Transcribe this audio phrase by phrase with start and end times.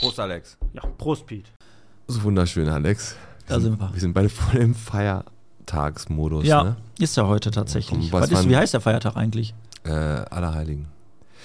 [0.00, 0.56] Prost, Alex.
[0.72, 1.50] Ja, Prost, Pete.
[2.06, 3.16] So wunderschön, Alex.
[3.46, 3.90] Da sind wir.
[3.92, 6.44] Wir sind beide voll im Feiertagsmodus.
[6.44, 6.76] Ja, Ne?
[6.98, 8.12] ist ja heute tatsächlich.
[8.12, 9.54] Was Was ist, wie heißt der Feiertag eigentlich?
[9.84, 10.86] Äh, Allerheiligen.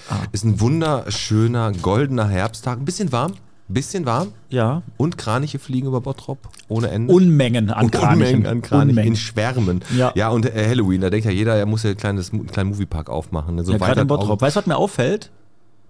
[0.08, 0.16] Ah.
[0.32, 2.78] Ist ein wunderschöner, goldener Herbsttag.
[2.78, 3.34] Ein bisschen warm.
[3.66, 4.32] Bisschen warm.
[4.50, 6.38] Ja, Und Kraniche fliegen über Bottrop.
[6.68, 7.12] Ohne Ende.
[7.14, 8.12] Unmengen an Kranichen.
[8.36, 8.90] Unmengen an Kranichen.
[8.90, 9.16] In Unmengen.
[9.16, 9.82] Schwärmen.
[9.96, 10.12] Ja.
[10.14, 12.70] ja, und äh, Halloween, da denkt ja jeder, er muss ja ein kleines, einen kleinen
[12.70, 13.54] Moviepark aufmachen.
[13.54, 13.64] Ne?
[13.64, 14.42] So Ja, gerade in Bottrop.
[14.42, 15.30] Weißt du, was mir auffällt?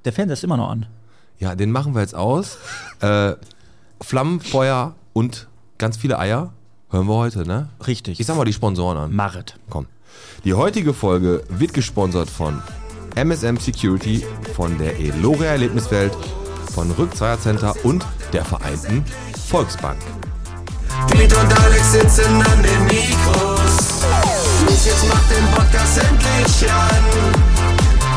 [0.04, 0.86] Der Fernseher ist immer noch an.
[1.38, 2.58] Ja, den machen wir jetzt aus.
[3.00, 3.34] Äh,
[4.00, 5.48] Flammen, Feuer und
[5.79, 6.52] ganz viele Eier
[6.90, 7.68] hören wir heute, ne?
[7.86, 8.20] Richtig.
[8.20, 9.14] Ich sag mal die Sponsoren an.
[9.14, 9.58] Marit.
[9.68, 9.86] Komm.
[10.44, 12.62] Die heutige Folge wird gesponsert von
[13.16, 16.12] MSM Security, von der Eloria Erlebniswelt,
[16.72, 19.04] von Rückzeiher Center und der Vereinten
[19.48, 19.98] Volksbank.
[21.11, 24.03] Piet und Alex sitzen an den Mikros.
[24.66, 27.04] Los, jetzt macht den Podcast endlich an.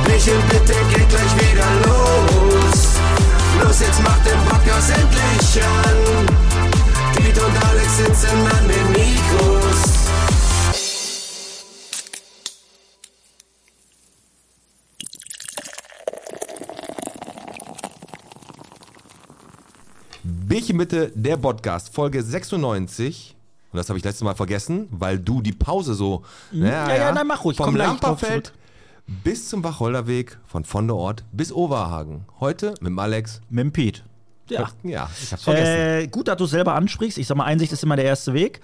[0.07, 2.36] Michel, bitte geht gleich wieder los.
[3.63, 6.25] Los, jetzt macht den Podcast endlich an.
[7.15, 9.97] Piet und Alex sitzen an den Mikros.
[20.23, 23.35] Bierchen bitte, der Podcast, Folge 96.
[23.71, 26.23] Und das habe ich letztes Mal vergessen, weil du die Pause so.
[26.51, 28.53] Ja, ja, nein, mach ruhig, Vom komm Lamperfeld
[29.07, 32.25] bis zum Wacholderweg, von Vonderort bis Oberhagen.
[32.39, 33.41] Heute mit dem Alex.
[33.49, 34.01] Mit dem Pete.
[34.49, 34.69] Ja.
[34.83, 36.03] Ja, ich hab's vergessen.
[36.03, 37.17] Äh, gut, dass du es selber ansprichst.
[37.17, 38.61] Ich sag mal, Einsicht ist immer der erste Weg.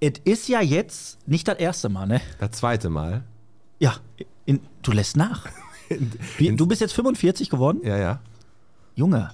[0.00, 2.20] Es ist ja jetzt nicht das erste Mal, ne?
[2.38, 3.24] das zweite Mal.
[3.78, 3.96] Ja,
[4.44, 5.46] in, du lässt nach.
[6.38, 7.80] Wie, du bist jetzt 45 geworden?
[7.82, 8.20] Ja, ja.
[8.94, 9.30] Junge,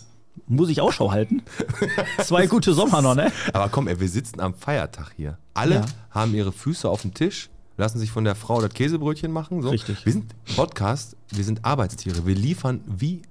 [0.47, 1.42] muss ich Ausschau halten?
[2.23, 3.33] Zwei gute Sommer noch, ne?
[3.53, 5.39] Aber komm, ey, wir sitzen am Feiertag hier.
[5.55, 5.84] Alle Ja.
[6.11, 9.62] haben ihre Füße auf dem Tisch, lassen sich von der Frau das Käsebrötchen machen.
[9.62, 9.70] So.
[9.70, 10.05] Richtig.
[10.05, 12.27] Wir sind Podcast, wir sind Arbeitstiere.
[12.27, 13.22] Wir liefern wie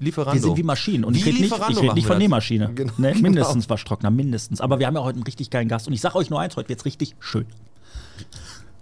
[0.00, 0.34] Lieferando.
[0.34, 1.04] Wir sind wie Maschinen.
[1.04, 2.18] Und ich Wie rede nicht, ich red nicht von.
[2.18, 2.72] Nähmaschine.
[2.74, 3.12] Genau, ne?
[3.12, 3.22] genau.
[3.22, 4.60] Mindestens Waschtrockner, mindestens.
[4.60, 5.86] Aber wir haben ja heute einen richtig geilen Gast.
[5.86, 7.46] Und ich sage euch nur eins, heute wird's richtig schön.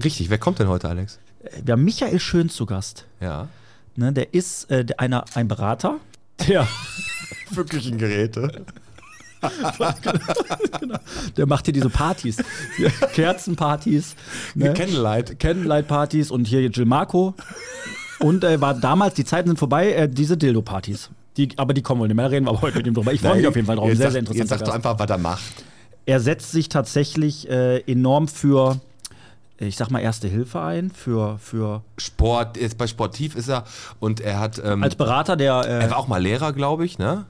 [0.03, 1.19] Richtig, wer kommt denn heute, Alex?
[1.43, 3.07] Äh, Wir haben Michael Schön zu Gast.
[3.21, 3.49] Ja.
[3.95, 4.13] Ne?
[4.13, 5.99] Der ist äh, einer, ein Berater.
[6.49, 6.67] Der,
[7.51, 7.99] Wirklichen
[10.03, 11.01] Geräte.
[11.37, 12.37] der macht hier diese Partys.
[13.15, 14.15] Kerzenpartys.
[14.55, 14.73] Ne?
[14.75, 15.39] Candlelight.
[15.39, 17.35] Candlelight-Partys und hier Jill Marco.
[18.21, 21.11] Und äh, war damals, die Zeiten sind vorbei, äh, diese Dildo-Partys.
[21.37, 23.13] Die, aber die kommen wohl nicht mehr, da reden wir aber heute mit ihm drüber.
[23.13, 23.89] Ich freue mich auf jeden Fall drauf.
[23.89, 24.87] Jetzt Sehr, sag- sehr Jetzt interessanter sag doch Gast.
[24.87, 25.65] einfach, was er macht.
[26.05, 28.81] Er setzt sich tatsächlich äh, enorm für,
[29.61, 33.65] äh, ich sag mal, Erste Hilfe ein, für, für Sport, jetzt bei Sportiv ist er
[33.99, 34.61] und er hat.
[34.65, 35.55] Ähm, als Berater der.
[35.55, 37.25] er Äh, war auch mal Lehrer, glaube ich, ne?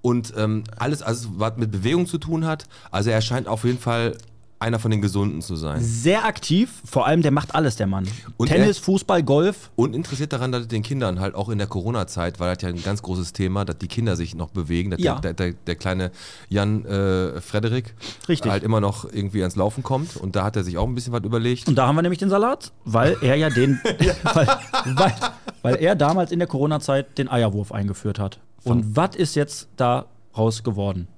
[0.00, 2.64] Und ähm, alles, also, was mit Bewegung zu tun hat.
[2.90, 4.16] Also er scheint auf jeden Fall
[4.58, 5.80] einer von den Gesunden zu sein.
[5.82, 8.06] sehr aktiv, vor allem der macht alles, der Mann.
[8.36, 9.70] Und Tennis, er- Fußball, Golf.
[9.74, 12.80] Und interessiert daran, dass den Kindern halt auch in der Corona-Zeit, weil das ja ein
[12.80, 15.18] ganz großes Thema, dass die Kinder sich noch bewegen, dass Ja.
[15.18, 16.12] der, der, der kleine
[16.48, 17.92] Jan äh, Frederik
[18.28, 18.52] Richtig.
[18.52, 20.16] halt immer noch irgendwie ans Laufen kommt.
[20.16, 21.66] Und da hat er sich auch ein bisschen was überlegt.
[21.66, 23.80] Und da haben wir nämlich den Salat, weil er ja den,
[24.34, 24.46] weil,
[24.94, 25.14] weil,
[25.62, 28.38] weil er damals in der Corona-Zeit den Eierwurf eingeführt hat.
[28.64, 30.06] Und was ist jetzt da
[30.36, 31.08] raus geworden?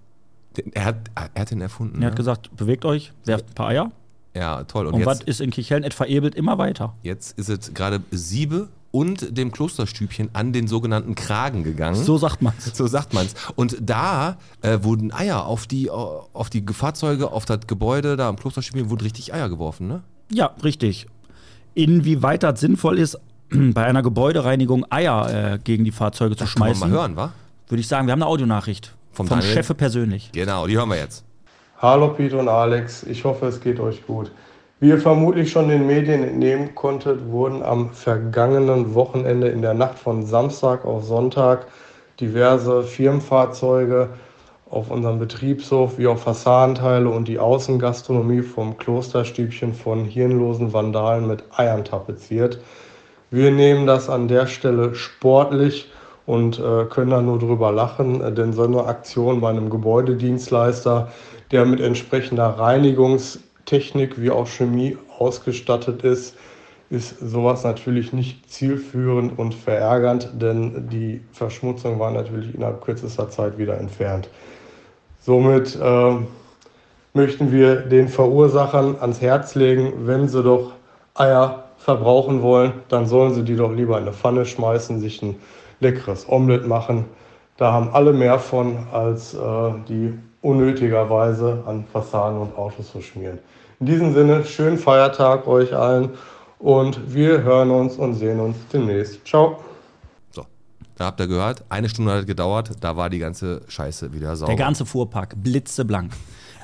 [0.57, 0.97] Den- Er hat,
[1.35, 2.01] er hat den erfunden.
[2.01, 2.17] Er hat ne?
[2.17, 3.91] gesagt, bewegt euch, werft ein paar Eier.
[4.35, 4.87] Ja, toll.
[4.87, 5.85] Und, Und, was ist in Kicheln?
[5.85, 6.95] Es verebelt immer weiter.
[7.03, 11.97] jetzt ist es gerade Siebe und dem Klosterstübchen an den sogenannten Kragen gegangen.
[11.97, 12.65] So sagt man's.
[12.77, 13.35] So sagt man's.
[13.57, 18.37] Und da äh, wurden Eier auf die, auf die Fahrzeuge, auf das Gebäude, da am
[18.37, 20.03] Klosterstübchen, wurden richtig Eier geworfen, ne?
[20.31, 21.07] Ja, richtig.
[21.75, 23.19] Inwieweit das sinnvoll ist,
[23.75, 27.33] bei einer Gebäudereinigung Eier äh, gegen die Fahrzeuge zu Kann man schmeißen, mal hören, wa?
[27.69, 29.55] würde ich sagen, wir haben eine Audionachricht Vom vom, Daniel?
[29.55, 30.31] Chef persönlich.
[30.33, 31.25] Genau, die hören wir jetzt.
[31.79, 34.31] Hallo Peter und Alex, ich hoffe es geht euch gut.
[34.81, 39.99] Wie ihr vermutlich schon den Medien entnehmen konntet, wurden am vergangenen Wochenende in der Nacht
[39.99, 41.67] von Samstag auf Sonntag
[42.21, 44.11] diverse Firmenfahrzeuge
[44.71, 51.45] auf unserem Betriebshof wie auch Fassadenteile und die Außengastronomie vom Klosterstübchen von hirnlosen Vandalen mit
[51.57, 52.59] Eiern tapeziert.
[53.35, 55.91] Wir nehmen das an der Stelle sportlich
[56.25, 61.09] und äh, können da nur drüber lachen, äh, denn so eine Aktion bei einem Gebäudedienstleister,
[61.51, 66.37] der mit entsprechender Reinigungstechnik wie auch Chemie ausgestattet ist,
[66.91, 73.59] ist sowas natürlich nicht zielführend und verärgernd, denn die Verschmutzung war natürlich innerhalb kürzester Zeit
[73.59, 74.29] wieder entfernt.
[75.19, 76.13] Somit äh,
[77.15, 80.75] möchten wir den Verursachern ans Herz legen, wenn sie doch
[81.15, 85.37] Eier verbrauchen wollen, dann sollen sie die doch lieber in eine Pfanne schmeißen, sich ein
[85.81, 87.05] leckeres Omelett machen.
[87.59, 89.39] Da haben alle mehr von, als äh,
[89.87, 93.39] die unnötigerweise an Fassaden und Autos zu schmieren.
[93.81, 96.11] In diesem Sinne, schönen Feiertag euch allen
[96.59, 99.27] und wir hören uns und sehen uns demnächst.
[99.27, 99.59] Ciao.
[100.31, 100.47] So.
[100.97, 104.55] Da habt ihr gehört, eine Stunde hat gedauert, da war die ganze Scheiße wieder sauber.
[104.55, 106.13] Der ganze Fuhrpark, blitzeblank.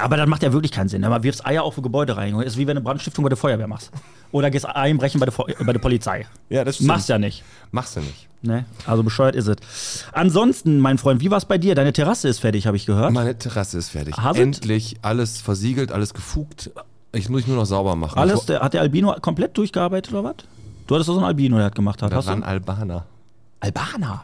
[0.03, 1.05] Aber das macht ja wirklich keinen Sinn.
[1.05, 2.43] Aber wirfst Eier auf eine Gebäudereinigung.
[2.43, 3.91] ist wie wenn du eine Brandstiftung bei der Feuerwehr machst.
[4.33, 6.27] Oder gehst einbrechen bei der, Feu- bei der Polizei.
[6.49, 6.89] Ja, das stimmt.
[6.89, 7.43] Machst ja nicht.
[7.73, 8.29] Machst du nicht.
[8.43, 8.65] Ne?
[8.87, 10.05] Also bescheuert ist es.
[10.13, 11.75] Ansonsten, mein Freund, wie war's bei dir?
[11.75, 13.13] Deine Terrasse ist fertig, habe ich gehört.
[13.13, 14.17] Meine Terrasse ist fertig.
[14.17, 14.43] Hast du?
[14.43, 16.71] Endlich alles versiegelt, alles gefugt.
[17.13, 18.19] Ich muss nur noch sauber machen.
[18.19, 20.35] Alles, der, hat der Albino komplett durchgearbeitet oder was?
[20.87, 22.13] Du hattest doch so einen Albino, der hat gemacht hat.
[22.13, 22.31] Da Hast du?
[22.31, 23.05] ran Albaner.
[23.61, 24.23] Albaner.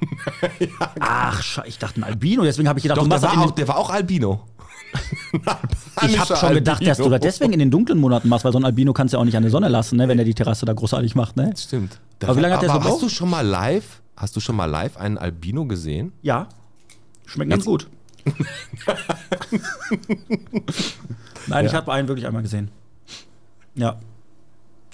[1.00, 3.44] Ach, Sche- ich dachte ein Albino, deswegen habe ich gedacht, Doch, du der das war,
[3.44, 4.40] auch, der war auch Albino.
[6.02, 7.19] Ich habe schon gedacht, dass du Albino.
[7.19, 9.25] das deswegen in den dunklen Monaten machst, weil so ein Albino kannst du ja auch
[9.25, 11.52] nicht an der Sonne lassen, ne, wenn er die Terrasse da großartig macht, ne?
[11.56, 11.99] Stimmt.
[12.23, 14.67] Aber wie lange hat der so Hast du schon mal live, hast du schon mal
[14.67, 16.12] live einen Albino gesehen?
[16.23, 16.49] Ja.
[17.26, 17.88] Schmeckt ganz gut.
[21.46, 22.70] Nein, ich habe einen wirklich einmal gesehen.
[23.75, 23.96] Ja.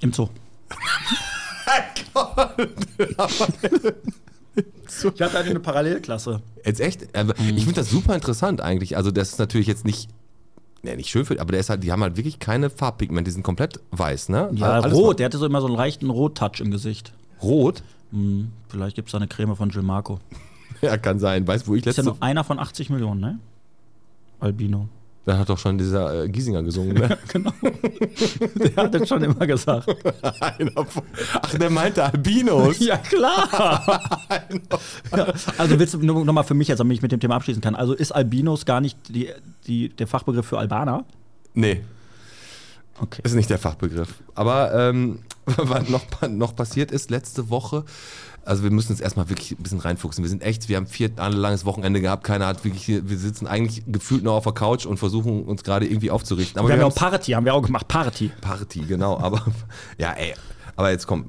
[0.00, 0.28] Im Zoo.
[4.56, 6.42] Ich hatte eine Parallelklasse.
[6.64, 7.02] Jetzt echt?
[7.16, 7.32] Mhm.
[7.56, 8.96] Ich finde das super interessant eigentlich.
[8.96, 10.10] Also das ist natürlich jetzt nicht,
[10.82, 13.32] ja, nicht schön für, aber der ist halt, die haben halt wirklich keine Farbpigmente, die
[13.32, 14.50] sind komplett weiß, ne?
[14.54, 15.18] Ja, Alles rot.
[15.18, 17.12] Der hatte so immer so einen leichten Rot-Touch im Gesicht.
[17.42, 17.82] Rot?
[18.10, 20.20] Hm, vielleicht gibt es da eine Creme von Jill Marco.
[20.80, 21.46] Ja, kann sein.
[21.46, 23.38] Weißt du, wo ich Ist ja letzte, nur einer von 80 Millionen, ne?
[24.40, 24.88] Albino.
[25.24, 27.16] Da hat doch schon dieser äh, Giesinger gesungen, ne?
[27.32, 27.52] Genau.
[28.56, 29.86] Der hat das schon immer gesagt.
[30.34, 32.78] Ach, der meinte Albinos.
[32.80, 34.00] Ja, klar.
[35.16, 37.36] ja, also willst du nur noch mal für mich jetzt, damit ich mit dem Thema
[37.36, 37.74] abschließen kann.
[37.74, 39.30] Also ist Albinos gar nicht die,
[39.66, 41.04] die, der Fachbegriff für Albaner?
[41.54, 41.82] Nee,
[43.00, 43.22] Okay.
[43.24, 44.22] ist nicht der Fachbegriff.
[44.34, 47.84] Aber ähm, was noch, noch passiert ist letzte Woche,
[48.44, 50.22] also wir müssen uns erstmal wirklich ein bisschen reinfuchsen.
[50.24, 53.18] Wir sind echt, wir haben vier Jahre langes Wochenende gehabt, keiner hat wirklich, hier- wir
[53.18, 56.58] sitzen eigentlich gefühlt nur auf der Couch und versuchen uns gerade irgendwie aufzurichten.
[56.58, 57.88] Aber Wir haben ja auch Party, haben wir auch gemacht.
[57.88, 58.30] Party.
[58.40, 59.18] Party, genau.
[59.18, 59.44] Aber
[59.98, 60.34] ja, ey.
[60.76, 61.26] Aber jetzt komm.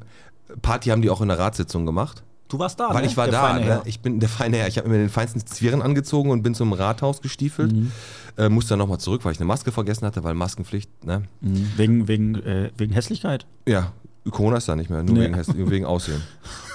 [0.62, 2.24] Party haben die auch in der Ratssitzung gemacht.
[2.50, 3.07] Du warst da, Weil ne?
[3.07, 3.59] ich war Der da.
[3.59, 3.81] Ne?
[3.86, 4.68] Ich bin der feine Herr.
[4.68, 7.71] Ich habe mir den feinsten Zwirren angezogen und bin zum Rathaus gestiefelt.
[7.71, 7.92] Mhm.
[8.38, 11.24] Äh, musste dann nochmal zurück, weil ich eine Maske vergessen hatte, weil Maskenpflicht, ne?
[11.42, 11.71] Mhm.
[11.77, 13.48] Wegen, wegen, äh, wegen Hässlichkeit.
[13.68, 13.92] Ja,
[14.31, 15.31] Corona ist da nicht mehr, nur Nee.
[15.35, 16.21] wegen, wegen Aussehen.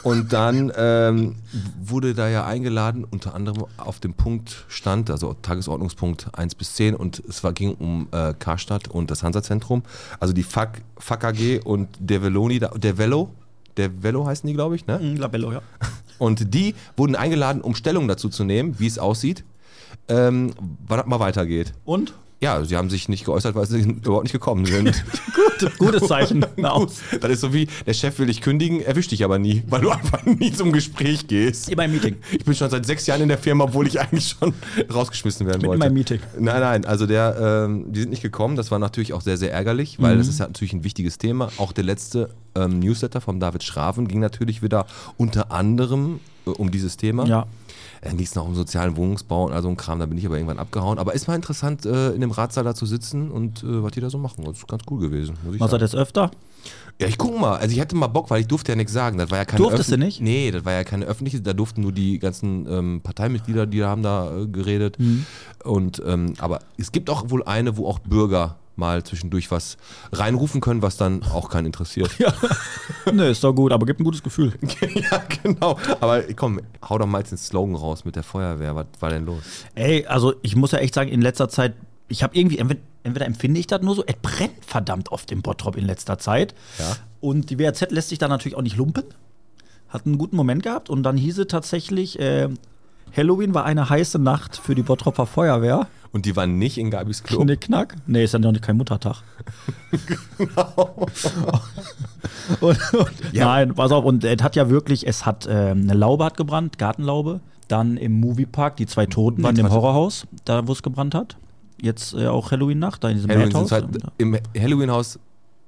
[0.03, 1.37] Und dann ähm,
[1.83, 6.95] wurde da ja eingeladen, unter anderem auf dem Punkt stand, also Tagesordnungspunkt 1 bis 10
[6.95, 9.83] und es war, ging um äh, Karstadt und das Hansa-Zentrum,
[10.21, 13.31] also die FAK, FAK AG und der Veloni, der Velo,
[13.77, 14.99] der Velo heißen die, glaube ich, ne?
[14.99, 15.63] Mhm, Labello, ja.
[16.19, 19.45] Und die wurden eingeladen, um Stellung dazu zu nehmen, wie es aussieht,
[20.09, 20.53] ähm,
[20.89, 21.73] wann das mal weitergeht.
[21.85, 22.13] Und?
[22.41, 25.05] Ja, sie haben sich nicht geäußert, weil sie überhaupt nicht gekommen sind.
[25.35, 26.45] Gut, gutes Zeichen.
[26.65, 27.01] Aus.
[27.21, 29.91] Das ist so wie, der Chef will dich kündigen, erwischt dich aber nie, weil du
[29.91, 31.69] einfach nie zum Gespräch gehst.
[31.69, 32.17] Immer im Meeting.
[32.31, 34.55] Ich bin schon seit sechs Jahren in der Firma, obwohl ich eigentlich schon
[34.93, 35.79] rausgeschmissen werden bin wollte.
[35.79, 36.21] immer im Meeting.
[36.39, 38.55] Nein, nein, also der, ähm, die sind nicht gekommen.
[38.55, 41.51] Das war natürlich auch sehr, sehr ärgerlich, weil das ist ja natürlich ein wichtiges Thema.
[41.57, 44.87] Auch der letzte ähm, Newsletter vom David Schraven ging natürlich wieder
[45.17, 46.21] unter anderem
[46.53, 47.27] um dieses Thema.
[47.27, 47.47] Ja.
[48.01, 50.37] Äh, nichts noch um sozialen Wohnungsbau und all so ein Kram, da bin ich aber
[50.37, 50.99] irgendwann abgehauen.
[50.99, 54.01] Aber ist mal interessant, äh, in dem Ratssaal da zu sitzen und äh, was die
[54.01, 54.45] da so machen.
[54.45, 56.31] Das ist ganz cool gewesen, muss ich Machst du das öfter?
[57.01, 57.57] Ja, ich guck mal.
[57.57, 59.19] Also ich hätte mal Bock, weil ich durfte ja nichts sagen.
[59.19, 60.21] Das war ja keine Durftest du nicht?
[60.21, 61.41] Nee, das war ja keine öffentliche.
[61.41, 64.99] Da durften nur die ganzen ähm, Parteimitglieder, die haben da äh, geredet.
[64.99, 65.25] Mhm.
[65.65, 69.77] Und ähm, aber es gibt auch wohl eine, wo auch Bürger mal zwischendurch was
[70.13, 72.11] reinrufen können, was dann auch keinen interessiert.
[72.19, 72.33] Ja,
[73.13, 74.53] Nö, ist doch gut, aber gibt ein gutes Gefühl.
[75.43, 75.79] genau.
[76.01, 78.75] Aber komm, hau doch mal jetzt den Slogan raus mit der Feuerwehr.
[78.75, 79.43] Was war denn los?
[79.75, 81.75] Ey, also ich muss ja echt sagen, in letzter Zeit,
[82.09, 85.77] ich habe irgendwie, entweder, empfinde ich das nur so, es brennt verdammt oft im Bottrop
[85.77, 86.55] in letzter Zeit.
[86.79, 86.97] Ja.
[87.21, 89.05] Und die WAZ lässt sich da natürlich auch nicht lumpen.
[89.89, 92.49] Hat einen guten Moment gehabt und dann hieß es tatsächlich, äh,
[93.17, 95.87] Halloween war eine heiße Nacht für die Bottropper Feuerwehr.
[96.13, 97.41] Und die waren nicht in Gabis Klo.
[97.43, 97.97] Knickknack.
[98.07, 99.17] Nee, ist ja noch nicht kein Muttertag.
[102.61, 103.45] und, und, Ja.
[103.47, 106.79] Nein, pass auf, und es hat ja wirklich, es hat ähm, eine Laube hat gebrannt,
[106.79, 107.41] Gartenlaube.
[107.69, 109.73] Dann im Moviepark die zwei Toten Warte, in dem.
[109.73, 111.37] Horrorhaus, da wo es gebrannt hat.
[111.81, 113.73] Jetzt äh, auch Halloween-Nacht, da in diesem Halloween Madhouse.
[113.73, 113.87] halt,
[114.17, 115.19] Im Halloween-Haus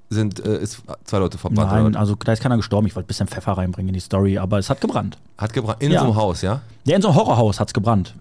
[0.09, 1.71] sind äh, ist zwei Leute verbrannt.
[1.71, 2.87] Nein, also da ist keiner gestorben.
[2.87, 5.19] Ich wollte ein bisschen Pfeffer reinbringen in die Story, aber es hat gebrannt.
[5.37, 5.83] Hat gebrannt.
[5.83, 6.01] In Ja.
[6.01, 6.63] so einem Haus, ja?
[6.85, 8.15] Ja, in so einem Horrorhaus hat es gebrannt.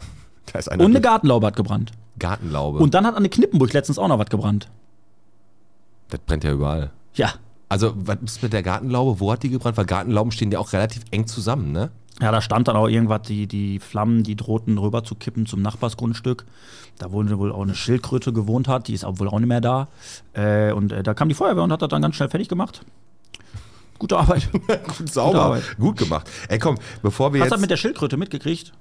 [0.53, 1.91] Da ist einer Und eine Gartenlaube hat gebrannt.
[2.17, 2.79] Gartenlaube.
[2.79, 4.69] Und dann hat an der Knippenburg letztens auch noch was gebrannt.
[6.09, 6.91] das brennt ja überall.
[7.13, 7.33] Ja.
[7.69, 9.19] Also, was ist mit der Gartenlaube?
[9.19, 9.77] Wo hat die gebrannt?
[9.77, 11.91] Weil Gartenlauben stehen ja auch relativ eng zusammen, ne?
[12.21, 15.61] Ja, da stand dann auch irgendwas, die, die Flammen, die drohten rüber zu kippen zum
[15.61, 16.45] Nachbarsgrundstück.
[16.97, 19.61] Da wohl wohl auch eine Schildkröte gewohnt hat, die ist auch wohl auch nicht mehr
[19.61, 19.87] da.
[20.33, 22.81] Äh, und äh, da kam die Feuerwehr und hat das dann ganz schnell fertig gemacht.
[23.99, 24.49] Gute Arbeit.
[24.97, 25.41] Gut, sauber.
[25.43, 25.77] Arbeit.
[25.77, 26.29] Gut gemacht.
[26.49, 27.61] Ey, komm, bevor wir Hast du das jetzt.
[27.61, 28.73] mit der Schildkröte mitgekriegt?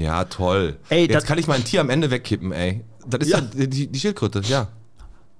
[0.00, 0.76] Ja, toll.
[0.88, 2.84] Ey, jetzt kann ich mein Tier am Ende wegkippen, ey.
[3.06, 3.66] Das ist ja, Ja.
[3.66, 4.68] die, die Schildkröte, ja.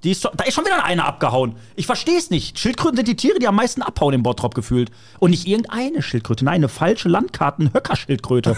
[0.04, 1.56] Die ist, da ist schon wieder eine abgehauen.
[1.74, 2.56] Ich verstehe es nicht.
[2.58, 4.92] Schildkröten sind die Tiere, die am meisten abhauen im Bottrop gefühlt.
[5.18, 6.44] Und nicht irgendeine Schildkröte.
[6.44, 8.54] Nein, eine falsche Landkarten-Höckerschildkröte.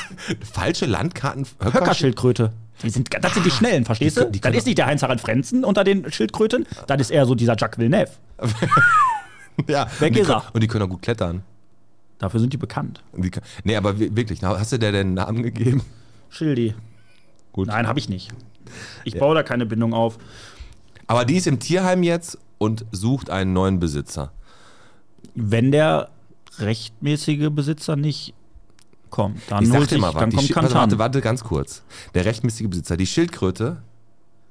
[0.52, 1.44] Falsche Landkarten.
[1.60, 2.52] Höcker- Höckerschildkröte.
[2.82, 4.30] Die sind, das sind die Schnellen, verstehst Die du?
[4.30, 6.64] die das ist nicht der Heinz-Harald Frenzen unter den Schildkröten.
[6.86, 8.12] Das ist eher so dieser Jacques Villeneuve.
[9.66, 10.54] Ja, Weg und die ist können, er.
[10.54, 11.42] Und die können auch gut klettern.
[12.18, 13.02] Dafür sind die bekannt.
[13.16, 15.82] Die, kann- nee, aber wi- wirklich, hast du der den Namen gegeben?
[16.30, 16.74] Schildi.
[17.52, 17.68] Gut.
[17.68, 18.30] Nein, habe ich nicht.
[19.04, 20.18] Ich baue da keine Bindung auf.
[21.06, 24.32] Aber die ist im Tierheim jetzt und sucht einen neuen Besitzer.
[25.34, 26.10] Wenn der
[26.58, 28.34] rechtmäßige Besitzer nicht
[29.10, 30.20] kommt, dann Ich sag holt dir sich, mal was.
[30.20, 30.80] dann die kommt Schi- warte, Kantan.
[30.80, 31.82] warte, warte, ganz kurz.
[32.14, 33.82] Der rechtmäßige Besitzer, die Schildkröte,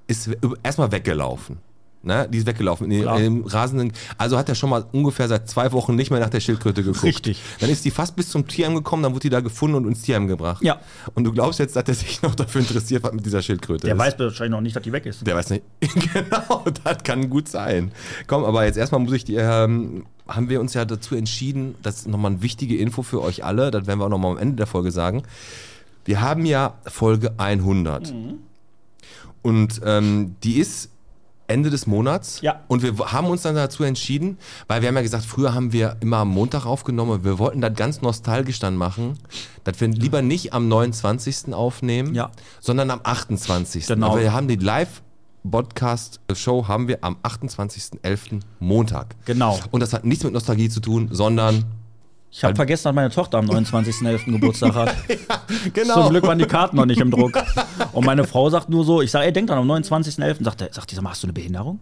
[0.07, 0.29] ist
[0.63, 1.57] erstmal weggelaufen.
[2.07, 2.27] Ne?
[2.31, 3.93] Die ist weggelaufen in, dem rasenden.
[4.17, 7.03] Also hat er schon mal ungefähr seit zwei Wochen nicht mehr nach der Schildkröte geguckt.
[7.03, 7.41] Richtig.
[7.59, 10.01] Dann ist die fast bis zum Tierheim gekommen, dann wurde die da gefunden und ins
[10.01, 10.63] Tierheim gebracht.
[10.63, 10.79] Ja.
[11.13, 13.95] Und du glaubst jetzt, dass er sich noch dafür interessiert, was mit dieser Schildkröte Der
[13.95, 13.99] ist.
[13.99, 15.27] weiß wahrscheinlich noch nicht, dass die weg ist.
[15.27, 15.63] Der weiß nicht.
[16.13, 17.91] genau, das kann gut sein.
[18.25, 21.97] Komm, aber jetzt erstmal muss ich dir, ähm, haben wir uns ja dazu entschieden, das
[21.97, 24.55] ist nochmal eine wichtige Info für euch alle, das werden wir auch nochmal am Ende
[24.55, 25.23] der Folge sagen.
[26.05, 28.13] Wir haben ja Folge 100.
[28.13, 28.39] Mhm.
[29.41, 30.89] Und ähm, die ist
[31.47, 32.41] Ende des Monats.
[32.41, 32.61] Ja.
[32.67, 34.37] Und wir haben uns dann dazu entschieden,
[34.67, 37.23] weil wir haben ja gesagt, früher haben wir immer am Montag aufgenommen.
[37.23, 39.17] Wir wollten das ganz nostalgisch dann machen,
[39.63, 41.53] dass wir lieber nicht am 29.
[41.53, 42.31] aufnehmen, Ja.
[42.59, 43.87] sondern am 28.
[43.87, 44.11] Genau.
[44.11, 45.01] Aber wir haben die Live
[45.49, 48.41] Podcast Show haben wir am 28.11.
[48.59, 49.15] Montag.
[49.25, 49.57] Genau.
[49.71, 51.63] Und das hat nichts mit Nostalgie zu tun, sondern
[52.31, 54.31] Ich habe vergessen, dass meine Tochter am 29.11.
[54.31, 54.95] Geburtstag hat.
[55.73, 56.01] genau.
[56.01, 57.37] Zum Glück waren die Karten noch nicht im Druck.
[57.93, 60.43] Und meine Frau sagt nur so, ich sage, ey, denk dran, am 29.11.
[60.43, 61.79] Sagt, sagt die, sag mal, hast du eine Behinderung?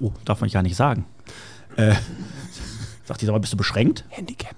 [0.00, 1.06] Oh, darf man gar nicht sagen.
[1.76, 1.94] Äh,
[3.04, 4.04] sagt die, sag mal, bist du beschränkt?
[4.08, 4.56] Handicap.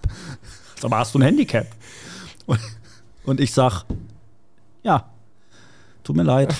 [0.80, 1.66] Sag mal, hast du ein Handicap?
[2.46, 2.60] Und,
[3.24, 3.84] und ich sag,
[4.82, 5.04] ja,
[6.02, 6.54] tut mir leid.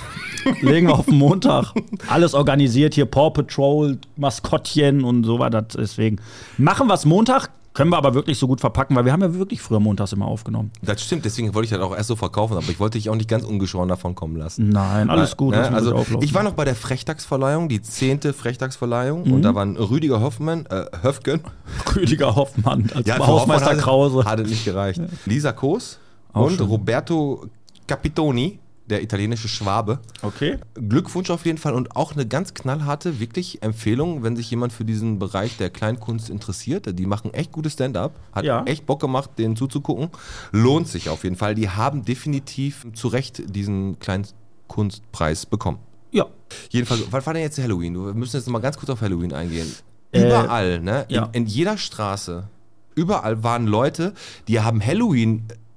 [0.60, 1.72] Legen wir auf den Montag.
[2.08, 5.62] Alles organisiert hier, Paw Patrol, Maskottchen und so weiter.
[5.62, 6.20] Deswegen
[6.56, 9.34] machen wir es Montag, können wir aber wirklich so gut verpacken, weil wir haben ja
[9.34, 10.70] wirklich früher montags immer aufgenommen.
[10.80, 13.14] Das stimmt, deswegen wollte ich das auch erst so verkaufen, aber ich wollte dich auch
[13.14, 14.70] nicht ganz ungeschoren davon kommen lassen.
[14.70, 15.54] Nein, alles gut.
[15.54, 15.70] Ne?
[15.70, 19.32] Also, ich war noch bei der Frechtagsverleihung, die zehnte Frechtagsverleihung, Mhm.
[19.34, 21.42] und da waren Rüdiger Hoffmann, äh, Höfgen.
[21.94, 24.24] Rüdiger Hoffmann als für Hausmeister Krause.
[24.24, 25.00] Hat es nicht gereicht.
[25.26, 25.98] Lisa Koos
[26.32, 26.66] Auch und schön.
[26.66, 27.44] Roberto
[27.86, 29.98] Capitoni, der italienische Schwabe.
[30.22, 30.58] Okay.
[30.74, 34.84] Glückwunsch auf jeden Fall und auch eine ganz knallharte, wirklich Empfehlung, wenn sich jemand für
[34.84, 36.98] diesen Bereich der Kleinkunst interessiert.
[36.98, 38.14] Die machen echt gutes Stand-up.
[38.32, 38.62] Hat Ja.
[38.64, 40.10] echt Bock gemacht, denen zuzugucken.
[40.52, 41.54] Lohnt sich auf jeden Fall.
[41.54, 45.78] Die haben definitiv zu Recht diesen Kleinkunstpreis bekommen.
[46.12, 46.26] Ja.
[46.70, 47.94] Jedenfalls, was war denn jetzt Halloween?
[47.94, 49.70] Wir müssen jetzt mal ganz kurz auf Halloween eingehen.
[50.12, 51.04] Äh, Überall, ne?
[51.08, 51.24] ja.
[51.32, 52.48] In, in jeder Straße,
[52.94, 54.14] überall waren Leute,
[54.48, 54.80] die haben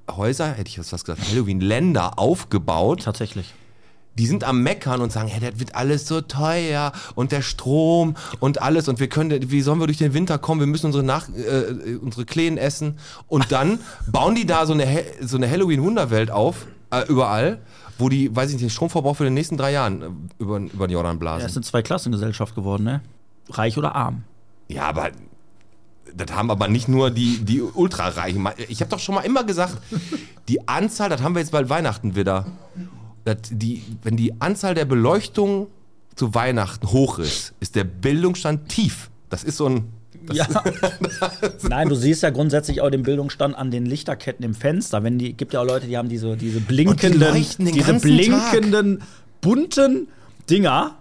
[0.09, 3.53] Halloween-Häuser, hätte ich jetzt was gesagt, Halloween-Länder aufgebaut Tatsächlich.
[4.17, 8.15] die sind am Meckern und sagen, hey, das wird alles so teuer und der Strom
[8.39, 10.59] und alles und wir können, wie sollen wir durch den Winter kommen?
[10.59, 12.97] Wir müssen unsere Nach, äh, unsere Kleen essen
[13.27, 13.79] und dann
[14.11, 14.85] bauen die da so eine,
[15.21, 17.59] so eine Halloween-Wunderwelt auf, äh, überall,
[17.97, 20.05] wo die, weiß ich nicht, den Stromverbrauch für die nächsten drei Jahren äh,
[20.43, 21.45] über, über den Jordan Ja, blasen.
[21.45, 23.01] es sind zwei Klassengesellschaft geworden, ne?
[23.51, 24.23] Reich oder arm.
[24.67, 25.09] Ja, aber
[26.15, 28.47] das haben aber nicht nur die, die Ultrareichen.
[28.67, 29.77] Ich habe doch schon mal immer gesagt,
[30.47, 32.45] die Anzahl, das haben wir jetzt bald Weihnachten wieder,
[33.51, 35.67] die, wenn die Anzahl der Beleuchtung
[36.15, 39.09] zu Weihnachten hoch ist, ist der Bildungsstand tief.
[39.29, 39.85] Das ist so ein.
[40.31, 40.47] Ja.
[41.69, 45.01] Nein, du siehst ja grundsätzlich auch den Bildungsstand an den Lichterketten im Fenster.
[45.03, 49.01] Wenn die gibt ja auch Leute, die haben diese, diese blinkenden, den diese blinkenden,
[49.41, 50.07] bunten
[50.49, 50.98] Dinger.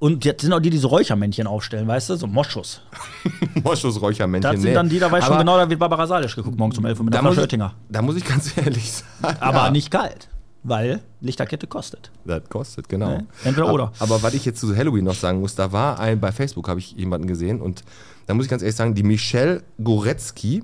[0.00, 2.16] Und jetzt sind auch die, die diese Räuchermännchen aufstellen, weißt du?
[2.16, 2.82] So Moschus.
[3.64, 4.52] Moschusräuchermännchen.
[4.52, 6.78] Das sind dann die, da weiß schon Aber genau, da wird Barbara Salisch geguckt morgens
[6.78, 7.74] um 11 Uhr mit ich, Oettinger.
[7.88, 9.36] da muss ich ganz ehrlich sagen.
[9.40, 10.28] Aber ja, nicht kalt,
[10.62, 12.12] weil Lichterkette kostet.
[12.24, 13.08] Das kostet, genau.
[13.18, 13.26] Ne?
[13.44, 13.92] Entweder aber, oder.
[13.98, 16.78] Aber was ich jetzt zu Halloween noch sagen muss, da war ein, bei Facebook habe
[16.78, 17.82] ich jemanden gesehen und
[18.26, 20.62] da muss ich ganz ehrlich sagen, die Michelle Goretzky,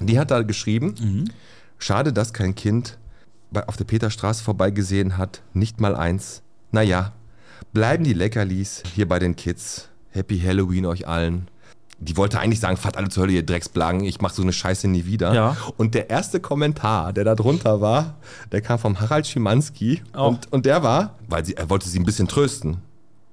[0.00, 1.24] die hat da geschrieben, Mhm.
[1.78, 2.98] schade, dass kein Kind
[3.50, 6.42] bei, auf der Peterstraße vorbeigesehen hat, nicht mal eins.
[6.72, 7.12] Naja,
[7.76, 9.90] bleiben die Leckerlis hier bei den Kids.
[10.08, 11.46] Happy Halloween euch allen.
[11.98, 14.88] Die wollte eigentlich sagen, fahrt alle zur Hölle, ihr Drecksblagen, ich mach so eine Scheiße
[14.88, 15.34] nie wieder.
[15.34, 15.56] Ja.
[15.76, 18.14] Und der erste Kommentar, der da drunter war,
[18.50, 20.00] der kam vom Harald Schimanski.
[20.16, 20.28] Oh.
[20.28, 22.78] Und, und der war, weil sie, er wollte sie ein bisschen trösten.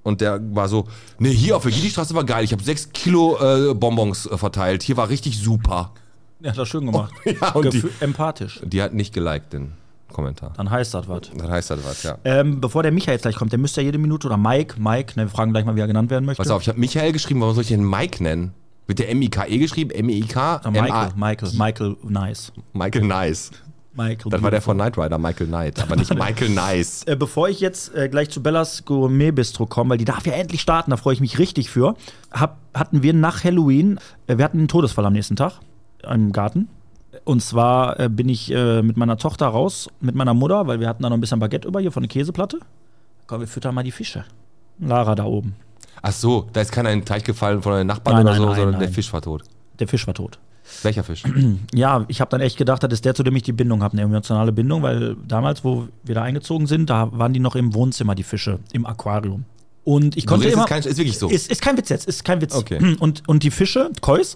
[0.01, 2.43] Und der war so, nee, hier auf der Gidi-Straße war geil.
[2.43, 4.83] Ich habe sechs Kilo äh, Bonbons äh, verteilt.
[4.83, 5.93] Hier war richtig super.
[6.41, 7.13] Ja, hat das schön gemacht.
[7.25, 8.59] Ja, und die, Gefühl- empathisch.
[8.65, 9.71] die hat nicht geliked, den
[10.13, 10.53] Kommentar.
[10.55, 11.21] Dann heißt das was.
[11.35, 12.17] Das heißt das was, ja.
[12.23, 15.13] Ähm, bevor der Michael jetzt gleich kommt, der müsste ja jede Minute oder Mike, Mike,
[15.15, 16.41] ne, wir fragen gleich mal, wie er genannt werden möchte.
[16.41, 18.53] Pass auf, ich habe Michael geschrieben, warum soll ich den Mike nennen?
[18.87, 19.91] Wird der M-I-K-E geschrieben?
[19.91, 20.61] M-I-K?
[20.63, 22.51] Ah, Michael, Michael, Michael, nice.
[22.73, 23.51] Michael Nice.
[23.95, 27.03] Michael Das war der von Knight Rider, Michael Knight, aber nicht Michael Nice.
[27.05, 30.33] Äh, bevor ich jetzt äh, gleich zu Bellas Gourmet Bistro komme, weil die darf ja
[30.33, 31.95] endlich starten, da freue ich mich richtig für,
[32.31, 35.59] hab, hatten wir nach Halloween, äh, wir hatten einen Todesfall am nächsten Tag
[36.09, 36.67] im Garten.
[37.25, 40.87] Und zwar äh, bin ich äh, mit meiner Tochter raus, mit meiner Mutter, weil wir
[40.87, 42.59] hatten da noch ein bisschen Baguette über hier von der Käseplatte.
[43.27, 44.25] Komm, wir füttern mal die Fische.
[44.79, 45.55] Lara da oben.
[46.01, 48.41] Ach so, da ist keiner in den Teich gefallen von den Nachbarn Nein, oder nein,
[48.41, 48.89] so, nein, sondern der.
[48.89, 49.43] Fisch war tot.
[49.79, 50.37] Der Fisch war tot.
[50.81, 51.23] Welcher Fisch?
[51.73, 53.93] Ja, ich habe dann echt gedacht, das ist der, zu dem ich die Bindung habe,
[53.93, 57.73] eine emotionale Bindung, weil damals, wo wir da eingezogen sind, da waren die noch im
[57.73, 59.45] Wohnzimmer, die Fische, im Aquarium.
[59.83, 60.63] Und ich konnte ist, immer.
[60.63, 61.29] es kein, ist wirklich so.
[61.29, 62.55] Ist, ist kein Witz jetzt, ist kein Witz.
[62.55, 62.95] Okay.
[62.99, 64.35] Und, und die Fische, Kois,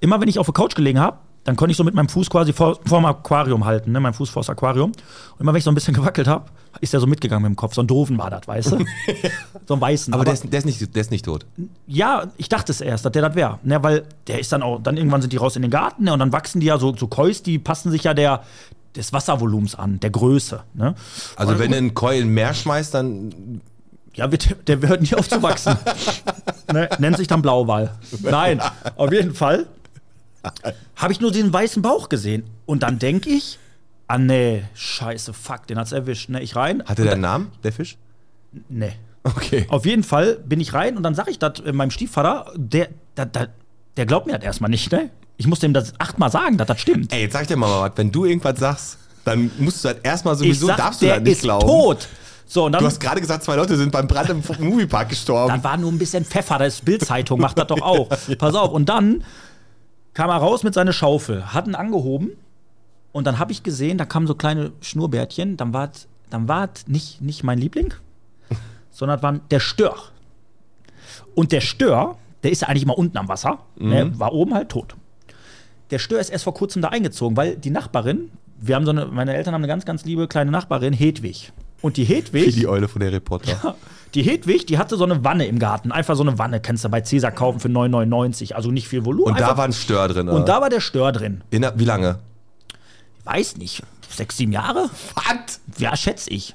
[0.00, 2.30] immer wenn ich auf der Couch gelegen habe, dann konnte ich so mit meinem Fuß
[2.30, 4.00] quasi vor, vor dem Aquarium halten, ne?
[4.00, 4.90] mein Fuß vor das Aquarium.
[4.92, 6.46] Und immer wenn ich so ein bisschen gewackelt habe,
[6.80, 7.74] ist der so mitgegangen mit dem Kopf.
[7.74, 8.78] So ein Doofen war das, weißt du?
[9.66, 10.12] so ein weißen.
[10.14, 11.44] aber der ist, der, ist nicht, der ist nicht tot.
[11.86, 13.58] Ja, ich dachte es erst, dass der das wäre.
[13.62, 16.12] Ne, weil der ist dann auch, dann irgendwann sind die raus in den Garten ne,
[16.12, 18.42] und dann wachsen die ja so, so Kois, die passen sich ja der,
[18.96, 20.62] des Wasservolumens an, der Größe.
[20.72, 20.94] Ne?
[21.36, 23.60] Also wenn du einen Koi in Meer schmeißt, dann
[24.14, 25.76] Ja, wird, der hört nicht auf zu wachsen.
[26.72, 27.94] ne, nennt sich dann Blauwal.
[28.22, 28.62] Nein,
[28.96, 29.66] auf jeden Fall
[30.96, 32.44] habe ich nur den weißen Bauch gesehen.
[32.66, 33.58] Und dann denke ich,
[34.08, 36.28] ah nee, scheiße, fuck, den hat's erwischt.
[36.28, 36.82] Ne, ich rein.
[36.84, 37.96] hatte der einen Namen, der Fisch?
[38.68, 38.92] Nee.
[39.22, 39.66] Okay.
[39.68, 42.88] Auf jeden Fall bin ich rein und dann sage ich das äh, meinem Stiefvater, der,
[43.16, 43.48] der, der,
[43.96, 45.10] der glaubt mir das erstmal nicht, ne?
[45.36, 47.12] Ich muss dem das achtmal sagen, dass das stimmt.
[47.12, 49.96] Ey, jetzt sag ich dir mal was, wenn du irgendwas sagst, dann musst du das
[50.02, 51.66] erstmal sowieso, sag, darfst du das nicht ist glauben.
[51.66, 52.08] tot.
[52.46, 55.48] So, und dann, Du hast gerade gesagt, zwei Leute sind beim Brand im Moviepark gestorben.
[55.48, 58.08] dann war nur ein bisschen Pfeffer, das ist Bildzeitung, macht das doch auch.
[58.38, 59.24] Pass auf, und dann
[60.14, 62.30] kam er raus mit seiner Schaufel, hat ihn angehoben
[63.12, 65.90] und dann habe ich gesehen, da kamen so kleine Schnurrbärtchen, dann war
[66.30, 67.94] dann war nicht, nicht mein Liebling,
[68.90, 69.94] sondern war der Stör.
[71.34, 74.70] Und der Stör, der ist ja eigentlich immer unten am Wasser, ne, war oben halt
[74.70, 74.96] tot.
[75.90, 79.06] Der Stör ist erst vor kurzem da eingezogen, weil die Nachbarin, wir haben so eine,
[79.06, 81.52] meine Eltern haben eine ganz, ganz liebe kleine Nachbarin, Hedwig.
[81.84, 82.46] Und die Hedwig.
[82.46, 83.76] Wie die Eule von Harry Potter.
[84.14, 85.92] Die Hedwig, die hatte so eine Wanne im Garten.
[85.92, 88.54] Einfach so eine Wanne, kannst du bei Cäsar kaufen für 9,99.
[88.54, 89.32] Also nicht viel Volumen.
[89.32, 90.28] Und da war ein Stör drin.
[90.30, 91.42] und da war der Stör drin.
[91.50, 92.18] In, der- wie lange?
[93.24, 94.88] Weiß nicht, sechs, sieben Jahre?
[95.14, 95.60] Was?
[95.78, 96.54] Ja, schätze ich.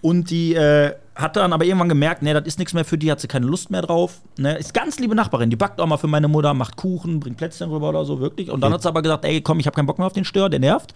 [0.00, 3.10] Und die äh, hat dann aber irgendwann gemerkt, nee, das ist nichts mehr für die,
[3.10, 4.20] hat sie keine Lust mehr drauf.
[4.36, 4.56] Ne?
[4.58, 7.70] Ist ganz liebe Nachbarin, die backt auch mal für meine Mutter, macht Kuchen, bringt Plätzchen
[7.70, 8.50] rüber oder so, wirklich.
[8.50, 10.24] Und dann hat sie aber gesagt, ey, komm, ich habe keinen Bock mehr auf den
[10.24, 10.94] Stör, der nervt.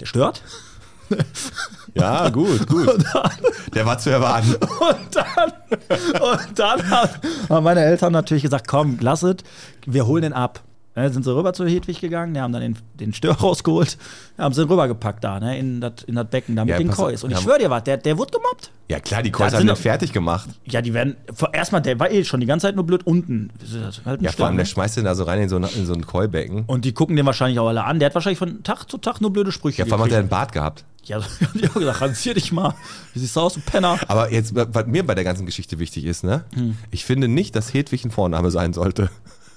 [0.00, 0.42] Der stört.
[1.96, 3.04] Ja, gut, gut.
[3.72, 4.54] Der war zu erwarten.
[4.80, 5.52] Und dann,
[6.20, 9.36] und dann haben meine Eltern natürlich gesagt, komm, lass es,
[9.86, 10.60] wir holen den ab.
[10.96, 13.96] Ne, sind sie rüber zu Hedwig gegangen, die haben dann den, den Stör rausgeholt,
[14.38, 17.22] haben sie rübergepackt da, ne, in das in Becken da mit Ja, den Kois.
[17.24, 18.70] Und ich schwöre dir was, der, der wurde gemobbt.
[18.88, 20.48] Ja klar, die sind haben doch- fertig gemacht.
[20.66, 21.16] Ja, die werden,
[21.52, 23.50] erstmal, der war eh schon die ganze Zeit nur blöd unten.
[24.04, 24.70] Halt Ja, Stör, vor allem, der ne?
[24.70, 26.64] schmeißt den da so rein in so, ein- in so ein Koi-Becken.
[26.68, 27.98] Und die gucken den wahrscheinlich auch alle an.
[27.98, 30.18] Der hat wahrscheinlich von Tag zu Tag nur blöde Sprüche Ja, vor allem hat er
[30.20, 30.28] einen.
[30.28, 30.84] Bart gehabt.
[31.04, 31.20] Ja,
[31.54, 32.74] die haben gesagt, rasier dich mal.
[33.12, 33.98] Wie siehst du aus, du Penner?
[34.08, 36.44] Aber jetzt, was mir bei der ganzen Geschichte wichtig ist, ne?
[36.54, 36.76] Hm.
[36.90, 39.10] Ich finde nicht, dass Hedwig ein Vorname sein sollte.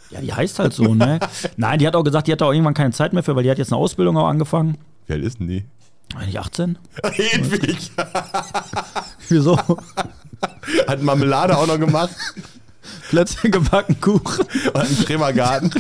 [0.10, 1.20] Ja, die heißt halt so, ne?
[1.58, 3.52] Nein, die hat auch gesagt, die hat auch irgendwann keine Zeit mehr für, weil die
[3.52, 4.78] hat jetzt eine Ausbildung auch angefangen.
[5.06, 5.66] Wie alt ist denn die?
[6.16, 6.78] Eigentlich 18?
[7.04, 7.92] Hedwig!
[9.28, 9.58] Wieso?
[10.88, 12.12] Hat Marmelade auch noch gemacht.
[13.10, 14.46] Plätzchen gebacken, Kuchen.
[14.68, 15.72] Und einen Schrebergarten.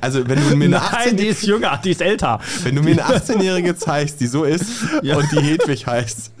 [0.00, 2.40] Also, wenn du mir eine Nein, 18 die ist jünger, die ist älter.
[2.62, 4.64] Wenn du mir eine 18-Jährige zeigst, die so ist
[5.02, 5.16] Ja.
[5.16, 6.32] und die Hedwig heißt,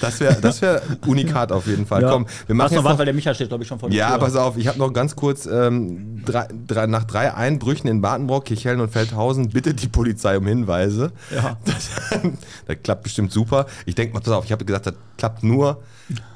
[0.00, 2.02] das wäre das wär Unikat auf jeden Fall.
[2.02, 3.90] Komm, wir machen Hast noch was, noch, weil der Micha steht, glaube ich, schon vor
[3.90, 4.18] Ja, Tür.
[4.18, 8.44] pass auf, ich habe noch ganz kurz, ähm, drei, drei, nach drei Einbrüchen in Badenbrock,
[8.46, 11.12] Kirchhellen und Feldhausen bittet die Polizei um Hinweise.
[11.34, 11.56] Ja.
[11.64, 12.20] Das,
[12.66, 13.66] das klappt bestimmt super.
[13.86, 15.82] Ich denke mal, pass auf, ich habe gesagt, das klappt nur,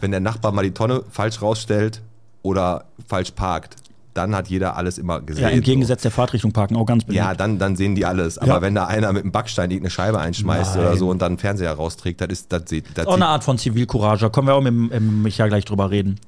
[0.00, 2.00] wenn der Nachbar mal die Tonne falsch rausstellt
[2.42, 3.76] oder falsch parkt.
[4.14, 5.44] Dann hat jeder alles immer gesehen.
[5.44, 7.16] Ja, im Gegensatz der Fahrtrichtung parken, auch ganz beliebt.
[7.24, 8.36] Ja, dann, dann sehen die alles.
[8.36, 8.60] Aber Ja.
[8.62, 10.84] wenn da einer mit einem Backstein irgendeine Scheibe einschmeißt Nein.
[10.86, 13.42] oder so und dann einen Fernseher rausträgt, das ist, das sieht, das auch eine Art
[13.42, 16.20] von Zivilcourage, da können wir auch mit, mit Micha gleich drüber reden.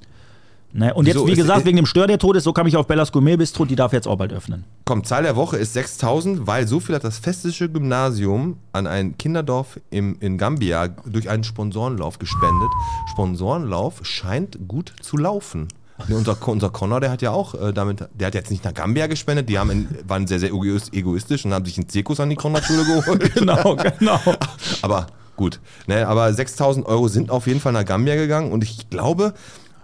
[0.72, 0.94] Ne?
[0.94, 1.26] Und jetzt, Wieso?
[1.28, 3.36] wie gesagt, ist- wegen dem Stör, der tot ist, so kam ich auf Bellas Gourmet
[3.36, 4.64] Bistro, die darf jetzt auch bald öffnen.
[4.86, 9.16] Komm, Zahl der Woche ist 6000, weil so viel hat das Festische Gymnasium an ein
[9.18, 12.70] Kinderdorf im, in Gambia durch einen Sponsorenlauf gespendet.
[13.10, 15.68] Sponsorenlauf scheint gut zu laufen.
[16.08, 18.74] Ne, unser, unser Connor, der hat ja auch äh, damit, der hat jetzt nicht nach
[18.74, 22.18] Gambia gespendet, die haben in, waren sehr, sehr egoist- egoistisch und haben sich einen Zirkus
[22.18, 23.34] an die Connor-Schule geholt.
[23.34, 24.18] Genau, genau.
[24.82, 28.90] Aber gut, ne, aber 6000 Euro sind auf jeden Fall nach Gambia gegangen und ich
[28.90, 29.34] glaube,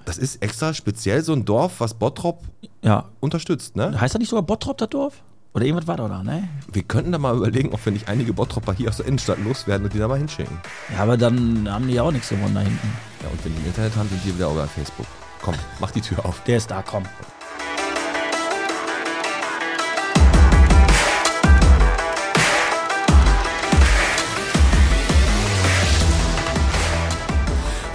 [0.04, 2.42] das ist extra speziell so ein Dorf, was Bottrop
[2.82, 3.04] Ja.
[3.20, 3.76] unterstützt.
[3.76, 4.00] Ne?
[4.00, 5.14] Heißt das nicht sogar Bottrop, das Dorf?
[5.54, 6.48] Oder irgendwas war da, da, ne?
[6.72, 9.84] Wir könnten da mal überlegen, ob wir nicht einige Bottropper hier aus der Innenstadt loswerden
[9.84, 10.56] und die da mal hinschicken.
[10.92, 12.88] Ja, aber dann haben die ja auch nichts gewonnen da hinten.
[13.22, 15.06] Ja, und wenn die im Internet haben, sind die wieder auch bei Facebook.
[15.42, 16.42] Komm, mach die Tür auf.
[16.44, 17.05] Der ist da, komm.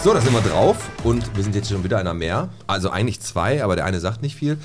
[0.03, 2.49] So, da sind wir drauf und wir sind jetzt schon wieder einer mehr.
[2.67, 4.57] Also eigentlich zwei, aber der eine sagt nicht viel.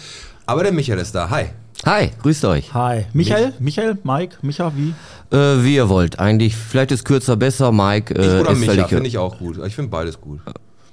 [0.44, 1.30] Aber der Michael ist da.
[1.30, 1.46] Hi.
[1.86, 2.74] Hi, grüßt euch.
[2.74, 3.06] Hi.
[3.14, 4.92] Michael, Michael, Mike, Micha, wie?
[5.34, 6.18] Äh, wie ihr wollt.
[6.18, 8.14] Eigentlich, vielleicht ist kürzer besser, Mike.
[8.14, 9.58] Äh, ich oder Micha, finde ich auch gut.
[9.64, 10.40] Ich finde beides gut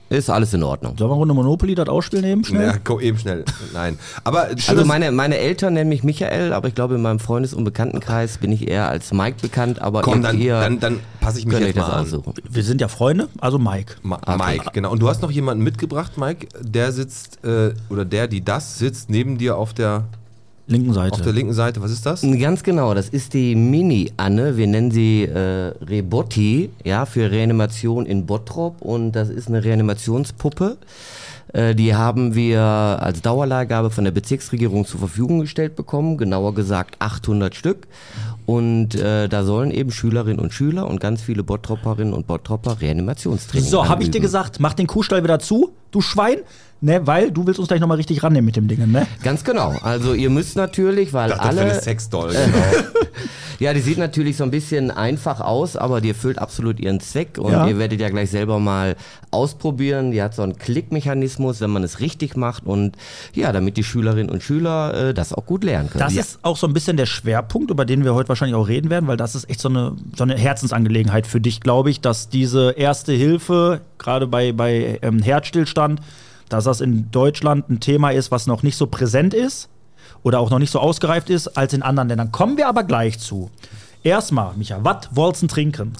[0.09, 0.95] ist alles in Ordnung.
[0.97, 2.67] Sollen wir eine Runde Monopoly das ausspielen eben schnell?
[2.67, 3.43] Ja, komm, eben schnell.
[3.73, 3.99] Nein.
[4.23, 7.63] Aber Also meine, meine Eltern nennen mich Michael, aber ich glaube, in meinem Freundes- und
[7.63, 11.45] Bekanntenkreis bin ich eher als Mike bekannt, aber komm, dann, ihr dann, dann passe ich
[11.45, 12.23] mich jetzt mal das an.
[12.49, 13.95] Wir sind ja Freunde, also Mike.
[14.03, 14.91] Ma Mike, genau.
[14.91, 19.09] Und du hast noch jemanden mitgebracht, Mike, der sitzt, äh, oder der, die das sitzt
[19.09, 20.05] neben dir auf der,
[20.67, 21.13] Linken Seite.
[21.13, 21.81] auf der linken Seite.
[21.81, 22.21] Was ist das?
[22.21, 24.57] Ganz genau, das ist die Mini-Anne.
[24.57, 28.81] Wir nennen sie äh, Rebotti, ja, für Reanimation in Bottrop.
[28.81, 30.77] Und das ist eine Reanimationspuppe.
[31.53, 36.17] Äh, die haben wir als Dauerleihgabe von der Bezirksregierung zur Verfügung gestellt bekommen.
[36.17, 37.87] Genauer gesagt 800 Stück.
[38.45, 43.69] Und äh, da sollen eben Schülerinnen und Schüler und ganz viele Bottroperinnen und Bottropper Reanimationstraining
[43.69, 46.37] so, habe ich dir gesagt, mach den Kuhstall wieder zu, du Schwein,
[46.81, 49.07] ne, weil du willst uns gleich nochmal richtig rannehmen mit dem Ding, ne?
[49.23, 49.75] Ganz genau.
[49.81, 51.61] Also ihr müsst natürlich, weil für alle...
[51.61, 52.63] eine Sexdoll, genau.
[53.59, 57.37] Ja, die sieht natürlich so ein bisschen einfach aus, aber die erfüllt absolut ihren Zweck
[57.39, 57.67] und Ja.
[57.67, 58.95] ihr werdet ja gleich selber mal
[59.31, 60.11] ausprobieren.
[60.11, 62.97] Die hat so einen Klickmechanismus, wenn man es richtig macht und
[63.33, 66.03] ja, damit die Schülerinnen und Schüler äh, das auch gut lernen können.
[66.03, 66.21] Das ja.
[66.21, 69.07] ist auch so ein bisschen der Schwerpunkt, über den wir heute wahrscheinlich auch reden werden,
[69.07, 72.71] weil das ist echt so eine, so eine Herzensangelegenheit für dich, glaube ich, dass diese
[72.71, 76.01] erste Hilfe, gerade bei, bei ähm, Herzstillstand,
[76.49, 79.69] dass das in Deutschland ein Thema ist, was noch nicht so präsent ist
[80.23, 82.31] oder auch noch nicht so ausgereift ist als in anderen Ländern.
[82.31, 83.49] Kommen wir aber gleich zu.
[84.03, 85.93] Erstmal, Micha, was wollt's trinken?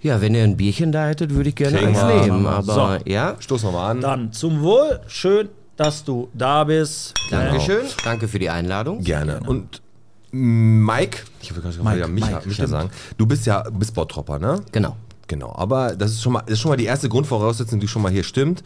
[0.00, 2.46] ja, wenn ihr ein Bierchen da hättet, würde ich gerne eins nehmen.
[2.46, 3.10] Aber So.
[3.10, 4.00] ja, Stoß nochmal an.
[4.00, 5.00] Dann zum Wohl.
[5.08, 7.14] Schön, dass du da bist.
[7.30, 7.84] Dankeschön.
[8.04, 9.02] Danke für die Einladung.
[9.02, 9.40] Gerne.
[9.46, 9.82] Und
[10.30, 14.38] Mike, ich will gerade Mike, ja, Micha, Mike, Micha sagen, du bist ja bist Bottropper,
[14.38, 14.60] ne?
[14.72, 14.96] Genau.
[15.26, 18.00] Genau, aber das ist schon mal, das ist schon mal die erste Grundvoraussetzung, die schon
[18.00, 18.62] mal hier stimmt.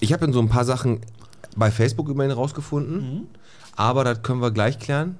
[0.00, 1.00] Ich habe in so ein paar Sachen
[1.56, 3.22] bei Facebook immerhin rausgefunden, Mhm.
[3.76, 5.16] aber das können wir gleich klären.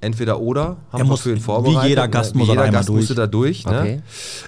[0.00, 1.88] Entweder oder haben Er wir für ihn wie vorbereitet.
[1.90, 2.98] jeder Gast Wie muss er jeder Gast durch.
[2.98, 3.64] musste da durch.
[3.64, 4.02] Okay.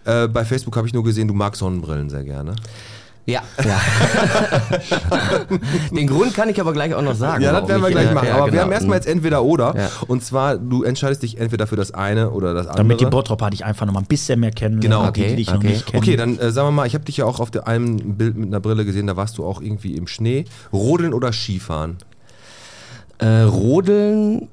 [0.05, 0.25] Ne?
[0.25, 2.57] Äh, bei Facebook habe ich nur gesehen, du magst Sonnenbrillen sehr gerne.
[3.27, 3.81] Ja, ja.
[5.97, 7.43] Den Grund kann ich aber gleich auch noch sagen.
[7.43, 8.29] Ja, das werden wir ich, gleich machen.
[8.29, 8.65] ja, aber wir genau.
[8.65, 9.75] haben erstmal jetzt entweder oder.
[9.75, 9.91] Ja.
[10.09, 12.83] Und zwar, du entscheidest dich entweder für das eine oder das andere.
[12.83, 14.81] Damit die Bottropper dich einfach noch mal ein bisschen mehr kennen.
[14.81, 15.11] Genau.
[15.11, 15.69] die, die Okay, dich noch okay.
[15.69, 16.03] nicht kennen.
[16.03, 18.37] Okay, dann äh, sagen wir mal, ich habe dich ja auch auf der, einem Bild
[18.37, 20.45] mit einer Brille gesehen, da warst du auch irgendwie im Schnee.
[20.73, 21.97] Rodeln oder Skifahren?
[23.19, 24.49] Äh, rodeln,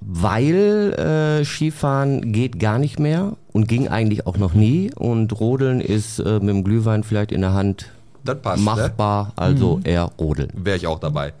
[0.00, 0.94] weil
[1.40, 4.90] äh, Skifahren geht gar nicht mehr und ging eigentlich auch noch nie.
[4.94, 7.90] Und Rodeln ist äh, mit dem Glühwein vielleicht in der Hand
[8.24, 8.64] Das passt, ne?
[8.64, 9.82] machbar, also Mhm.
[9.86, 10.50] eher Rodeln.
[10.54, 11.32] Wäre ich auch dabei.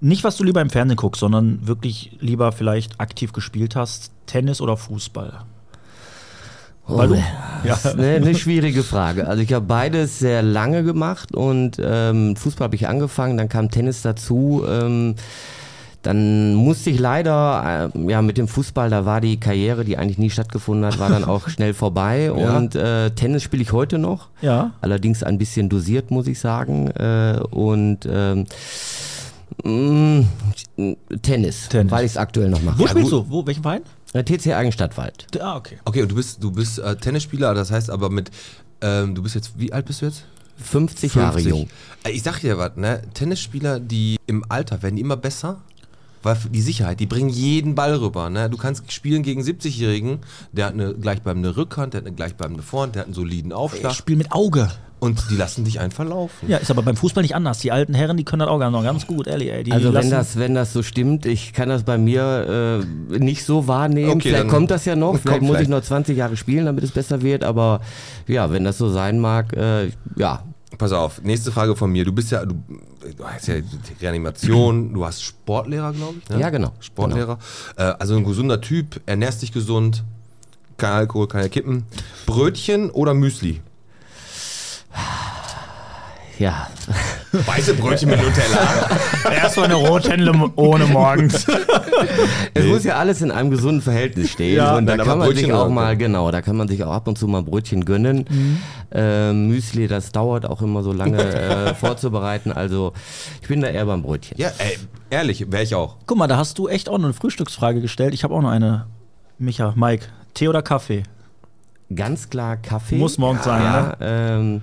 [0.00, 4.60] Nicht, was du lieber im Fernsehen guckst, sondern wirklich lieber vielleicht aktiv gespielt hast, Tennis
[4.60, 5.40] oder Fußball.
[6.88, 7.22] Weil du,
[7.64, 9.26] Das ist eine, eine schwierige Frage.
[9.26, 13.70] Also ich habe beides sehr lange gemacht und ähm, Fußball habe ich angefangen, dann kam
[13.72, 14.62] Tennis dazu.
[14.68, 15.16] Ähm,
[16.06, 20.18] dann musste ich leider, äh, ja, mit dem Fußball, da war die Karriere, die eigentlich
[20.18, 22.26] nie stattgefunden hat, war dann auch schnell vorbei.
[22.36, 22.56] Ja.
[22.56, 24.28] Und äh, Tennis spiele ich heute noch.
[24.40, 24.72] ja.
[24.80, 26.88] Allerdings ein bisschen dosiert, muss ich sagen.
[26.92, 28.46] Äh, und ähm,
[29.64, 30.24] mh,
[31.22, 31.90] Tennis, Tennis.
[31.92, 32.78] weil ich es aktuell noch mache.
[32.78, 33.26] Wo Ja, spielst du?
[33.28, 33.82] Wo, welchen Verein?
[34.12, 35.26] Äh, TC Eigenstadtwald.
[35.40, 35.78] Ah, okay.
[35.84, 38.30] Okay, und du bist, du bist äh, Tennisspieler, das heißt aber mit,
[38.80, 40.24] ähm, du bist jetzt, wie alt bist du jetzt?
[40.58, 41.68] 50, Jahre jung.
[42.04, 43.02] Äh, Ich sag dir was, ne?
[43.12, 45.58] Tennisspieler, die im Alter werden die immer besser.
[46.22, 48.30] Weil die Sicherheit, die bringen jeden Ball rüber.
[48.30, 48.50] Ne?
[48.50, 50.18] Du kannst spielen gegen 70-Jährigen,
[50.52, 53.56] der hat eine gleichbleibende Rückhand, der hat eine gleichbleibende Vorhand, der hat einen soliden Ich
[53.56, 54.68] Aufschlag spiele mit Auge.
[54.98, 56.48] und die lassen dich einfach laufen.
[56.48, 57.58] Ja, ist aber beim Fußball nicht anders.
[57.60, 59.50] Die alten Herren, die können das Auge noch ganz gut, ehrlich.
[59.52, 59.62] Ey.
[59.62, 62.80] Die Also wenn das, wenn das so stimmt, ich kann das bei mir
[63.12, 64.10] äh, nicht so wahrnehmen.
[64.12, 65.64] Okay, vielleicht dann- kommt das ja noch, vielleicht muss vielleicht.
[65.64, 67.44] ich noch 20 Jahre spielen, damit es besser wird.
[67.44, 67.82] Aber
[68.26, 70.42] ja, wenn das so sein mag, äh, ja,
[70.78, 72.04] Pass auf, nächste Frage von mir.
[72.04, 72.54] Du bist ja, du,
[73.16, 73.56] du hast ja
[74.00, 76.28] Reanimation, du hast Sportlehrer, glaube ich.
[76.28, 76.40] Ne?
[76.40, 76.72] Ja, genau.
[76.80, 77.38] Sportlehrer.
[77.76, 80.04] Äh, also ein gesunder Typ, ernährst dich gesund,
[80.76, 81.84] kein Alkohol, keine Kippen.
[82.26, 83.62] Brötchen oder Müsli?
[86.38, 86.68] Ja.
[87.32, 88.88] Weiße Brötchen mit Nutella.
[89.32, 91.46] Erstmal eine Rothändle ohne morgens.
[92.54, 94.56] Es muss ja alles in einem gesunden Verhältnis stehen.
[94.56, 96.82] Ja, und da kann man sich Brötchen auch oder- mal, genau, da kann man sich
[96.84, 98.24] auch ab und zu mal Brötchen gönnen.
[98.28, 98.58] Mhm.
[98.92, 102.52] Äh, Müsli, das dauert auch immer so lange äh, vorzubereiten.
[102.52, 102.92] Also
[103.42, 104.38] ich bin da eher beim Brötchen.
[104.38, 104.78] ja, ey,
[105.10, 105.96] ehrlich, wäre ich auch.
[106.06, 108.14] Guck mal, da hast du echt auch noch eine Frühstücksfrage gestellt.
[108.14, 108.86] Ich habe auch noch eine.
[109.38, 111.02] Micha, Mike, Tee oder Kaffee?
[111.94, 112.96] Ganz klar Kaffee.
[112.96, 113.96] Muss morgens sein, ja, ne?
[114.00, 114.60] ähm,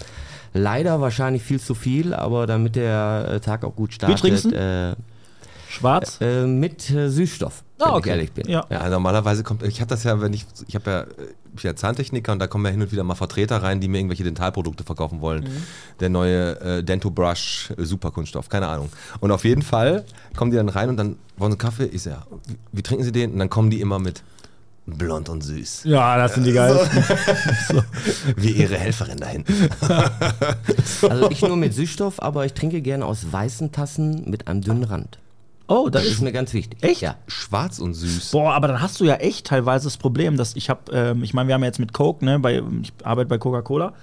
[0.54, 4.20] leider wahrscheinlich viel zu viel, aber damit der äh, Tag auch gut startet.
[4.20, 4.50] trinkst du?
[4.52, 4.96] Äh,
[5.70, 6.20] Schwarz?
[6.22, 8.00] Äh, mit äh, Süßstoff, Ah, wenn okay.
[8.10, 8.48] ich ehrlich bin.
[8.48, 8.64] Ja.
[8.70, 11.02] Ja, normalerweise kommt, ich habe das ja, wenn ich, ich habe ja,
[11.56, 13.88] ich bin ja Zahntechniker und da kommen ja hin und wieder mal Vertreter rein, die
[13.88, 15.48] mir irgendwelche Dentalprodukte verkaufen wollen.
[16.00, 18.90] Der neue äh, Dento Brush äh, Superkunststoff, keine Ahnung.
[19.20, 21.86] Und auf jeden Fall kommen die dann rein und dann wollen sie einen Kaffee.
[21.86, 23.34] Ich so, ja, wie, wie trinken sie den?
[23.34, 24.22] Und dann kommen die immer mit
[24.86, 25.84] blond und süß.
[25.86, 27.04] Ja, das sind die geilsten.
[28.38, 29.54] Wie ihre Helferin da hinten.
[31.10, 34.84] Also ich nur mit Süßstoff, aber ich trinke gerne aus weißen Tassen mit einem dünnen
[34.84, 35.20] Rand.
[35.68, 36.84] Oh, das Das ist mir ganz wichtig.
[36.84, 37.02] Echt?
[37.02, 37.16] Ja.
[37.28, 38.32] Schwarz und süß.
[38.32, 41.34] Boah, aber dann hast du ja echt teilweise das Problem, dass ich habe, ähm, ich
[41.34, 43.94] meine, wir haben ja jetzt mit Coke, ne, bei, ich arbeite bei Coca-Cola,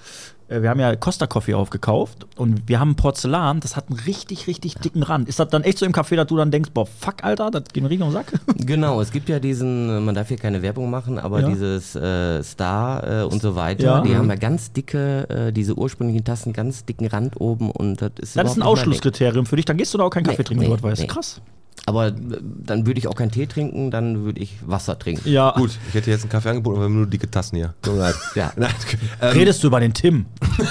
[0.63, 4.75] wir haben ja Costa Coffee aufgekauft und wir haben Porzellan, das hat einen richtig, richtig
[4.75, 5.29] dicken Rand.
[5.29, 7.65] Ist das dann echt so im Café, dass du dann denkst, boah, fuck, Alter, das
[7.73, 8.33] geht mir richtig den Sack?
[8.57, 11.49] Genau, es gibt ja diesen, äh, man darf hier keine Werbung machen, aber Ja.
[11.49, 14.01] dieses äh, Star äh, und so weiter, Ja.
[14.01, 14.17] die Mhm.
[14.17, 18.37] haben ja ganz dicke, äh, diese ursprünglichen Tassen, ganz dicken Rand oben und das ist
[18.37, 20.63] Das ist ein Ausschlusskriterium für dich, dann gehst du da auch keinen Kaffee Nee, trinken,
[20.65, 21.03] nee, dort weißt.
[21.03, 21.07] nee.
[21.09, 21.41] Krass.
[21.87, 25.29] Aber äh, dann würde ich auch keinen Tee trinken, dann würde ich Wasser trinken.
[25.29, 25.53] Ja.
[25.57, 27.75] Gut, ich hätte jetzt einen Kaffee angeboten, aber wir haben nur dicke Tassen hier.
[27.83, 28.15] Tut mir leid.
[28.35, 28.53] Ja.
[28.57, 28.73] Nein,
[29.21, 30.27] ähm, Redest du über den Tim?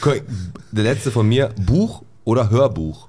[0.00, 0.22] guck,
[0.72, 3.08] der letzte von mir, Buch oder Hörbuch?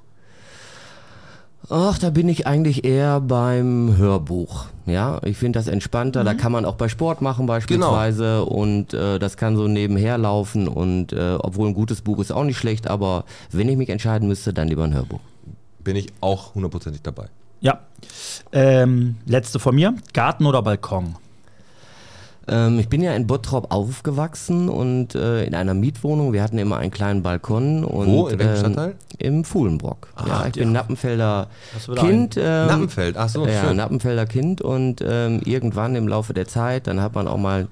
[1.69, 4.67] Ach, da bin ich eigentlich eher beim Hörbuch.
[4.85, 6.21] Ja, ich finde das entspannter.
[6.21, 6.25] Mhm.
[6.25, 10.67] Da kann man auch bei Sport machen beispielsweise und äh, das kann so nebenher laufen
[10.67, 14.27] und äh, obwohl ein gutes Buch ist auch nicht schlecht, aber wenn ich mich entscheiden
[14.27, 15.21] müsste, dann lieber ein Hörbuch.
[15.83, 17.27] Bin ich auch hundertprozentig dabei.
[17.61, 17.79] Ja.
[18.51, 21.15] Ähm, letzte von mir, Garten oder Balkon?
[22.47, 26.33] Ähm, ich bin ja in Bottrop aufgewachsen und äh, in einer Mietwohnung.
[26.33, 27.85] Wir hatten immer einen kleinen Balkon.
[27.85, 28.27] Und, Wo?
[28.27, 28.95] In welchem ähm, Stadtteil?
[29.17, 30.09] Im Fuhlenbrock.
[30.27, 31.47] ja, ich bin Nappenfelder
[31.95, 32.35] Kind.
[32.37, 33.77] Ähm, Nappenfeld, ach so, ja, schön.
[33.77, 37.67] Nappenfelder Kind und ähm, irgendwann im Laufe der Zeit, dann hat man auch mal ein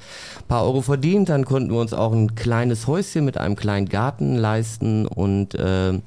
[0.48, 4.36] paar Euro verdient, dann konnten wir uns auch ein kleines Häuschen mit einem kleinen Garten
[4.36, 6.04] leisten und ähm,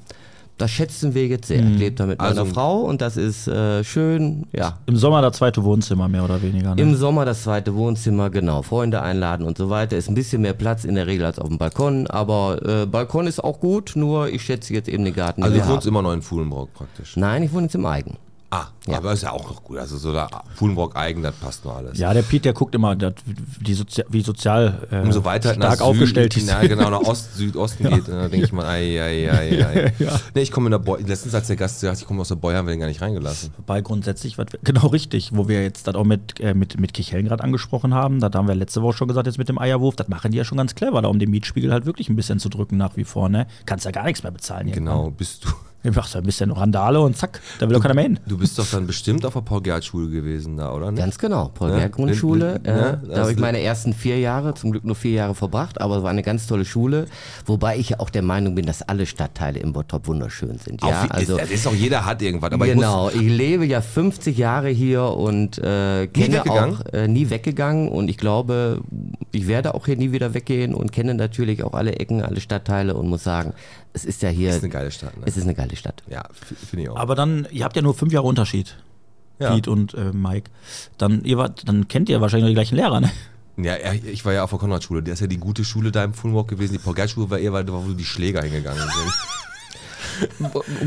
[0.57, 1.59] das schätzen wir jetzt sehr.
[1.59, 4.77] Ich lebe da mit meiner Also- Frau und das ist äh, schön, ja.
[4.85, 6.75] Im Sommer das zweite Wohnzimmer, mehr oder weniger.
[6.75, 6.81] Ne?
[6.81, 8.61] Im Sommer das zweite Wohnzimmer, genau.
[8.61, 9.97] Freunde einladen und so weiter.
[9.97, 12.07] Ist ein bisschen mehr Platz in der Regel als auf dem Balkon.
[12.07, 15.43] Aber äh, Balkon ist auch gut, nur ich schätze jetzt eben den Garten.
[15.43, 17.17] Also du wohnst immer noch in Fuhlenbrock praktisch.
[17.17, 18.15] Nein, ich wohne jetzt im Eigen.
[18.51, 18.97] Ah, Ja.
[18.97, 19.77] aber ist ja auch noch gut.
[19.79, 21.97] Also so da Fuhlenbrock eigen, das passt nur alles.
[21.97, 23.15] ja, der Piet, der guckt immer, dat,
[23.59, 26.51] wie, Sozi wie sozial äh, Umso weiter stark nach aufgestellt Süden, ist.
[26.51, 29.65] ja, genau, nach Ost, Südosten geht, da denke ich mal, ei, ei, ei,
[29.99, 30.11] ei.
[30.35, 32.35] Nee, ich komme in der Beu letztens als der Gast sagt, ich komme aus der
[32.35, 33.51] Bäuer, haben wir den gar nicht reingelassen.
[33.57, 37.25] Wobei grundsätzlich, was genau richtig, wo wir jetzt das auch mit, äh, mit, mit Kichellen
[37.27, 40.07] gerade angesprochen haben, das haben wir letzte Woche schon gesagt, jetzt mit dem Eierwurf, das
[40.07, 42.49] machen die ja schon ganz clever, da um den Mietspiegel halt wirklich ein bisschen zu
[42.49, 43.47] drücken nach wie vor, ne?
[43.65, 44.71] Kannst ja gar nichts mehr bezahlen.
[44.71, 45.49] Genau, bist du.
[45.85, 48.19] Du machst ja ein bisschen Randale und zack, da will doch keiner mehr hin.
[48.25, 50.91] Du bist doch dann bestimmt auf der Paul-Gerhardt-Schule gewesen da, oder?
[50.91, 54.19] Ganz genau, paul Ja, gerhardt grundschule ja, Äh, das da habe ich meine ersten vier
[54.19, 57.05] Jahre, zum Glück nur vier Jahre verbracht, aber es war eine ganz tolle Schule.
[57.45, 60.81] Wobei ich ja auch der Meinung bin, dass alle Stadtteile im Bottrop wunderschön sind.
[60.81, 63.81] Auf, Ja, also, also das ist auch jeder hat irgendwas, aber genau, ich, lebe ja
[63.81, 68.81] 50 Jahre hier und äh, kenne auch äh, nie weggegangen und ich glaube,
[69.31, 72.95] ich werde auch hier nie wieder weggehen und kenne natürlich auch alle Ecken, alle Stadtteile
[72.95, 73.53] und muss sagen,
[73.95, 75.23] es ist ja hier, ist eine geile Stadt, ne?
[75.25, 76.03] es ist eine geile Stadt.
[76.07, 76.27] Ja,
[76.69, 76.97] finde ich auch.
[76.97, 78.75] Aber dann, ihr habt ja nur fünf Jahre Unterschied,
[79.39, 79.53] ja.
[79.53, 80.51] Piet und äh, Mike.
[80.97, 83.11] Dann, ihr wart, dann kennt ihr wahrscheinlich noch die gleichen Lehrer, ne?
[83.57, 85.01] Ja, ich war ja auf der Konrad-Schule.
[85.01, 86.73] Der ist ja die gute Schule da im Fullwalk gewesen.
[86.73, 89.13] Die Paul-Gerhardt-Schule war eher, weil da wo die Schläger hingegangen sind.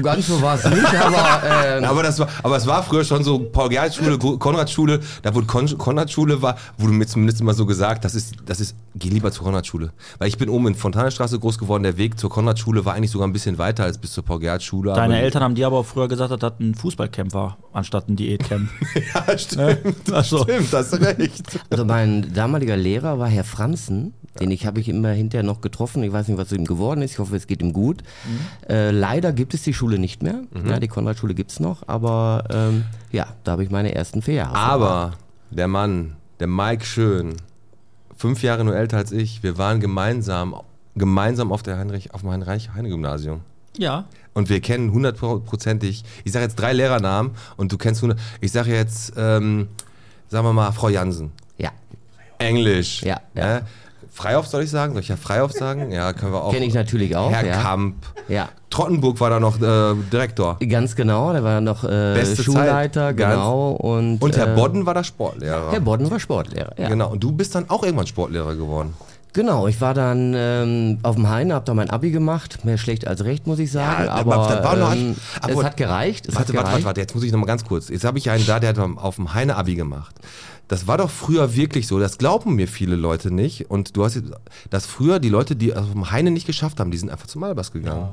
[0.02, 3.24] Ganz so war es nicht, aber ähm, aber, das war, aber es war früher schon
[3.24, 5.00] so Paul-Gerhardt-Schule, Konrad-Schule.
[5.22, 8.76] Da wurde Kon Konrad-Schule war, wurde mir zumindest immer so gesagt, das ist, das ist,
[8.94, 9.92] geh lieber zur Konrad-Schule.
[10.18, 11.82] Weil ich bin oben in Fontanestraße groß geworden.
[11.82, 14.92] Der Weg zur Konrad-Schule war eigentlich sogar ein bisschen weiter als bis zur Paul-Gerhardt-Schule.
[14.94, 18.16] Deine Eltern haben dir aber auch früher gesagt, dass das ein Fußballcamp war, anstatt ein
[18.16, 18.68] Diätcamp.
[19.14, 20.12] Ja, stimmt.
[20.12, 21.42] Also, Stimmt, hast du recht.
[21.70, 26.02] Also mein damaliger Lehrer war Herr Franzen, den ich habe ich immer hinterher noch getroffen.
[26.02, 27.12] Ich weiß nicht, was aus ihm geworden ist.
[27.12, 28.02] Ich hoffe, es geht ihm gut.
[28.24, 28.70] Mhm.
[28.70, 30.42] Äh, leider gibt es die Schule nicht mehr.
[30.66, 34.34] Ja, die Konradschule gibt es noch, aber ähm, ja, da habe ich meine ersten vier
[34.34, 34.56] Jahre.
[34.56, 35.12] Aber
[35.50, 37.36] der Mann, der Mike Schön,
[38.16, 40.54] fünf Jahre nur älter als ich, wir waren gemeinsam,
[40.94, 43.40] gemeinsam auf, der Heinrich, auf dem Heinrich-Heine-Gymnasium.
[43.76, 44.04] ja.
[44.34, 48.72] Und wir kennen hundertprozentig, ich sage jetzt drei Lehrernamen und du kennst hundert, ich sage
[48.72, 49.66] jetzt, ähm,
[50.28, 51.32] sagen wir mal, Frau Jansen.
[51.56, 51.70] Ja,
[52.38, 53.02] Englisch.
[53.02, 53.56] Ja, ja.
[53.56, 53.62] Äh,
[54.18, 54.94] Freihof soll ich sagen?
[54.94, 55.92] Soll ich ja Freihof sagen?
[55.92, 56.52] Ja, können wir auch.
[56.52, 57.30] kenne ich natürlich auch.
[57.30, 57.62] Herr ja.
[57.62, 57.94] Kamp.
[58.26, 60.58] Ja, Trottenburg war da noch äh, Direktor.
[60.68, 61.32] ganz genau.
[61.32, 63.16] Der war noch äh, Beste Schulleiter, Zeit.
[63.16, 63.70] Genau.
[63.70, 65.70] Und, Und Herr äh, Bodden war da Sportlehrer.
[65.70, 66.72] Herr Bodden war Sportlehrer.
[66.76, 66.88] Ja.
[66.88, 67.12] Genau.
[67.12, 68.92] Und du bist dann auch irgendwann Sportlehrer geworden.
[69.34, 72.64] Genau, ich war dann ähm, auf dem Heine, hab da mein Abi gemacht.
[72.64, 74.06] Mehr schlecht als recht, muss ich sagen.
[74.06, 76.26] Ja, aber aber war noch- ähm, aber- es hat gereicht.
[76.26, 76.72] Es Warte, hat warte, gereicht.
[76.72, 77.88] warte, warte, jetzt muss ich noch mal ganz kurz.
[77.88, 80.16] Jetzt habe ich einen da, der hat auf dem Heine Abi gemacht.
[80.68, 83.70] Das war doch früher wirklich so, das glauben mir viele Leute nicht.
[83.70, 84.22] Und du hast
[84.70, 87.40] dass früher die Leute, die auf dem Heine nicht geschafft haben, die sind einfach zum
[87.40, 88.10] Malbas gegangen.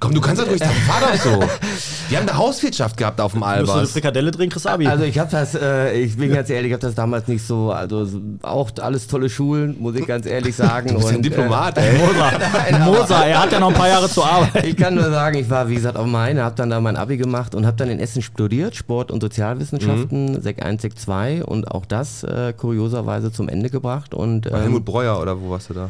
[0.00, 1.42] Komm, du kannst das ruhig sagen, fahr doch so.
[2.10, 3.92] Die haben eine Hauswirtschaft gehabt auf dem Musst du eine Albers.
[3.92, 4.86] Frikadelle drehen, Chris Abi.
[4.86, 7.70] Also ich habe das, äh, ich bin ganz ehrlich, ich habe das damals nicht so,
[7.72, 10.88] also so- auch alles tolle Schulen, muss ich ganz ehrlich sagen.
[10.88, 11.96] Du bist ein Und, Diplomat, ey.
[11.98, 14.68] Moser, Moser, er hat ja noch ein paar Jahre zu Äh, arbeiten.
[14.68, 17.16] ich kann nur sagen, ich war wie gesagt auf meine, habe dann da mein Abi
[17.16, 21.70] gemacht und habe dann in Essen studiert, Sport- und Sozialwissenschaften, Sek 1, Sek 2 und
[21.70, 25.70] auch das äh, kurioserweise zum Ende gebracht und Bei ähm, Helmut Breuer oder wo warst
[25.70, 25.88] du da?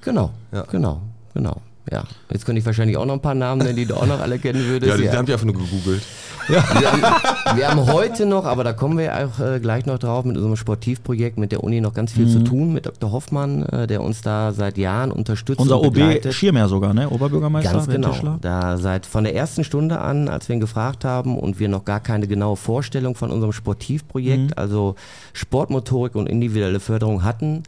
[0.00, 0.62] genau, Ja.
[0.70, 1.02] genau,
[1.34, 1.60] genau.
[1.90, 4.20] Ja, jetzt könnte ich wahrscheinlich auch noch ein paar Namen nennen, die du auch noch
[4.20, 4.90] alle kennen würdest.
[4.90, 5.12] Ja, die Ja.
[5.16, 6.02] haben die einfach nur gegoogelt.
[6.48, 10.24] Wir haben, wir haben heute noch, aber da kommen wir auch äh, gleich noch drauf,
[10.24, 12.30] mit unserem Sportivprojekt mit der Uni noch ganz viel Mhm.
[12.30, 13.12] zu tun, mit Dr.
[13.12, 16.32] Hoffmann, äh, der uns da seit Jahren unterstützt Unser OB.
[16.32, 17.08] Schirmer sogar, ne?
[17.08, 18.08] Oberbürgermeister, Ganz genau.
[18.10, 18.38] Tischler.
[18.40, 21.84] Da seit von der ersten Stunde an, als wir ihn gefragt haben und wir noch
[21.84, 24.52] gar keine genaue Vorstellung von unserem Sportivprojekt, Mhm.
[24.56, 24.96] also
[25.32, 27.62] Sportmotorik und individuelle Förderung hatten,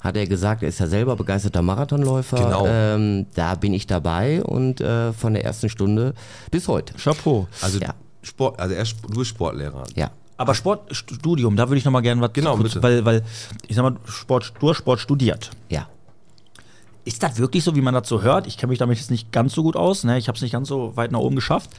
[0.00, 2.36] hat er gesagt, er ist ja selber begeisterter Marathonläufer.
[2.36, 2.66] Genau.
[2.66, 6.14] Ähm, da bin ich dabei und äh, von der ersten Stunde
[6.50, 6.94] bis heute.
[6.94, 7.48] Chapeau.
[7.60, 7.94] Also Ja.
[8.22, 9.84] Sport, also er, ist- du bist Sportlehrer.
[9.96, 10.10] Ja.
[10.36, 12.82] Aber Sportstudium, da würde ich noch mal gerne was Genau, kurz, bitte.
[12.82, 13.24] weil, weil
[13.66, 15.50] ich sag mal, Sport, du hast Sport studiert.
[15.68, 15.88] Ja.
[17.04, 18.46] Ist das wirklich so, wie man das so hört?
[18.46, 20.18] Ich kenne mich damit jetzt nicht ganz so gut aus, ne?
[20.18, 21.70] Ich habe es nicht ganz so weit nach oben geschafft.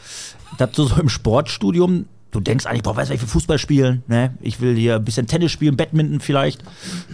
[0.57, 4.03] Dass du so im Sportstudium, du denkst eigentlich, boah, weißt du, ich will Fußball spielen,
[4.07, 4.33] ne?
[4.41, 6.63] Ich will hier ein bisschen Tennis spielen, Badminton vielleicht.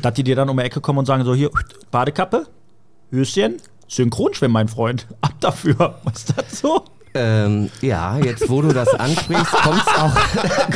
[0.02, 1.50] Dass die dir dann um die Ecke kommen und sagen so, hier,
[1.92, 2.48] Badekappe,
[3.12, 5.08] Höschen, Synchronschwimmen, mein Freund.
[5.22, 6.00] Ab dafür.
[6.04, 6.84] Was ist das so?
[7.18, 10.14] Ähm, ja, jetzt wo du das ansprichst, kommt's auch,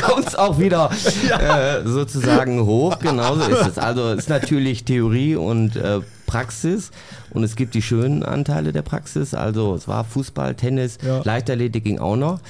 [0.00, 0.90] kommt's auch wieder
[1.38, 2.98] äh, sozusagen hoch.
[2.98, 3.78] Genauso ist es.
[3.78, 6.92] Also es ist natürlich Theorie und äh, Praxis
[7.30, 9.34] und es gibt die schönen Anteile der Praxis.
[9.34, 11.20] Also es war Fußball, Tennis, Ja.
[11.24, 12.40] Leichtathletik ging auch noch.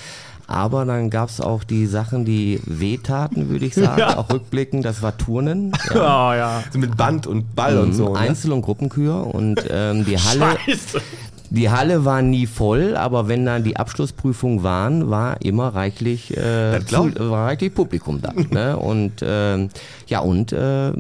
[0.51, 4.19] Aber dann gab's auch die Sachen, die wehtaten, würde ich sagen, Ja.
[4.19, 4.85] auch rückblickend.
[4.85, 5.73] Das war Turnen.
[5.95, 5.95] Ja.
[6.11, 6.65] Ja, ja.
[6.73, 8.13] So mit Band und Ball und so.
[8.15, 8.19] Ne?
[8.19, 10.57] Einzel- und Gruppenkür und ähm, die Halle.
[10.67, 11.01] Scheiße.
[11.53, 16.81] Die Halle war nie voll, aber wenn dann die Abschlussprüfungen waren, war immer reichlich, äh,
[16.93, 18.33] war reichlich Publikum da.
[18.51, 18.77] ne?
[18.77, 19.69] Und ähm,
[20.07, 20.93] ja, und äh,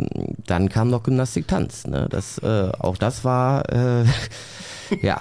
[0.47, 1.87] dann kam noch Gymnastik Tanz.
[1.87, 2.07] Ne?
[2.11, 4.05] Das, äh, auch das war äh,
[5.03, 5.19] ja.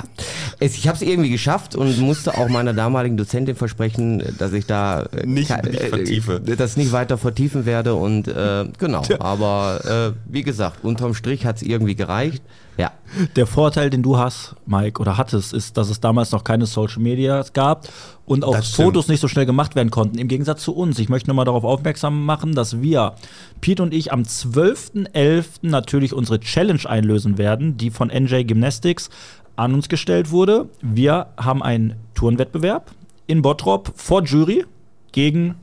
[0.59, 4.65] Es, ich habe es irgendwie geschafft und musste auch meiner damaligen Dozentin versprechen, dass ich
[4.65, 6.41] da äh, Nicht- nicht vertiefe.
[6.45, 9.03] äh, das nicht weiter vertiefen werde und äh, genau.
[9.19, 12.41] Aber äh, wie gesagt, unterm Strich hat es irgendwie gereicht.
[12.77, 12.93] Ja.
[13.35, 17.01] Der Vorteil, den du hast, Mike, oder hattest, ist, dass es damals noch keine Social
[17.01, 17.89] Media gab
[18.25, 18.63] und auch.
[18.63, 20.17] Fotos nicht so schnell gemacht werden konnten.
[20.17, 20.97] Im Gegensatz zu uns.
[20.97, 23.15] Ich möchte nur mal darauf aufmerksam machen, dass wir,
[23.59, 25.45] Pete und ich, am 12.11.
[25.61, 29.09] natürlich unsere Challenge einlösen werden, die von NJ Gymnastics
[29.59, 30.69] an uns gestellt wurde.
[30.81, 32.91] Wir haben einen Turnwettbewerb
[33.27, 34.65] in Bottrop vor Jury
[35.11, 35.55] gegen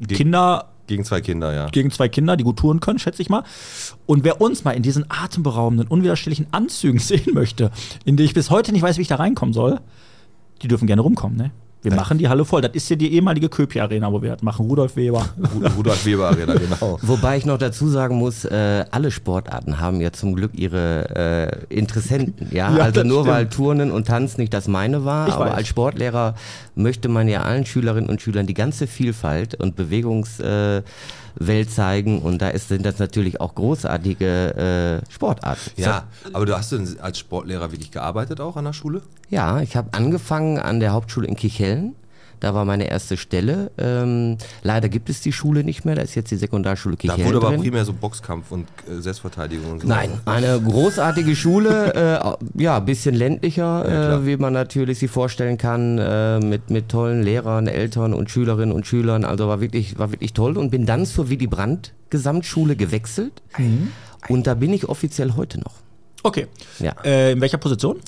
[0.00, 1.66] Ge- Kinder Gegen zwei Kinder, ja.
[1.68, 3.44] gegen zwei Kinder, die gut touren können, schätze ich mal.
[4.06, 7.70] Und wer uns mal in diesen atemberaubenden, unwiderstehlichen Anzügen sehen möchte,
[8.04, 9.80] in die ich bis heute nicht weiß, wie ich da reinkommen soll,
[10.62, 11.50] die dürfen gerne rumkommen, ne?
[11.82, 12.60] Wir machen die Halle voll.
[12.60, 14.66] Das ist ja die ehemalige Köpi Arena, wo wir das machen.
[14.66, 15.24] Rudolf Weber.
[15.40, 16.98] Ru- Rudolf Weber Arena, genau.
[17.02, 21.74] Wobei ich noch dazu sagen muss, äh, alle Sportarten haben ja zum Glück ihre äh,
[21.74, 22.48] Interessenten.
[22.50, 23.34] Ja, Ja, also nur stimmt.
[23.36, 25.54] weil Turnen und Tanzen nicht das meine war, Ich aber weiß.
[25.54, 26.34] als Sportlehrer
[26.74, 30.88] möchte man ja allen Schülerinnen und Schülern die ganze Vielfalt und Bewegungswelt äh,
[31.40, 35.70] Welt zeigen und da ist, sind das natürlich auch großartige äh, Sportarten.
[35.76, 39.02] Ja, aber du hast denn als Sportlehrer wirklich gearbeitet auch an der Schule?
[39.30, 41.94] Ja, ich habe angefangen an der Hauptschule in Kichellen.
[42.40, 43.70] Da war meine erste Stelle.
[43.78, 45.94] Ähm, leider gibt es die Schule nicht mehr.
[45.94, 47.60] Da ist jetzt die Sekundarschule Da Kichellen wurde aber drin.
[47.60, 49.86] primär so Boxkampf und äh, Selbstverteidigung und so.
[49.86, 51.94] Nein, eine großartige Schule,
[52.56, 54.12] äh, ja, ein bisschen ländlicher, klar.
[54.22, 58.72] äh, wie man natürlich sich vorstellen kann, äh, mit, mit tollen Lehrern, Eltern und Schülerinnen
[58.74, 59.24] und Schülern.
[59.24, 63.42] Also war wirklich, war wirklich toll und bin dann zur Willy Brandt Gesamtschule gewechselt.
[64.28, 65.74] Und da bin ich offiziell heute noch.
[66.22, 66.46] Okay.
[66.78, 66.94] Ja.
[67.04, 67.98] Äh, in welcher Position?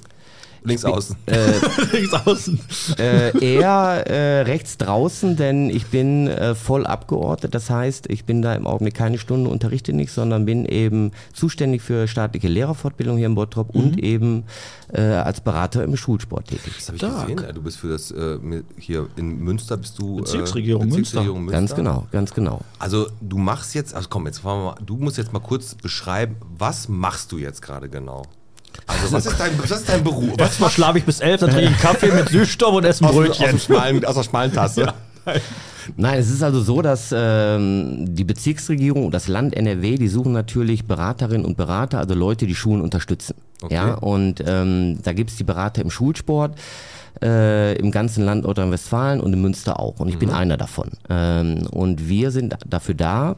[0.65, 1.17] Links außen.
[1.93, 2.61] Links außen.
[2.99, 7.55] äh, eher äh, rechts draußen, denn ich bin äh, voll abgeordnet.
[7.55, 11.83] Das heißt, ich bin da im Augenblick keine Stunde, unterrichte nicht, sondern bin eben zuständig
[11.83, 14.45] für staatliche Lehrerfortbildung hier in Bottrop und eben
[14.93, 16.75] äh, als Berater im Schulsport tätig.
[16.77, 17.37] Das habe ich Stark.
[17.37, 17.55] gesehen.
[17.55, 18.39] Du bist für das äh,
[18.79, 21.59] hier in Münster bist du äh, Bezirksregierung Bezirksregierung Münster.
[21.59, 22.61] Ganz genau, ganz genau.
[22.79, 25.75] Also du machst jetzt, also komm, jetzt fahren wir mal, du musst jetzt mal kurz
[25.75, 28.23] beschreiben, was machst du jetzt gerade genau?
[28.87, 30.31] Also was ist dein, was ist dein Beruf?
[30.37, 33.05] Was Erstmal schlafe ich bis elf, dann trinke ich einen Kaffee mit Süßstoff und esse
[33.05, 33.47] ein aus, aus, Brötchen.
[33.47, 34.93] dem schmalen, aus der schmalen Tasse?
[35.97, 40.33] Nein, es ist also so, dass ähm, die Bezirksregierung und das Land NRW, die suchen
[40.33, 43.35] natürlich Beraterinnen und Berater, also Leute, die Schulen unterstützen.
[43.61, 43.75] Okay.
[43.75, 46.57] Ja, und ähm, da gibt's die Berater im Schulsport.
[47.21, 50.01] Äh, im ganzen Land Nordrhein-Westfalen und in Münster auch.
[50.01, 50.91] Und ich bin einer davon.
[51.09, 53.37] Ähm, und wir sind dafür da,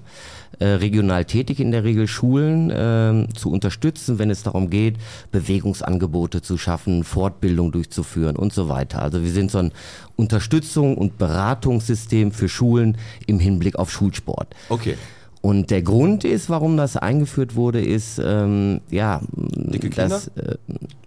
[0.59, 4.97] äh, regional tätig in der Regel Schulen ähm, zu unterstützen, wenn es darum geht,
[5.33, 9.03] Bewegungsangebote zu schaffen, Fortbildung durchzuführen und so weiter.
[9.03, 9.72] Also wir sind so ein
[10.16, 12.97] Unterstützung und Beratungssystem für Schulen
[13.27, 14.55] im Hinblick auf Schulsport.
[14.68, 14.97] Okay.
[15.41, 20.55] Und der Grund ist, warum das eingeführt wurde, ist, ähm, ja, Dicke das, äh,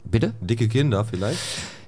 [0.05, 0.34] bitte?
[0.41, 1.39] Dicke Kinder vielleicht?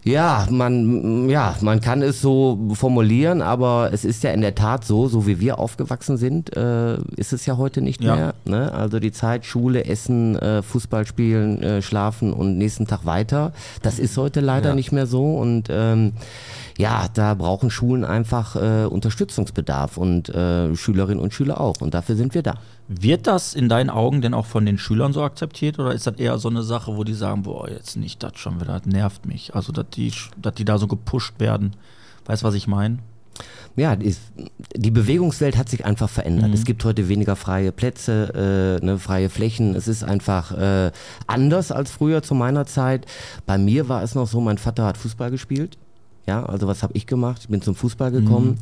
[0.06, 4.86] Ja, man, ja, man kann es so formulieren, aber es ist ja in der Tat
[4.86, 8.16] so, so wie wir aufgewachsen sind, äh, ist es ja heute nicht Ja.
[8.16, 8.34] mehr.
[8.46, 8.72] Ne?
[8.74, 14.00] Also die Zeit, Schule, Essen, äh, Fußball spielen, äh, schlafen und nächsten Tag weiter, das
[14.00, 14.76] ist heute leider Ja.
[14.76, 16.14] nicht mehr so und ähm,
[16.78, 22.16] ja, da brauchen Schulen einfach äh, Unterstützungsbedarf und äh, Schülerinnen und Schüler auch und dafür
[22.16, 22.56] sind wir da.
[22.92, 26.16] Wird das in deinen Augen denn auch von den Schülern so akzeptiert oder ist das
[26.16, 29.28] eher so eine Sache, wo die sagen, boah, jetzt nicht das schon wieder, das nervt
[29.28, 29.54] mich.
[29.54, 30.12] Also, dass die,
[30.42, 31.76] dass die da so gepusht werden.
[32.26, 32.98] Weißt du, was ich meine?
[33.76, 34.16] Ja, die,
[34.76, 36.48] die Bewegungswelt hat sich einfach verändert.
[36.48, 36.54] Mhm.
[36.54, 39.76] Es gibt heute weniger freie Plätze, äh, ne, freie Flächen.
[39.76, 40.92] Es ist einfach äh,
[41.28, 43.06] anders als früher zu meiner Zeit.
[43.46, 45.78] Bei mir war es noch so, mein Vater hat Fußball gespielt.
[46.26, 47.42] Ja, also was habe ich gemacht?
[47.44, 48.58] Ich bin zum Fußball gekommen.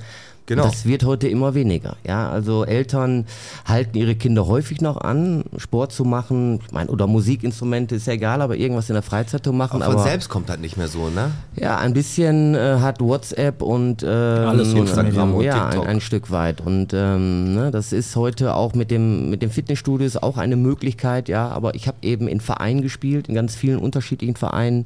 [0.47, 0.63] Genau.
[0.63, 1.97] Das wird heute immer weniger.
[2.05, 3.25] Ja, also Eltern
[3.65, 6.61] halten ihre Kinder häufig noch an, Sport zu machen.
[6.65, 9.81] Ich meine, oder Musikinstrumente ist ja egal, aber irgendwas in der Freizeit zu machen.
[9.81, 11.31] Aber von aber selbst kommt halt nicht mehr so, ne?
[11.57, 15.87] ja, ein bisschen äh, hat WhatsApp und ähm, Alles Instagram und ja, ein, TikTok.
[15.89, 16.61] ein Stück weit.
[16.61, 21.27] Und ähm, ne, das ist heute auch mit dem mit dem Fitnessstudios auch eine Möglichkeit,
[21.27, 21.49] ja.
[21.49, 24.85] Aber ich habe eben in Vereinen gespielt, in ganz vielen unterschiedlichen Vereinen.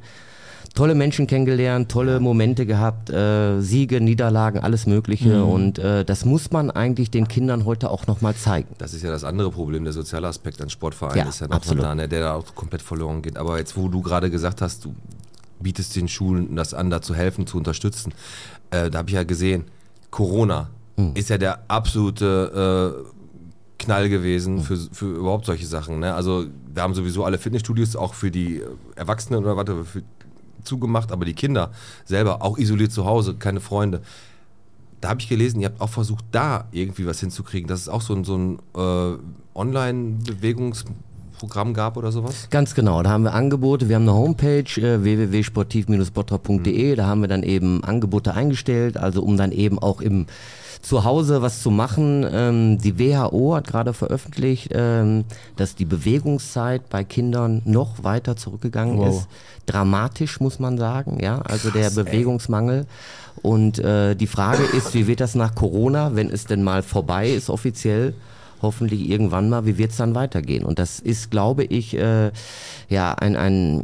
[0.73, 5.39] Tolle Menschen kennengelernt, tolle Momente gehabt, äh, Siege, Niederlagen, alles Mögliche.
[5.43, 5.49] Mhm.
[5.49, 8.69] Und äh, das muss man eigentlich den Kindern heute auch nochmal zeigen.
[8.77, 11.57] Das ist ja das andere Problem, der soziale Aspekt an Sportvereinen Ja, ist ja noch
[11.57, 11.81] absolut.
[11.81, 13.37] so da, ne, der da auch komplett verloren geht.
[13.37, 14.95] Aber jetzt, wo du gerade gesagt hast, du
[15.59, 18.13] bietest den Schulen das an, da zu helfen, zu unterstützen,
[18.71, 19.65] äh, da habe ich ja gesehen,
[20.09, 21.11] Corona Hm.
[21.15, 25.99] ist ja der absolute äh, Knall gewesen für, für überhaupt solche Sachen.
[25.99, 26.13] Ne?
[26.13, 28.65] Also wir haben sowieso alle Fitnessstudios auch für die äh,
[28.95, 30.03] Erwachsenen oder was für,
[30.63, 31.71] zugemacht, aber die Kinder
[32.05, 34.01] selber auch isoliert zu Hause, keine Freunde.
[34.99, 38.01] Da habe ich gelesen, ihr habt auch versucht, da irgendwie was hinzukriegen, dass es auch
[38.01, 39.17] so ein, so ein äh,
[39.55, 42.49] Online-Bewegungsprogramm gab oder sowas.
[42.51, 43.89] Ganz genau, da haben wir Angebote.
[43.89, 46.95] Wir haben eine Homepage äh, www.sportiv-bottrop.de.
[46.95, 50.27] Da haben wir dann eben Angebote eingestellt, also um dann eben auch im
[50.81, 52.25] zu Hause was zu machen.
[52.31, 55.25] Ähm, die WHO hat gerade veröffentlicht, ähm,
[55.55, 59.09] dass die Bewegungszeit bei Kindern noch weiter zurückgegangen Wow.
[59.09, 59.27] ist.
[59.65, 62.85] Dramatisch muss man sagen, ja, also der Bewegungsmangel.
[63.41, 67.29] Und äh, die Frage ist, wie wird das nach Corona, wenn es denn mal vorbei
[67.29, 68.13] ist offiziell?
[68.61, 70.63] Hoffentlich irgendwann mal, wie wird es dann weitergehen?
[70.63, 72.31] Und das ist, glaube ich, äh,
[72.89, 73.83] ja, ein, ein,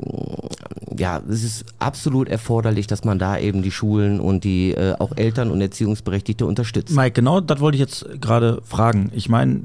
[0.98, 5.16] ja, es ist absolut erforderlich, dass man da eben die Schulen und die äh, auch
[5.16, 6.96] Eltern und Erziehungsberechtigte unterstützt.
[6.96, 9.12] Mike, genau das wollte ich jetzt gerade fragen.
[9.14, 9.62] Ich meine,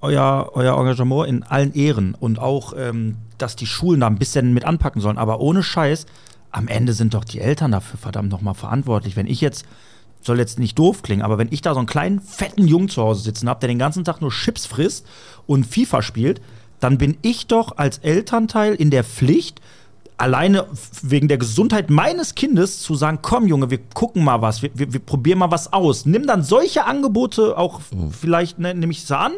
[0.00, 4.54] euer, euer Engagement in allen Ehren und auch, ähm, dass die Schulen da ein bisschen
[4.54, 6.06] mit anpacken sollen, aber ohne Scheiß,
[6.50, 9.16] am Ende sind doch die Eltern dafür verdammt nochmal verantwortlich.
[9.16, 9.66] Wenn ich jetzt,
[10.26, 13.02] soll jetzt nicht doof klingen, aber wenn ich da so einen kleinen, fetten Jungen zu
[13.02, 15.06] Hause sitzen habe, der den ganzen Tag nur Chips frisst
[15.46, 16.40] und FIFA spielt,
[16.80, 19.60] dann bin ich doch als Elternteil in der Pflicht,
[20.18, 20.66] alleine
[21.02, 24.92] wegen der Gesundheit meines Kindes zu sagen, komm Junge, wir gucken mal was, wir, wir,
[24.92, 26.06] wir probieren mal was aus.
[26.06, 29.32] Nimm dann solche Angebote auch f- vielleicht, ne, nehme ich es an,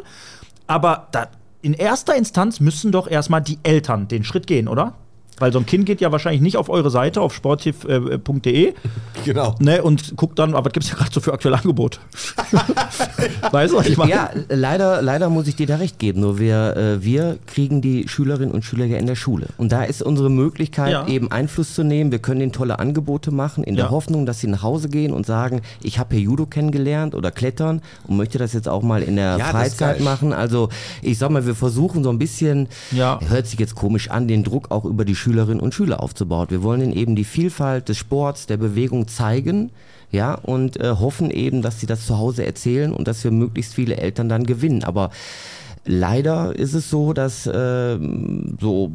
[0.68, 1.28] aber da,
[1.62, 4.94] in erster Instanz müssen doch erstmal die Eltern den Schritt gehen, oder?
[5.38, 8.74] Weil so ein Kind geht ja wahrscheinlich nicht auf eure Seite, auf sportiv.de
[9.24, 9.54] Genau.
[9.58, 11.98] ne, und guckt dann, aber was gibt es ja gerade so für aktuelle Angebote?
[13.50, 14.10] weißt du, was ich meine?
[14.10, 16.20] Ja, leider, leider muss ich dir da recht geben.
[16.20, 19.46] Nur wir, äh, wir kriegen die Schülerinnen und Schüler ja in der Schule.
[19.56, 21.06] Und da ist unsere Möglichkeit, Ja.
[21.08, 22.10] eben Einfluss zu nehmen.
[22.12, 23.84] Wir können ihnen tolle Angebote machen, in Ja.
[23.84, 27.30] der Hoffnung, dass sie nach Hause gehen und sagen, ich habe hier Judo kennengelernt oder
[27.30, 30.32] Klettern und möchte das jetzt auch mal in der Ja, Freizeit machen.
[30.32, 30.68] Also
[31.02, 33.18] ich sag mal, wir versuchen so ein bisschen, Ja.
[33.28, 36.46] hört sich jetzt komisch an, den Druck auch über die Schülerinnen und Schüler aufzubauen.
[36.48, 39.70] Wir wollen ihnen eben die Vielfalt des Sports, der Bewegung zeigen.
[40.10, 43.74] Ja, und äh, hoffen eben, dass sie das zu Hause erzählen und dass wir möglichst
[43.74, 44.82] viele Eltern dann gewinnen.
[44.84, 45.10] Aber
[45.84, 47.98] Leider ist es so, dass äh,
[48.60, 48.92] so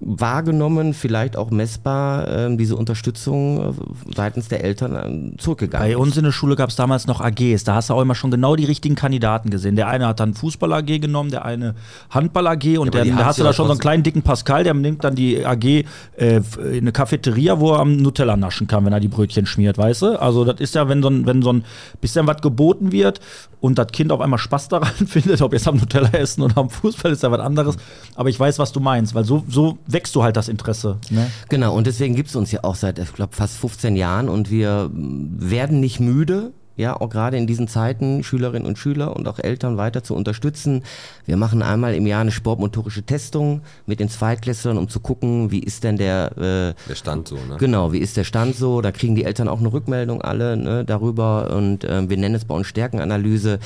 [0.00, 5.96] wahrgenommen, vielleicht auch messbar, äh, diese Unterstützung äh, seitens der Eltern äh, zurückgegangen Bei ist.
[5.96, 7.64] uns in der Schule gab es damals noch AGs.
[7.64, 9.76] Da hast du auch immer schon genau die richtigen Kandidaten gesehen.
[9.76, 11.74] Der eine hat dann Fußball-AG genommen, der eine
[12.10, 14.64] Handball-AG und aber der, da hast du ja da schon so einen kleinen dicken Pascal,
[14.64, 15.84] der nimmt dann die AG äh,
[16.16, 20.02] in eine Cafeteria, wo er am Nutella naschen kann, wenn er die Brötchen schmiert, weißt
[20.02, 20.20] du?
[20.20, 21.64] Also das ist ja, wenn so ein, wenn so ein
[22.00, 23.20] bisschen was geboten wird
[23.60, 26.70] und das Kind auf einmal Spaß daran findet, ob jetzt am Nutella essen oder am
[26.70, 27.76] Fußball, ist ja was anderes.
[28.14, 30.98] Aber ich weiß, was du meinst, weil so, so wächst du halt das Interesse.
[31.10, 31.30] Ne?
[31.48, 34.50] Genau, und deswegen gibt es uns ja auch seit, ich glaube, fast 15 Jahren und
[34.50, 39.38] wir werden nicht müde, ja, auch gerade in diesen Zeiten Schülerinnen und Schüler und auch
[39.38, 40.82] Eltern weiter zu unterstützen.
[41.26, 45.60] Wir machen einmal im Jahr eine sportmotorische Testung mit den Zweitklässlern, um zu gucken, wie
[45.60, 47.56] ist denn der äh, Der Stand so, ne?
[47.58, 48.80] Genau, wie ist der Stand so?
[48.80, 52.46] Da kriegen die Eltern auch eine Rückmeldung alle ne, darüber und ähm, wir nennen es
[52.46, 53.58] bei uns Stärkenanalyse.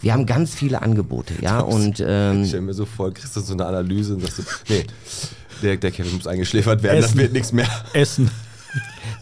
[0.00, 3.40] Wir haben ganz viele Angebote, ja, und ähm, Ich stell mir so vor, kriegst du
[3.40, 4.84] so eine Analyse und sagst so, nee,
[5.62, 7.18] der, der Kevin muss eingeschläfert werden, das Essen.
[7.18, 7.68] wird nichts mehr.
[7.92, 8.30] Essen.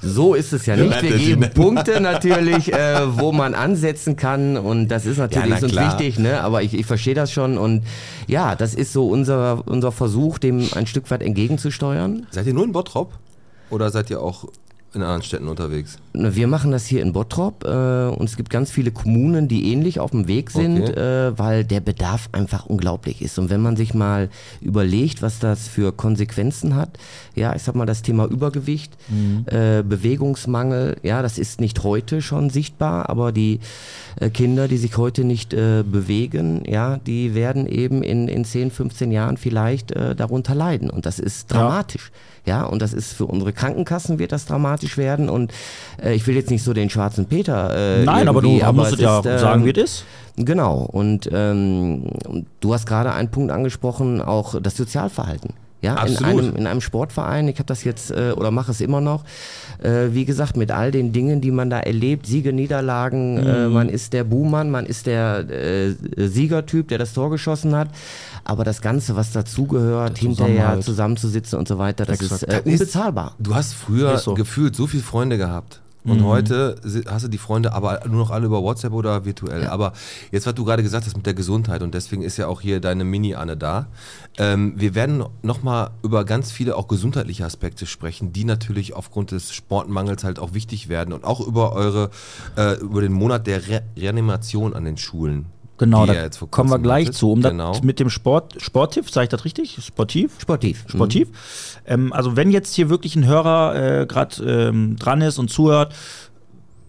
[0.02, 1.00] so ist es ja nicht.
[1.02, 5.66] Wir geben Punkte natürlich, äh, wo man ansetzen kann und das ist natürlich Ja, na
[5.66, 6.40] uns wichtig, ne?
[6.40, 7.84] aber ich, ich verstehe das schon und
[8.26, 12.26] ja, das ist so unser, unser Versuch, dem ein Stück weit entgegenzusteuern.
[12.30, 13.12] Seid ihr nur in Bottrop?
[13.70, 14.46] Oder seid ihr auch
[14.94, 15.98] in anderen Städten unterwegs?
[16.12, 17.68] Wir machen das hier in Bottrop äh,
[18.14, 20.92] und es gibt ganz viele Kommunen, die ähnlich auf dem Weg sind, Okay.
[21.28, 23.38] äh, weil der Bedarf einfach unglaublich ist.
[23.38, 24.28] Und wenn man sich mal
[24.60, 26.98] überlegt, was das für Konsequenzen hat,
[27.34, 28.96] ja, ich sag mal das Thema Übergewicht,
[29.46, 33.60] äh, Bewegungsmangel, ja, das ist nicht heute schon sichtbar, aber die
[34.20, 38.70] äh, Kinder, die sich heute nicht äh, bewegen, ja, die werden eben in, in 10,
[38.70, 40.90] 15 Jahren vielleicht äh, darunter leiden.
[40.90, 42.10] Und das ist dramatisch.
[42.12, 42.18] Ja,
[42.66, 45.28] und das ist für unsere Krankenkassen wird das dramatisch werden.
[45.30, 45.52] Und
[46.02, 48.00] äh, ich will jetzt nicht so den schwarzen Peter.
[48.00, 50.04] Äh, Nein, aber du irgendwie, musst ja ist, ähm, sagen, wie es ist.
[50.36, 50.78] Genau.
[50.90, 52.10] Und ähm,
[52.60, 55.54] du hast gerade einen Punkt angesprochen, auch das Sozialverhalten.
[55.80, 56.40] Ja, in Absolut.
[56.44, 59.22] einem, in einem Sportverein, ich habe das jetzt äh, oder mache es immer noch,
[59.82, 63.72] äh, wie gesagt, mit all den Dingen, die man da erlebt, Siege, Niederlagen, äh, Mhm.
[63.74, 67.88] man ist der Buhmann, man ist der äh, Siegertyp, der das Tor geschossen hat,
[68.44, 72.42] aber das Ganze, was dazugehört, hinterher zusammenzusitzen und so weiter, das Exakt.
[72.44, 73.34] ist äh, unbezahlbar.
[73.38, 74.34] Du hast früher so.
[74.34, 75.80] gefühlt so viele Freunde gehabt.
[76.06, 79.68] Und heute si- hast du die Freunde aber nur noch alle über WhatsApp oder virtuell.
[79.68, 79.94] Aber
[80.30, 82.78] jetzt, was du gerade gesagt hast mit der Gesundheit und deswegen ist ja auch hier
[82.78, 83.86] deine Mini-Anne da.
[84.36, 89.54] Ähm, wir werden nochmal über ganz viele auch gesundheitliche Aspekte sprechen, die natürlich aufgrund des
[89.54, 92.10] Sportmangels halt auch wichtig werden und auch über eure,
[92.58, 95.46] äh, über den Monat der Re Reanimation an den Schulen.
[95.76, 96.14] Genau, da
[96.50, 97.16] kommen wir gleich hattet.
[97.16, 97.32] zu.
[97.32, 97.72] Um genau.
[97.72, 99.78] das mit dem Sport, Sportiv, sage ich das richtig?
[99.84, 100.32] Sportiv?
[100.38, 100.84] Sportiv.
[100.86, 101.28] Sportiv.
[101.86, 105.92] Ähm, also wenn jetzt hier wirklich ein Hörer äh, gerade ähm, dran ist und zuhört,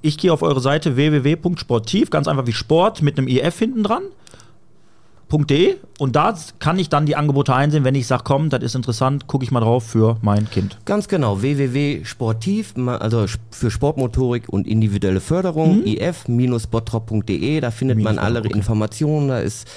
[0.01, 4.03] ich gehe auf eure Seite www.sportiv, ganz einfach wie Sport mit einem IF hinten dran.
[5.30, 5.76] .de.
[5.97, 9.28] Und da kann ich dann die Angebote einsehen, wenn ich sage, komm, das ist interessant,
[9.28, 10.78] gucke ich mal drauf für mein Kind.
[10.86, 18.34] Ganz genau, www.sportiv, also für Sportmotorik und individuelle Förderung, if-bottrop.de, da findet man Minus alle
[18.36, 18.59] Bottrop, okay.
[18.59, 19.67] Informationen, da ist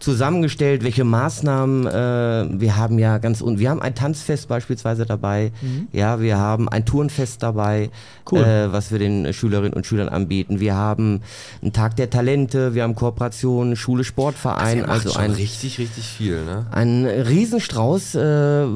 [0.00, 5.52] zusammengestellt, welche Maßnahmen äh, wir haben ja ganz und wir haben ein Tanzfest beispielsweise dabei,
[5.92, 7.90] ja, wir haben ein Turnfest dabei,
[8.30, 8.40] Cool.
[8.40, 10.58] äh, was wir den Schülerinnen und Schülern anbieten.
[10.60, 11.20] Wir haben
[11.62, 16.44] einen Tag der Talente, wir haben Kooperationen, Schule Sportverein, also schon ein richtig, richtig viel,
[16.44, 16.66] ne?
[16.70, 18.20] ein Riesenstrauß, äh,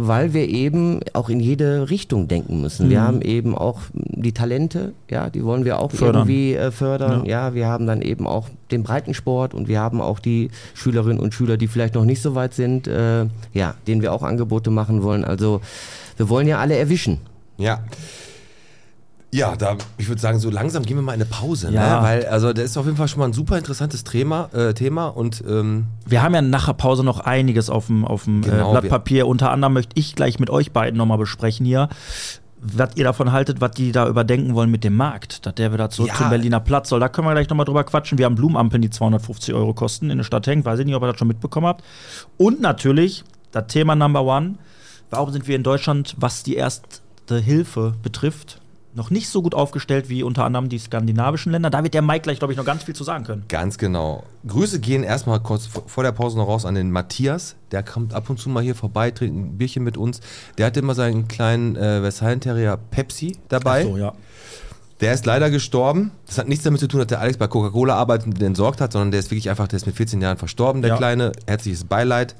[0.07, 2.91] weil wir eben auch in jede Richtung denken müssen.
[2.91, 6.29] Wir haben eben auch die Talente, ja, die wollen wir auch Fördern.
[6.29, 7.25] irgendwie äh, fördern.
[7.25, 7.55] Ja.
[7.55, 11.57] wir haben dann eben auch den Breitensport und wir haben auch die Schülerinnen und Schüler,
[11.57, 15.25] die vielleicht noch nicht so weit sind, äh, ja, denen wir auch Angebote machen wollen.
[15.25, 15.61] Also
[16.17, 17.19] wir wollen ja alle erwischen.
[17.59, 17.81] Ja.
[19.33, 21.97] Ja, da, ich würde sagen, so langsam gehen wir mal in eine Pause, Ja.
[22.01, 22.07] ne?
[22.07, 25.09] Weil, also, das ist auf jeden Fall schon mal ein super interessantes Thema, äh, Thema
[25.09, 28.69] und ähm, Wir haben ja nach der Pause noch einiges auf dem, auf dem Genau,
[28.69, 29.27] äh, Blatt Papier.
[29.27, 31.89] Unter anderem möchte ich gleich mit euch beiden nochmal besprechen hier,
[32.65, 35.45] was ihr davon haltet, was die da überdenken wollen mit dem Markt.
[35.47, 36.15] Dass der wieder zurück Ja.
[36.17, 37.01] zum Berliner Platz soll.
[37.01, 38.19] Da können wir gleich nochmal drüber quatschen.
[38.19, 40.65] Wir haben Blumenampeln, die 250 Euro kosten in der Stadt hängt.
[40.65, 41.85] Weiß ich nicht, ob ihr das schon mitbekommen habt.
[42.37, 44.55] Und natürlich das Thema Number One.
[45.11, 48.61] Warum sind wir in Deutschland, was die erste Hilfe betrifft,
[48.95, 51.71] noch nicht so gut aufgestellt wie unter anderem die skandinavischen Länder?
[51.71, 53.45] Da wird der Mike gleich, glaube ich, noch ganz viel zu sagen können.
[53.49, 54.23] ganz genau.
[54.47, 57.57] Grüße gehen erstmal kurz vor der Pause noch raus an den Matthias.
[57.73, 60.21] Der kommt ab und zu mal hier vorbei, trinkt ein Bierchen mit uns.
[60.59, 63.85] Der hat immer seinen kleinen äh, Westfalen Terrier Pepsi dabei.
[63.85, 64.13] So, ja.
[65.01, 66.13] Der ist leider gestorben.
[66.27, 68.81] Das hat nichts damit zu tun, dass der Alex bei Coca-Cola arbeitet und den entsorgt
[68.81, 70.97] hat, sondern der ist wirklich einfach, der ist mit 14 Jahren verstorben, der Ja.
[70.97, 71.33] Kleine.
[71.47, 72.37] Herzliches Beileid.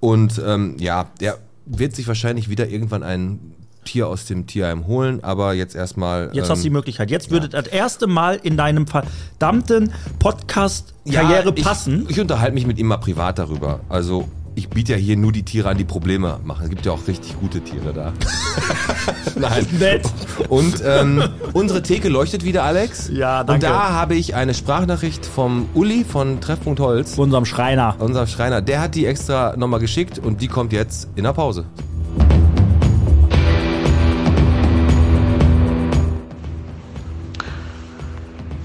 [0.00, 3.54] Und ähm, ja, der wird sich wahrscheinlich wieder irgendwann einen
[3.84, 6.30] Tier aus dem Tierheim holen, aber jetzt erstmal.
[6.32, 7.10] Jetzt hast du die ähm, Möglichkeit.
[7.10, 12.06] Jetzt würde das erste Mal in deinem verdammten Podcast-Karriere ja, ich- passen.
[12.08, 13.80] Ich unterhalte mich mit ihm mal privat darüber.
[13.88, 16.64] Also, ich biete ja hier nur die Tiere an, die Probleme machen.
[16.64, 18.12] Es gibt ja auch richtig gute Tiere da.
[19.36, 19.66] Nein.
[19.78, 20.02] Nett.
[20.48, 23.08] Und ähm, unsere Theke leuchtet wieder, Alex.
[23.12, 23.66] Ja, danke.
[23.66, 27.96] Und da habe ich eine Sprachnachricht vom Uli von Treffpunkt Holz, Unserem Schreiner.
[27.98, 28.60] unser Schreiner.
[28.60, 31.64] Der hat die extra nochmal geschickt und die kommt jetzt in der Pause.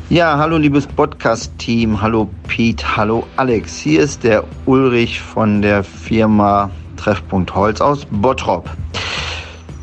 [0.09, 3.77] Ja, hallo liebes Podcast-Team, hallo Pete, hallo Alex.
[3.77, 8.69] Hier ist der Ulrich von der Firma Treffpunkt Holz aus Bottrop.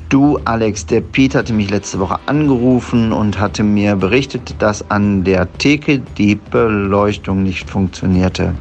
[0.08, 5.24] Du Alex, der Pete hatte mich letzte Woche angerufen und hatte mir berichtet, dass an
[5.24, 8.54] der Theke die Beleuchtung nicht funktionierte.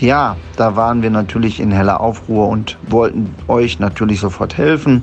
[0.00, 5.02] Ja, da waren wir natürlich in heller Aufruhr und wollten euch natürlich sofort helfen.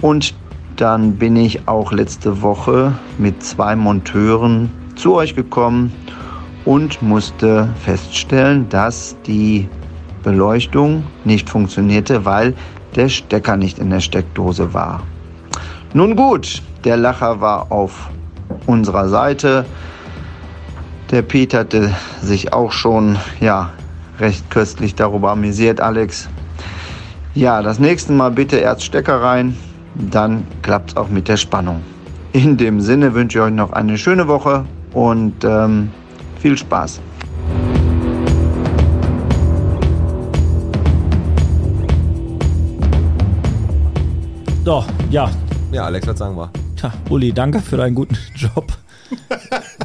[0.00, 0.36] Und
[0.76, 5.92] dann bin ich auch letzte Woche mit zwei Monteuren zu euch gekommen
[6.64, 9.68] und musste feststellen, dass die
[10.22, 12.54] Beleuchtung nicht funktionierte, weil
[12.94, 15.02] der Stecker nicht in der Steckdose war.
[15.94, 18.10] Nun gut, der Lacher war auf
[18.66, 19.64] unserer Seite.
[21.10, 23.70] Der Pete hatte sich auch schon ja,
[24.18, 26.28] recht köstlich darüber amüsiert, Alex.
[27.34, 29.56] Ja, das nächste Mal bitte erst Stecker rein,
[30.10, 31.82] dann klappt es auch mit der Spannung.
[32.32, 35.90] In dem Sinne wünsche ich euch noch eine schöne Woche und ähm,
[36.40, 37.00] viel Spaß.
[44.64, 45.30] So, ja.
[45.70, 46.50] Ja, Alex, was sagen wir?
[46.76, 48.66] Tja, Uli, danke für deinen guten Job.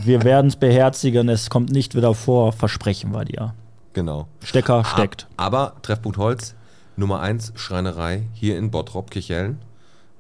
[0.04, 1.30] Wir werden es beherzigen.
[1.30, 2.52] Es kommt nicht wieder vor.
[2.52, 3.54] Versprechen wir dir.
[3.94, 4.28] Genau.
[4.44, 5.28] Stecker steckt.
[5.38, 6.56] Aber Treffpunkt Holz,
[6.96, 9.60] Nummer 1 Schreinerei hier in Bottrop, Kirchhellen.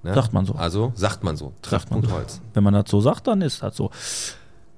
[0.03, 0.13] Ne?
[0.13, 0.53] Sagt man so.
[0.53, 1.53] Also, sagt man so.
[1.65, 2.11] Sagt man so.
[2.11, 2.41] Holz.
[2.53, 3.91] Wenn man das so sagt, dann ist das so.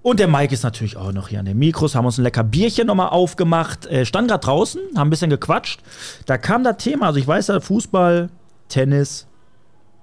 [0.01, 2.43] Und der Mike ist natürlich auch noch hier an den Mikros, haben uns ein lecker
[2.43, 5.82] Bierchen nochmal aufgemacht, äh, stand gerade draußen, haben ein bisschen gequatscht.
[6.26, 8.30] Da kam das Thema, also ich weiß ja, Fußball,
[8.67, 9.28] Tennis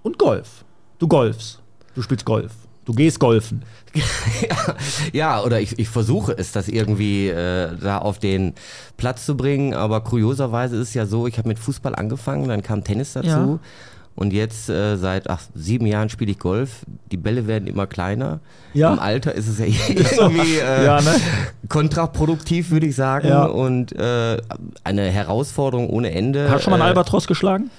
[0.02, 0.64] und Golf.
[0.98, 1.60] Du golfst.
[1.94, 2.52] Du spielst Golf.
[2.86, 3.62] Du gehst golfen.
[5.12, 8.54] Ja, oder ich, ich versuche es, das irgendwie äh, da auf den
[8.96, 9.74] Platz zu bringen.
[9.74, 13.28] Aber kurioserweise ist es ja so, ich habe mit Fußball angefangen, dann kam Tennis dazu.
[13.28, 13.58] Ja.
[14.20, 16.84] Und jetzt äh, seit ach, sieben Jahren spiele ich Golf.
[17.10, 18.40] Die Bälle werden immer kleiner.
[18.74, 18.92] Ja.
[18.92, 21.14] Im Alter ist es ja irgendwie äh, Ja, ne?
[21.70, 23.28] kontraproduktiv, würde ich sagen.
[23.28, 23.44] Ja.
[23.44, 24.36] Und äh,
[24.84, 26.50] eine Herausforderung ohne Ende.
[26.50, 27.70] Hast du schon mal einen Äh, Albatros geschlagen?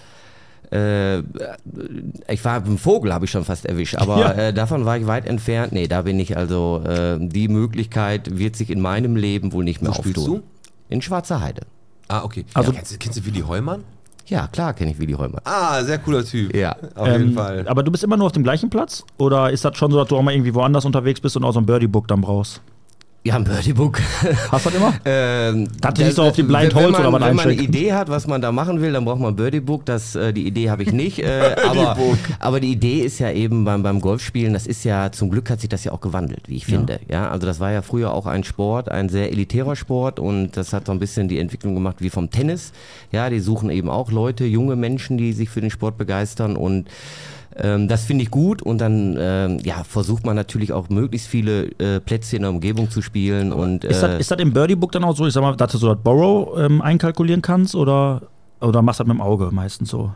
[0.72, 4.32] äh, ich war einen Vogel, habe ich schon fast erwischt, aber Ja.
[4.32, 5.74] äh, davon war ich weit entfernt.
[5.74, 9.82] Nee, da bin ich also, äh, die Möglichkeit wird sich in meinem Leben wohl nicht
[9.82, 10.44] mehr Wo spielst auftun.
[10.89, 11.62] In Schwarzer Heide.
[12.08, 12.46] Ah, okay.
[12.56, 13.84] Also- ja, kennst, du- kennst du Willi Heumann?
[14.32, 15.42] Ja, klar kenne ich Willi Heumann.
[15.44, 16.56] Ah, sehr cooler Typ.
[16.56, 16.74] Ja.
[16.96, 17.68] Auf jeden Ähm, Fall.
[17.68, 19.04] Aber du bist immer nur auf dem gleichen Platz?
[19.18, 21.52] Oder ist das schon so, dass du auch mal irgendwie woanders unterwegs bist und auch
[21.52, 22.62] so ein Birdie-Book dann brauchst?
[23.24, 24.02] Ja, ein Birdie-Book.
[24.52, 24.94] Hast du das immer?
[25.06, 27.62] Ähm, Das ist so auf die Blind wenn Holes man, oder was Wenn man eine.
[27.62, 29.86] Idee hat, was man da machen will, dann braucht man ein Birdie-Book.
[29.86, 31.20] Das, äh, die Idee habe ich nicht.
[31.20, 31.96] Äh, aber,
[32.40, 35.62] aber die Idee ist ja eben beim, beim Golfspielen, das ist ja, zum Glück hat
[35.62, 37.00] sich das ja auch gewandelt, wie ich finde.
[37.10, 40.74] Ja, also das war ja früher auch ein Sport, ein sehr elitärer Sport und das
[40.74, 42.72] hat so ein bisschen die Entwicklung gemacht wie vom Tennis.
[43.12, 46.88] Ja, die suchen eben auch Leute, junge Menschen, die sich für den Sport begeistern und
[47.56, 51.66] ähm, das finde ich gut und dann ähm, ja, versucht man natürlich auch möglichst viele
[51.80, 54.91] äh, Plätze in der Umgebung zu spielen und Ist, äh, das, ist das im Birdie-Book
[54.91, 57.76] dann auch so, ich sag mal, dass du so das Borrow ähm, einkalkulieren kannst?
[57.76, 58.24] Oder,
[58.60, 60.12] oder machst du das mit dem Auge meistens so?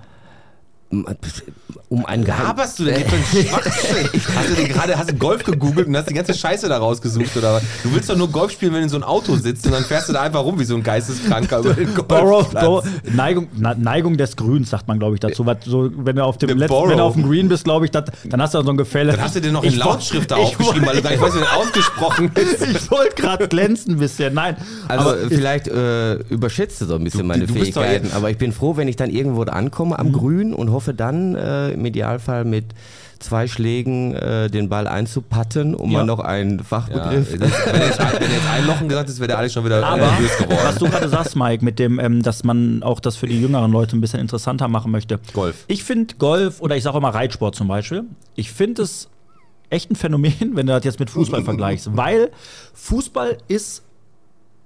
[1.90, 4.22] Um ein Geheim Laberst du denn jetzt für einen Schwachsinn?
[4.36, 7.36] hast du denn gerade hast du Golf gegoogelt und hast die ganze Scheiße da rausgesucht
[7.38, 7.64] oder was?
[7.84, 9.84] Du willst doch nur Golf spielen, wenn du in so ein Auto sitzt und dann
[9.84, 12.64] fährst du da einfach rum wie so ein Geisteskranker über den Golfplatz.
[12.64, 15.46] Borrow, Neigung, Neigung des Grüns, sagt man, glaube ich, dazu.
[15.46, 17.92] Was, so, wenn, du auf dem letzten, wenn du auf dem Green bist, glaube ich,
[17.92, 19.12] dat, dann hast du so ein Gefälle.
[19.12, 21.36] Dann hast du dir noch in Ich Lautschrift da aufgeschrieben, weil du gar nicht weißt,
[21.36, 22.62] wie das ausgesprochen ist.
[22.68, 24.34] Ich wollte gerade glänzen ein bisschen.
[24.34, 24.56] Nein.
[24.88, 28.38] Also aber vielleicht äh, überschätzt du so ein bisschen Du- meine du Fähigkeiten, aber ich
[28.38, 30.00] bin froh, wenn ich dann irgendwo da ankomme Mhm.
[30.00, 32.66] am Grün und hoffe dann äh, im Idealfall mit
[33.20, 36.00] zwei Schlägen äh, den Ball einzupatten, um Ja.
[36.00, 37.32] mal noch einen Ja, Fachbegriff.
[37.40, 39.84] das, wenn, jetzt ein, wenn jetzt ein Lochen gesagt ist, wäre der Alex schon wieder
[39.84, 40.60] Aber nervös geworden.
[40.64, 43.72] was du gerade sagst, Mike, mit dem, ähm, dass man auch das für die jüngeren
[43.72, 45.20] Leute ein bisschen interessanter machen möchte.
[45.34, 45.64] Golf.
[45.68, 48.04] Ich finde Golf oder ich sage auch mal Reitsport zum Beispiel.
[48.36, 49.10] Ich finde es
[49.72, 52.30] echt ein Phänomen, wenn du das jetzt mit Fußball vergleichst, weil
[52.74, 53.82] Fußball ist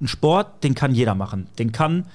[0.02, 1.48] ein Sport, den kann jeder machen.
[1.60, 2.06] Den kann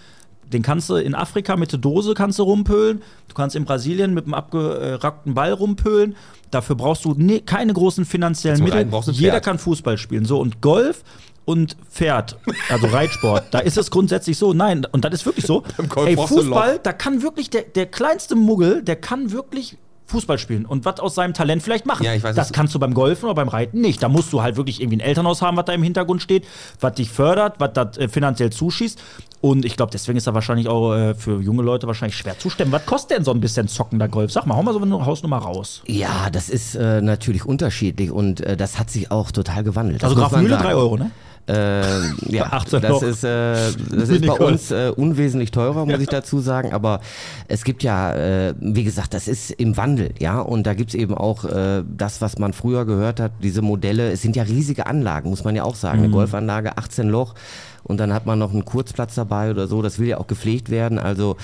[0.52, 4.14] den kannst du in Afrika mit der Dose kannst du rumpölen, du kannst in Brasilien
[4.14, 6.16] mit einem abgerackten Ball rumpölen.
[6.50, 8.88] Dafür brauchst du ne, keine großen finanziellen Zum Mittel.
[9.12, 10.24] Jeder kann Fußball spielen.
[10.24, 11.02] So und Golf
[11.44, 12.36] und Pferd,
[12.70, 14.52] also Reitsport, da ist es grundsätzlich so.
[14.52, 15.62] Nein, und das ist wirklich so.
[15.76, 19.76] Beim Golf Ey, Fußball, da kann wirklich der, der kleinste Muggel, der kann wirklich
[20.06, 22.04] Fußball spielen und was aus seinem Talent vielleicht machen.
[22.04, 24.02] Ja, ich weiß, das kannst du beim Golfen oder beim Reiten nicht.
[24.02, 26.46] Da musst du halt wirklich irgendwie ein Elternhaus haben, was da im Hintergrund steht,
[26.80, 29.00] was dich fördert, was das äh, finanziell zuschießt.
[29.40, 32.50] Und ich glaube, deswegen ist da wahrscheinlich auch äh, für junge Leute wahrscheinlich schwer zu
[32.50, 32.72] stemmen.
[32.72, 34.30] Was kostet denn so ein bisschen zockender Golf?
[34.30, 35.82] Sag mal, hau mal so eine Hausnummer raus.
[35.86, 40.02] Ja, das ist äh, natürlich unterschiedlich und äh, das hat sich auch total gewandelt.
[40.02, 40.64] Das Also Graf Mühle sagen.
[40.64, 41.10] 3 Euro, ne?
[41.46, 43.02] Ähm, ja, 18 das Loch.
[43.02, 43.54] ist, äh,
[43.90, 46.72] das ist bei uns äh, unwesentlich teurer, muss ich dazu sagen.
[46.72, 47.00] Aber
[47.48, 50.40] es gibt ja, äh, wie gesagt, das ist im Wandel, ja.
[50.40, 54.10] Und da gibt's eben auch äh, das, was man früher gehört hat, diese Modelle.
[54.10, 55.98] Es sind ja riesige Anlagen, muss man ja auch sagen.
[56.00, 57.34] Eine Golfanlage, 18 Loch.
[57.82, 59.82] Und dann hat man noch einen Kurzplatz dabei oder so.
[59.82, 60.98] Das will ja auch gepflegt werden.
[60.98, 61.36] Also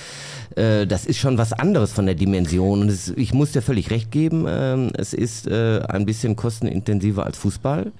[0.55, 2.81] äh, das ist schon was anderes von der Dimension.
[2.81, 4.45] Und es, ich muss dir völlig recht geben.
[4.49, 7.91] Ähm, es ist äh, ein bisschen kostenintensiver als Fußball.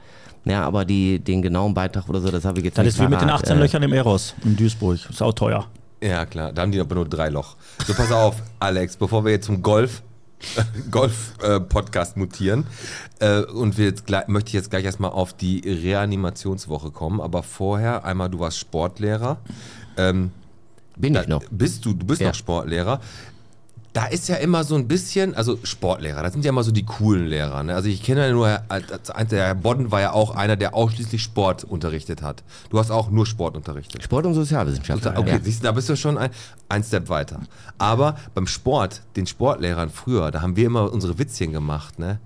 [0.45, 2.99] Ja, aber die, den genauen Beitrag oder so, das habe ich jetzt Das nicht ist
[2.99, 3.43] wie mit den parat.
[3.43, 4.97] 18 Äh, Löchern im Eros in Duisburg.
[5.09, 5.67] Ist auch teuer.
[6.01, 7.55] Ja, klar, da haben die aber nur drei Loch.
[7.85, 10.01] So, pass auf, Alex, bevor wir jetzt zum Golf.
[10.89, 12.65] Golf-Podcast mutieren.
[13.19, 17.21] Äh, und wir jetzt gleich, möchte ich jetzt gleich erstmal auf die Reanimationswoche kommen.
[17.21, 19.37] Aber vorher einmal, du warst Sportlehrer.
[19.97, 20.31] Ähm,
[20.97, 21.43] Bin da, ich noch.
[21.51, 22.29] Bist du, du bist Ja.
[22.29, 22.99] noch Sportlehrer.
[23.93, 26.85] Da ist ja immer so ein bisschen, also Sportlehrer, das sind ja immer so die
[26.85, 27.61] coolen Lehrer.
[27.63, 27.75] Ne?
[27.75, 28.47] Also ich kenne ja nur,
[29.29, 32.43] der Herr Bodden war ja auch einer, der ausschließlich Sport unterrichtet hat.
[32.69, 34.01] Du hast auch nur Sport unterrichtet.
[34.01, 35.17] Sport und Sozialwissenschaften.
[35.17, 35.39] Okay, ja.
[35.41, 36.29] siehst du, da bist du schon ein,
[36.69, 37.41] ein Step weiter.
[37.77, 42.19] Aber beim Sport, den Sportlehrern früher, da haben wir immer unsere Witzchen gemacht, ne?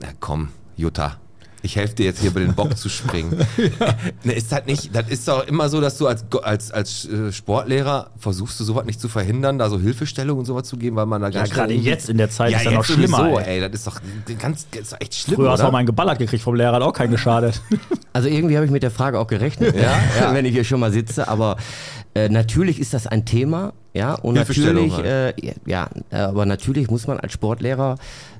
[0.00, 1.16] Na komm, Jutta.
[1.62, 3.36] Ich helfe dir jetzt hier über den Bock zu springen.
[4.24, 7.32] ne, ist halt nicht, das ist doch immer so, dass du als, als, als äh,
[7.32, 11.06] Sportlehrer versuchst du sowas nicht zu verhindern, da so Hilfestellung und sowas zu geben, weil
[11.06, 13.56] man da ganz gerade jetzt in der Zeit ja, ist ja noch schlimmer, sowieso, ey.
[13.56, 13.60] ey.
[13.60, 14.00] Das ist doch
[14.38, 16.76] ganz, das ist echt schlimm, Früher hast du auch mal einen geballert gekriegt vom Lehrer,
[16.76, 17.60] hat auch keinen geschadet.
[18.18, 20.34] Also irgendwie habe ich mit der Frage auch gerechnet, Ja, ja.
[20.34, 21.28] wenn ich hier schon mal sitze.
[21.28, 21.56] Aber
[22.16, 24.14] äh, natürlich ist das ein Thema, ja.
[24.14, 25.32] Und natürlich, äh,
[25.66, 27.94] ja, aber natürlich muss man als Sportlehrer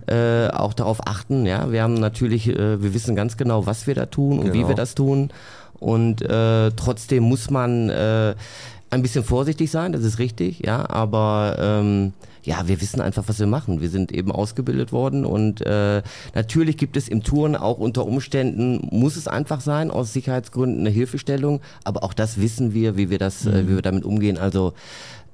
[0.09, 1.71] äh, auch darauf achten, ja.
[1.71, 4.69] Wir haben natürlich, äh, wir wissen ganz genau, was wir da tun und wie Genau.
[4.71, 5.31] wir das tun.
[5.79, 8.35] Und äh, trotzdem muss man äh,
[8.91, 10.89] ein bisschen vorsichtig sein, das ist richtig, ja.
[10.89, 12.13] Aber ähm,
[12.43, 13.81] ja, wir wissen einfach, was wir machen.
[13.81, 16.03] Wir sind eben ausgebildet worden und äh,
[16.35, 20.91] natürlich gibt es im Touren auch unter Umständen, muss es einfach sein, aus Sicherheitsgründen eine
[20.91, 24.39] Hilfestellung, aber auch das wissen wir, wie wir das, äh, wie wir damit umgehen.
[24.39, 24.73] Also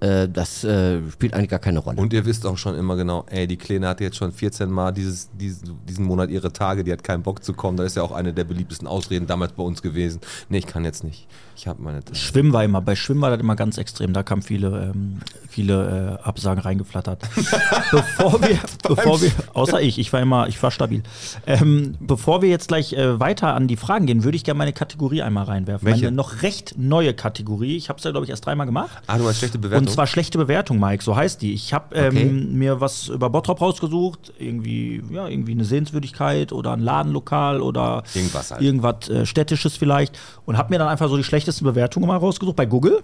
[0.01, 1.99] äh, das äh, spielt eigentlich gar keine Rolle.
[1.99, 4.93] Und ihr wisst auch schon immer genau, ey, die Kleine hatte jetzt schon 14 Mal
[4.93, 7.77] dieses, diesen, diesen Monat ihre Tage, die hat keinen Bock zu kommen.
[7.77, 10.21] Das ist ja auch eine der beliebtesten Ausreden damals bei uns gewesen.
[10.49, 11.27] Nee, ich kann jetzt nicht.
[11.57, 12.17] Ich habe meine Tage.
[12.19, 14.13] Schwimmen war immer, bei Schwimmen war das immer ganz extrem.
[14.13, 17.23] Da kamen viele, ähm, viele äh, Absagen reingeflattert.
[17.91, 21.03] bevor wir, bevor wir, außer ich, ich war immer, ich war stabil.
[21.47, 24.73] Ähm, bevor wir jetzt gleich äh, weiter an die Fragen gehen, würde ich gerne meine
[24.73, 25.87] Kategorie einmal reinwerfen.
[25.87, 26.05] Welche?
[26.07, 27.77] Meine noch recht neue Kategorie.
[27.77, 29.03] Ich habe es ja, glaube ich, erst dreimal gemacht.
[29.07, 29.87] Ah, du hast schlechte Bewertung.
[29.87, 31.55] Und zwar schlechte Bewertung, Mike, so heißt die.
[31.55, 32.25] Ich habe ähm, Okay.
[32.31, 38.51] mir was über Bottrop rausgesucht, irgendwie, ja, irgendwie eine Sehenswürdigkeit oder ein Ladenlokal oder Irgendwas
[38.51, 38.63] halt.
[38.63, 42.57] irgendwas äh, Städtisches vielleicht und habe mir dann einfach so die schlechtesten Bewertungen mal rausgesucht
[42.57, 43.03] bei Google.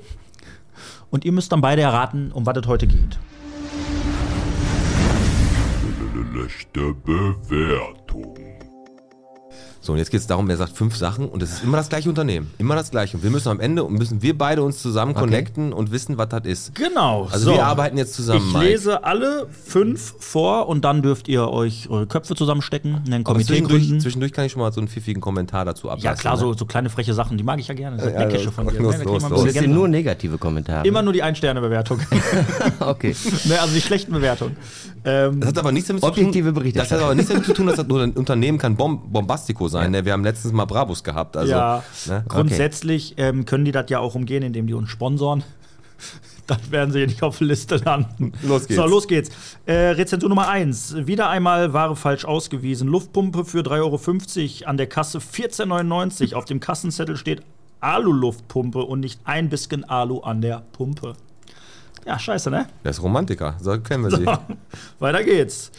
[1.10, 3.18] Und ihr müsst dann beide erraten, um was es heute geht.
[6.32, 8.59] Schlechte Bewertung.
[9.82, 11.88] So, und jetzt geht es darum, wer sagt fünf Sachen und es ist immer das
[11.88, 12.50] gleiche Unternehmen.
[12.58, 13.16] Immer das gleiche.
[13.16, 16.28] Und wir müssen am Ende, und müssen wir beide uns zusammen connecten und wissen, was
[16.28, 16.74] das ist.
[16.74, 17.28] Genau.
[17.32, 18.66] Also wir arbeiten jetzt zusammen, Ich Mike.
[18.66, 23.46] lese alle fünf vor und dann dürft ihr euch eure Köpfe zusammenstecken, ein Aber Komitee
[23.54, 24.00] zwischendurch, gründen.
[24.00, 26.04] zwischendurch kann ich schon mal so einen pfiffigen Kommentar dazu ablassen.
[26.04, 26.40] Ja klar, ne?
[26.40, 27.96] so, so kleine freche Sachen, die mag ich ja gerne.
[27.96, 28.80] Das ist Ja, ja, von dir.
[28.80, 29.30] los, Ne, los, los.
[29.30, 30.86] bisschen das sind nur negative Kommentare.
[30.86, 32.00] Immer nur die Ein-Sterne-Bewertung.
[32.80, 33.14] okay.
[33.44, 34.56] ne, also die schlechten Bewertungen.
[35.06, 36.26] Ähm, Das hat aber nichts damit zu tun.
[36.26, 39.10] Objektive Das hat aber nichts damit zu tun, dass das nur ein Unternehmen kann Bom
[39.10, 39.92] Bombastico sein.
[39.92, 40.04] Ne?
[40.04, 41.36] Wir haben letztens mal Brabus gehabt.
[41.36, 42.24] Also, ja, ne?
[42.28, 45.42] grundsätzlich ähm, können die das ja auch umgehen, indem die uns sponsoren.
[46.46, 48.32] Dann werden sie nicht auf der Liste landen.
[48.42, 48.80] Los geht's.
[48.80, 49.30] So, los geht's.
[49.66, 51.06] Äh, Rezension Nummer 1.
[51.06, 52.88] Wieder einmal Ware falsch ausgewiesen.
[52.88, 57.42] Luftpumpe für 3,50 Euro an der Kasse 14,99 Auf dem Kassenzettel steht
[57.80, 61.14] Alu-Luftpumpe und nicht ein bisschen Alu an der Pumpe.
[62.06, 62.66] Ja, scheiße, ne?
[62.84, 63.56] Der ist Romantiker.
[63.60, 64.26] So kennen wir sie.
[64.98, 65.70] Weiter geht's.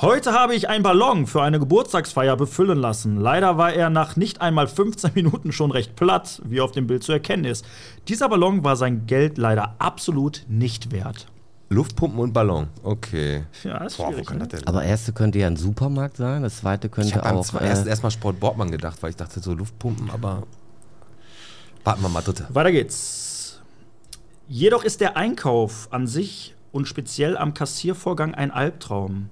[0.00, 3.18] Heute habe ich einen Ballon für eine Geburtstagsfeier befüllen lassen.
[3.18, 7.02] Leider war er nach nicht einmal 15 Minuten schon recht platt, wie auf dem Bild
[7.02, 7.64] zu erkennen ist.
[8.08, 11.26] Dieser Ballon war sein Geld leider absolut nicht wert.
[11.68, 12.68] Luftpumpen und Ballon.
[12.82, 13.44] Okay.
[13.64, 14.46] Ja, ist Boah, wo schwierig, kann ne?
[14.48, 14.68] das denn?
[14.68, 17.44] Aber erste könnte ja ein Supermarkt sein, das zweite Ich könnte habe beim auch.
[17.44, 20.42] zwei- äh, erst erstmal Sport Bortmann gedacht, weil ich dachte so Luftpumpen, aber
[21.84, 22.46] warten wir mal dritte.
[22.50, 23.60] Weiter geht's.
[24.48, 29.28] Jedoch ist der Einkauf an sich und speziell am Kassiervorgang ein Albtraum,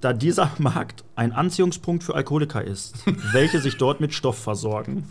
[0.00, 2.94] da dieser Markt ein Anziehungspunkt für Alkoholiker ist,
[3.32, 5.10] welche sich dort mit Stoff versorgen.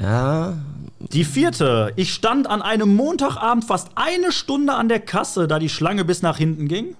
[0.00, 0.54] ja,
[0.98, 1.92] Die vierte.
[1.96, 6.22] Ich stand an einem Montagabend fast eine Stunde an der Kasse, da die Schlange bis
[6.22, 6.96] nach hinten ging.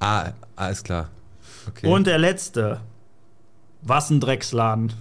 [0.00, 1.08] Ah, alles klar.
[1.68, 1.86] Okay.
[1.86, 2.80] Und der letzte.
[3.82, 4.92] Was ein Drecksladen.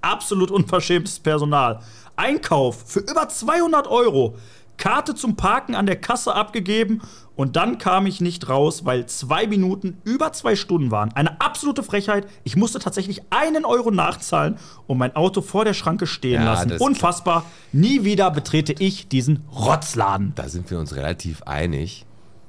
[0.00, 1.80] Absolut unverschämtes Personal.
[2.16, 4.36] Einkauf für über 200 Euro.
[4.78, 7.02] Karte zum Parken an der Kasse abgegeben
[7.36, 11.12] und dann kam ich nicht raus, weil zwei Minuten über zwei Stunden waren.
[11.12, 12.26] Eine absolute Frechheit.
[12.44, 14.56] Ich musste tatsächlich einen Euro nachzahlen
[14.86, 16.72] und mein Auto vor der Schranke stehen Ja, lassen.
[16.78, 17.44] Unfassbar.
[17.72, 20.32] Nie wieder betrete ich diesen Rotzladen.
[20.34, 22.04] da sind wir uns relativ einig.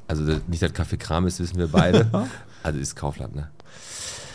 [0.07, 2.07] Also nicht, dass Kaffee Kram ist, wissen wir beide.
[2.63, 3.49] also ist Kaufland, ne?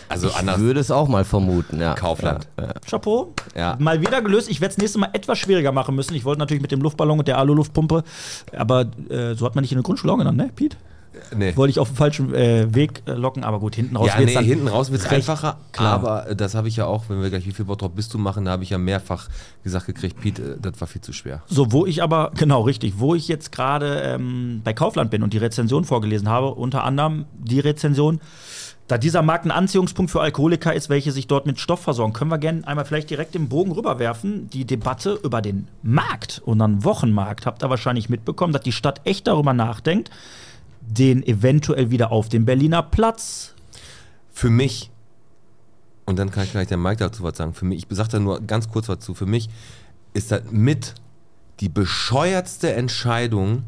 [0.08, 0.58] Also Ich anders.
[0.60, 1.94] würde es auch mal vermuten, ja.
[1.94, 2.48] Kaufland.
[2.58, 2.72] Ja, ja.
[2.88, 3.34] Chapeau.
[3.56, 3.76] Ja.
[3.78, 4.48] Mal wieder gelöst.
[4.50, 6.14] Ich werde es nächste Mal etwas schwieriger machen müssen.
[6.14, 8.02] Ich wollte natürlich mit dem Luftballon und der Aluluftpumpe,
[8.56, 10.76] aber äh, so hat man nicht in der Grundschule auch genannt, ne, Pete?
[11.36, 11.56] Nee.
[11.56, 14.28] Wollte ich auf den falschen äh, Weg äh, locken, aber gut, hinten raus Ja, wird's
[14.28, 15.56] nee, dann hinten raus wird es einfacher.
[15.72, 15.92] klar.
[15.94, 18.18] Aber äh, das habe ich ja auch, wenn wir gleich wie viel Bottrop bist du
[18.18, 19.28] machen, da habe ich ja mehrfach
[19.64, 21.42] gesagt gekriegt, Pete, äh, das war viel zu schwer.
[21.48, 25.32] So, wo ich aber, genau, richtig, wo ich jetzt gerade ähm, bei Kaufland bin und
[25.32, 28.20] die Rezension vorgelesen habe, unter anderem die Rezension,
[28.88, 32.30] da dieser Markt ein Anziehungspunkt für Alkoholiker ist, welche sich dort mit Stoff versorgen, können
[32.30, 34.48] wir gerne einmal vielleicht direkt den Bogen rüberwerfen.
[34.50, 39.02] Die Debatte über den Markt und dann Wochenmarkt habt ihr wahrscheinlich mitbekommen, dass die Stadt
[39.04, 40.10] echt darüber nachdenkt,
[40.80, 43.54] den eventuell wieder auf dem Berliner Platz.
[44.32, 44.90] Für mich,
[46.06, 48.18] und dann kann ich gleich der Mike dazu was sagen, für mich, ich sage da
[48.18, 49.50] nur ganz kurz was zu, für mich
[50.14, 50.94] ist das mit
[51.60, 53.64] die bescheuertste Entscheidung,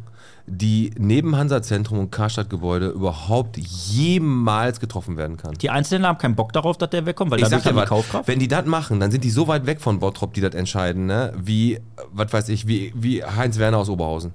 [0.46, 5.54] die neben Hansa-Zentrum und Karstadtgebäude überhaupt jemals getroffen werden kann.
[5.54, 7.84] Die Einzelnen haben keinen Bock darauf, dass der wegkommt, weil Ich sag dadurch dir haben
[7.84, 8.28] die Kaufkraft.
[8.28, 11.06] wenn die das machen, dann sind die so weit weg von Bottrop, die das entscheiden,
[11.06, 11.32] ne?
[11.40, 11.78] wie,
[12.12, 14.34] was weiß ich, wie, wie Heinz Werner aus Oberhausen.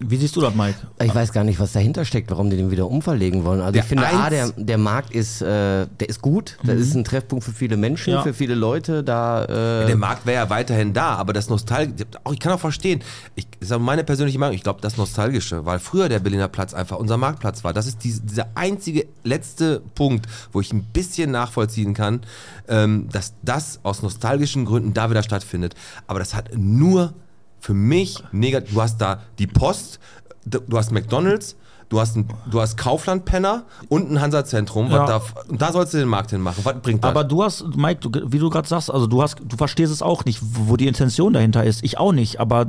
[0.00, 0.76] Wie siehst du das, Mike?
[1.02, 3.60] Ich weiß gar nicht, was dahinter steckt, warum die den wieder umverlegen wollen.
[3.60, 6.56] Also Der ich finde, A, der, Eins- der Markt ist, äh, der ist gut.
[6.62, 8.22] Der ist ein Treffpunkt für viele Menschen, Ja.
[8.22, 9.02] für viele Leute.
[9.02, 12.60] Da, äh, Der Markt wäre ja weiterhin da, aber das Nostalgische, auch ich kann auch
[12.60, 13.00] verstehen,
[13.34, 16.98] ich sage meine persönliche Meinung, ich glaube, das Nostalgische, weil früher der Berliner Platz einfach
[16.98, 17.72] unser Marktplatz war.
[17.72, 22.20] Das ist die, dieser einzige letzte Punkt, wo ich ein bisschen nachvollziehen kann,
[22.68, 25.74] ähm, dass das aus nostalgischen Gründen da wieder stattfindet.
[26.06, 27.14] Aber das hat nur
[27.60, 28.74] für mich negativ.
[28.74, 30.00] Du hast da die Post,
[30.44, 31.56] du hast McDonalds.
[31.88, 34.90] Du hast, ein, du hast Kaufland-Penner und ein Hansa-Zentrum.
[34.90, 35.06] Ja.
[35.06, 36.62] Da, und da sollst du den Markt hinmachen.
[36.62, 37.10] Was bringt das?
[37.10, 40.02] Aber du hast, Mike, du, wie du gerade sagst, also du hast, du verstehst es
[40.02, 41.82] auch nicht, wo die Intention dahinter ist.
[41.82, 42.66] Ich auch nicht, aber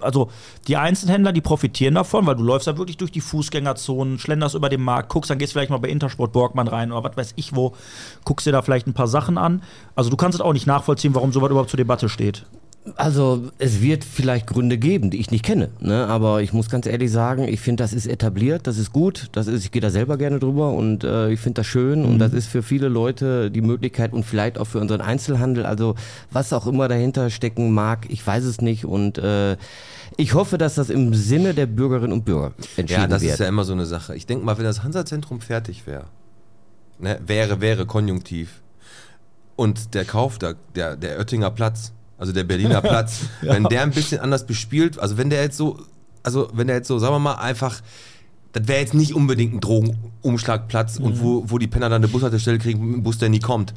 [0.00, 0.30] also
[0.68, 4.68] die Einzelhändler, die profitieren davon, weil du läufst ja wirklich durch die Fußgängerzonen, schlenderst über
[4.68, 7.54] den Markt, guckst, dann gehst vielleicht mal bei Intersport Borgmann rein oder was weiß ich
[7.54, 7.74] wo,
[8.24, 9.62] guckst dir da vielleicht ein paar Sachen an.
[9.94, 12.46] Also du kannst es auch nicht nachvollziehen, warum sowas überhaupt zur Debatte steht.
[12.96, 15.70] Also es wird vielleicht Gründe geben, die ich nicht kenne.
[15.80, 16.06] Ne?
[16.06, 19.46] Aber ich muss ganz ehrlich sagen, ich finde, das ist etabliert, das ist gut, das
[19.46, 22.34] ist, ich gehe da selber gerne drüber und äh, ich finde das schön und das
[22.34, 25.64] ist für viele Leute die Möglichkeit und vielleicht auch für unseren Einzelhandel.
[25.64, 25.94] Also
[26.30, 29.56] was auch immer dahinter stecken mag, ich weiß es nicht und äh,
[30.18, 33.32] ich hoffe, dass das im Sinne der Bürgerinnen und Bürger entschieden Ja, das wird.
[33.32, 34.14] ist ja immer so eine Sache.
[34.14, 36.04] Ich denke mal, wenn das Hansa-Zentrum fertig wäre,
[36.98, 38.60] ne, wäre, wäre konjunktiv,
[39.56, 41.92] und der Kauf, der, der, der Oettinger Platz,
[42.24, 45.78] also der Berliner Platz, wenn der ein bisschen anders bespielt, also wenn der jetzt so,
[46.22, 47.82] also wenn der jetzt so, sagen wir mal, einfach,
[48.52, 52.58] das wäre jetzt nicht unbedingt ein Drogenumschlagplatz und wo, wo die Penner dann eine Bushaltestelle
[52.58, 53.74] kriegen mit dem Bus, der nie kommt.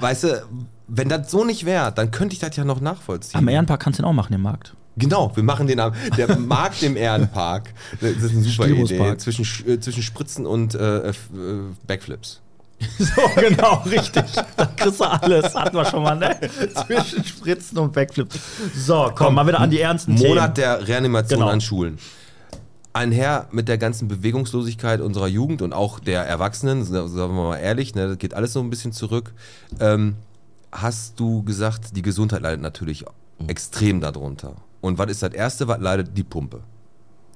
[0.00, 0.42] Weißt du,
[0.88, 3.38] wenn das so nicht wäre, dann könnte ich das ja noch nachvollziehen.
[3.38, 4.74] Am Ehrenpark kannst du den auch machen, den Markt.
[4.96, 7.72] Genau, wir machen den am der Markt im Ehrenpark.
[8.00, 8.68] Das ist eine super.
[8.68, 9.16] Idee.
[9.18, 11.12] Zwischen, Sch- äh, zwischen Spritzen und äh, äh,
[11.86, 12.40] Backflips.
[12.98, 14.24] So, genau, richtig.
[14.56, 15.54] Da kriegst du alles.
[15.54, 16.38] Hatten wir schon mal, ne?
[16.86, 18.28] Zwischen Spritzen und Backflip.
[18.76, 20.78] So, komm, mal wieder an die ernsten Monat Themen.
[20.78, 21.50] der Reanimation Genau.
[21.50, 21.98] an Schulen.
[22.92, 27.94] Einher mit der ganzen Bewegungslosigkeit unserer Jugend und auch der Erwachsenen, sagen wir mal ehrlich,
[27.96, 29.32] ne, das geht alles so ein bisschen zurück.
[29.80, 30.14] Ähm,
[30.70, 33.04] hast du gesagt, die Gesundheit leidet natürlich
[33.48, 34.54] extrem darunter.
[34.80, 36.16] Und was ist das Erste, was leidet?
[36.16, 36.60] Die Pumpe.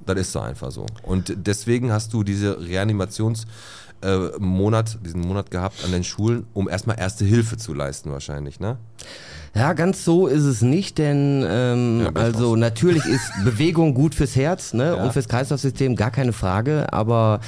[0.06, 0.86] Das ist so einfach so.
[1.02, 3.54] Und deswegen hast du diese Reanimationsmonat,
[4.02, 8.60] äh, Monat, diesen Monat gehabt an den Schulen, um erstmal erste Hilfe zu leisten wahrscheinlich,
[8.60, 8.76] ne?
[9.54, 12.58] Ja, ganz so ist es nicht, denn ähm, Ja, also raus.
[12.58, 15.02] natürlich ist Bewegung gut fürs Herz ne, Ja.
[15.02, 17.40] und fürs Kreislaufsystem, gar keine Frage, aber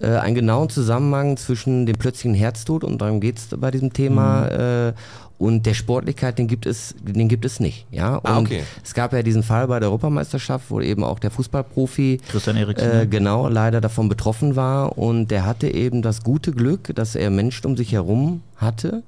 [0.00, 4.60] äh, einen genauen Zusammenhang zwischen dem plötzlichen Herztod, und darum geht's bei diesem Thema, Mhm.
[4.60, 4.92] äh,
[5.38, 7.86] und der Sportlichkeit, den gibt es, den gibt es nicht.
[7.92, 8.16] Ja?
[8.16, 8.62] Und Ah, okay.
[8.84, 12.90] es gab ja diesen Fall bei der Europameisterschaft, wo eben auch der Fußballprofi Christian Eriksen.
[12.90, 17.30] äh, genau leider davon betroffen war und der hatte eben das gute Glück, dass er
[17.30, 19.02] Menschen um sich herum hatte,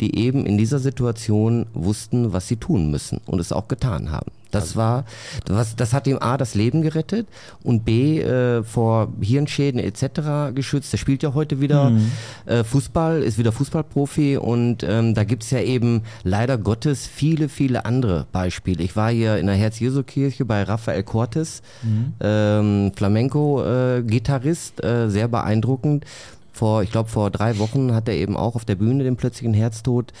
[0.00, 4.30] die eben in dieser Situation wussten, was sie tun müssen und es auch getan haben.
[4.52, 5.04] Das war,
[5.48, 7.26] was, das hat ihm A das Leben gerettet
[7.64, 10.54] und B äh, vor Hirnschäden etc.
[10.54, 10.92] geschützt.
[10.92, 12.12] Der spielt ja heute wieder Mhm.
[12.46, 17.84] äh, Fußball, ist wieder Fußballprofi und ähm, da gibt's ja eben leider Gottes viele, viele
[17.84, 18.82] andere Beispiele.
[18.84, 22.12] Ich war hier in der Herz-Jesu-Kirche bei Rafael Cortes, Mhm.
[22.20, 26.04] ähm, Flamenco-Gitarrist, äh, sehr beeindruckend.
[26.52, 29.54] Vor, ich glaube, vor drei Wochen hat er eben auch auf der Bühne den plötzlichen
[29.54, 30.12] Herztod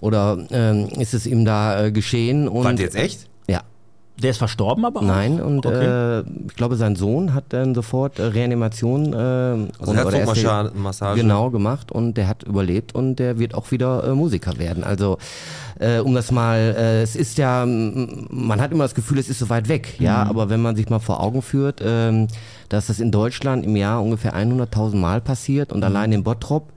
[0.00, 2.48] oder ähm, ist es ihm da äh, geschehen.
[2.48, 3.28] Und, Wart ihr jetzt echt?
[4.20, 5.04] Der ist verstorben aber auch?
[5.04, 6.20] Nein, und Okay.
[6.20, 11.20] äh, ich glaube, sein Sohn hat dann sofort äh, Reanimation äh, Also und- Herzdruckmassage.
[11.20, 14.82] Genau gemacht und der hat überlebt und der wird auch wieder äh, Musiker werden.
[14.82, 15.18] Also
[15.78, 19.38] äh, um das mal, äh, es ist ja, man hat immer das Gefühl, es ist
[19.38, 20.30] so weit weg, ja, Mhm.
[20.30, 22.26] aber wenn man sich mal vor Augen führt, ähm,
[22.68, 25.76] dass das in Deutschland im Jahr ungefähr 100.000 Mal passiert Mhm.
[25.76, 26.68] und allein in Bottrop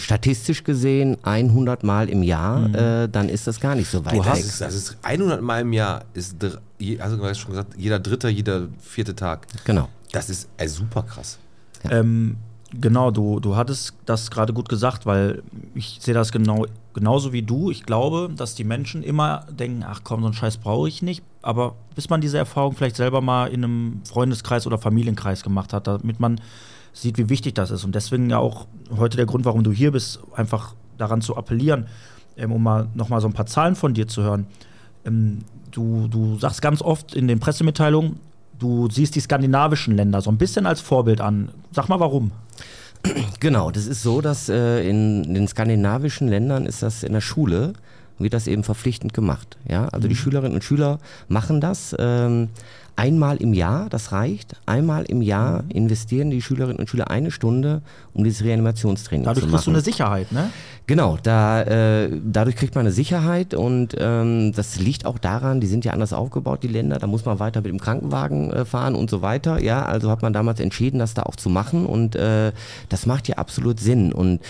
[0.00, 2.74] statistisch gesehen 100 Mal im Jahr, Mhm.
[2.74, 4.26] äh, dann ist das gar nicht so weit Du weg.
[4.26, 7.98] hast, das ist 100 Mal im Jahr, ist, dr- je- hast du schon gesagt, jeder
[7.98, 9.46] dritte, jeder vierte Tag.
[9.64, 9.88] Genau.
[10.12, 11.38] Das ist äh, super krass.
[11.88, 12.36] Ähm,
[12.72, 15.42] genau, du, du hattest das gerade gut gesagt, weil
[15.74, 17.70] ich sehe das genau, genauso wie du.
[17.70, 21.22] Ich glaube, dass die Menschen immer denken, ach komm, so einen Scheiß brauche ich nicht.
[21.42, 25.86] Aber bis man diese Erfahrung vielleicht selber mal in einem Freundeskreis oder Familienkreis gemacht hat,
[25.86, 26.40] damit man
[26.92, 27.84] sieht, wie wichtig das ist.
[27.84, 28.66] Und deswegen ja auch
[28.96, 31.86] heute der Grund, warum du hier bist, einfach daran zu appellieren,
[32.36, 34.46] ähm, um mal nochmal so ein paar Zahlen von dir zu hören.
[35.04, 35.38] Ähm,
[35.70, 38.18] du, du sagst ganz oft in den Pressemitteilungen,
[38.58, 41.50] du siehst die skandinavischen Länder so ein bisschen als Vorbild an.
[41.72, 42.32] Sag mal warum.
[43.40, 47.72] Genau, das ist so, dass äh, in den skandinavischen Ländern ist das in der Schule,
[48.18, 49.56] wird das eben verpflichtend gemacht.
[49.66, 49.88] Ja?
[49.88, 52.50] Also die Schülerinnen und Schüler machen das ähm,
[53.00, 54.56] einmal im Jahr, das reicht.
[54.66, 57.80] Einmal im Jahr investieren die Schülerinnen und Schüler eine Stunde,
[58.12, 59.76] um dieses Reanimationstraining Dadurch zu kriegst du machen.
[59.76, 60.50] eine Sicherheit, ne?
[60.86, 65.66] Genau, da, äh, dadurch kriegt man eine Sicherheit und ähm, das liegt auch daran, die
[65.66, 68.94] sind ja anders aufgebaut, die Länder, da muss man weiter mit dem Krankenwagen äh, fahren
[68.94, 69.62] und so weiter.
[69.62, 72.52] Ja, also hat man damals entschieden, das da auch zu machen und äh,
[72.90, 74.12] das macht ja absolut Sinn.
[74.12, 74.40] Und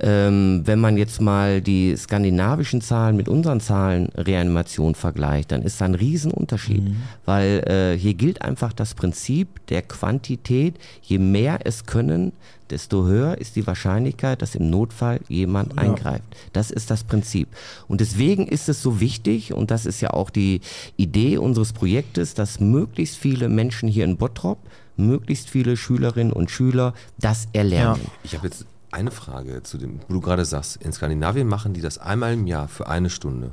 [0.00, 5.80] ähm, wenn man jetzt mal die skandinavischen Zahlen mit unseren Zahlen Reanimation vergleicht, dann ist
[5.80, 6.82] da ein Riesenunterschied,
[7.24, 10.76] weil äh, hier gilt einfach das Prinzip der Quantität.
[11.02, 12.32] Je mehr es können,
[12.70, 16.24] desto höher ist die Wahrscheinlichkeit, dass im Notfall jemand eingreift.
[16.52, 17.48] Das ist das Prinzip.
[17.86, 20.62] Und deswegen ist es so wichtig, und das ist ja auch die
[20.96, 24.58] Idee unseres Projektes, dass möglichst viele Menschen hier in Bottrop,
[24.96, 28.00] möglichst viele Schülerinnen und Schüler das erlernen.
[28.24, 31.80] Ich habe jetzt eine Frage zu dem, wo du gerade sagst, in Skandinavien machen die
[31.80, 33.50] das einmal im Jahr für eine Stunde.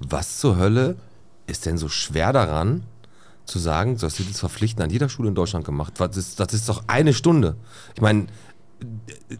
[0.00, 0.96] Was zur Hölle
[1.46, 2.82] ist denn so schwer daran,
[3.44, 5.94] zu sagen, das wird jetzt verpflichtend an jeder Schule in Deutschland gemacht?
[5.98, 7.56] Was ist, das ist doch eine Stunde.
[7.94, 8.26] Ich meine,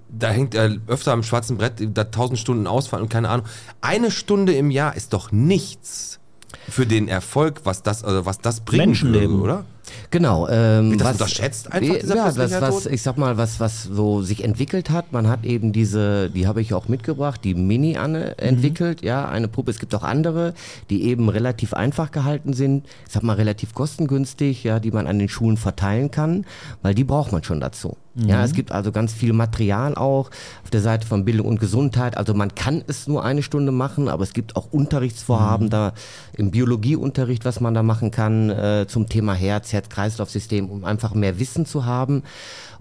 [0.09, 3.47] da hängt er öfter am schwarzen Brett, da tausend Stunden ausfallen und keine Ahnung.
[3.81, 6.21] Eine Stunde im Jahr ist doch nichts
[6.69, 9.41] für den Erfolg, was das, also was das bringen Menschenleben.
[9.41, 9.65] oder?
[10.11, 10.49] Genau.
[10.49, 12.93] Ähm, Wird das was, unterschätzt einfach, Ja, dieser ja, das, was, Tod?
[12.93, 15.13] ich sag mal, was, was so sich entwickelt hat.
[15.13, 19.03] Man hat eben diese, die habe ich auch mitgebracht, die Mini-Anne entwickelt.
[19.03, 19.71] Ja, eine Puppe.
[19.71, 20.55] Es gibt auch andere,
[20.91, 22.87] die eben relativ einfach gehalten sind.
[23.07, 26.47] Ich sag mal, relativ kostengünstig, ja, die man an den Schulen verteilen kann,
[26.83, 27.97] weil die braucht man schon dazu.
[28.19, 30.31] Ja, es gibt also ganz viel Material auch
[30.65, 32.17] auf der Seite von Bildung und Gesundheit.
[32.17, 35.93] Also man kann es nur eine Stunde machen, aber es gibt auch Unterrichtsvorhaben da
[36.33, 41.39] im Biologieunterricht, was man da machen kann äh, zum Thema Herz, Herz-Kreislauf-System, um einfach mehr
[41.39, 42.23] Wissen zu haben.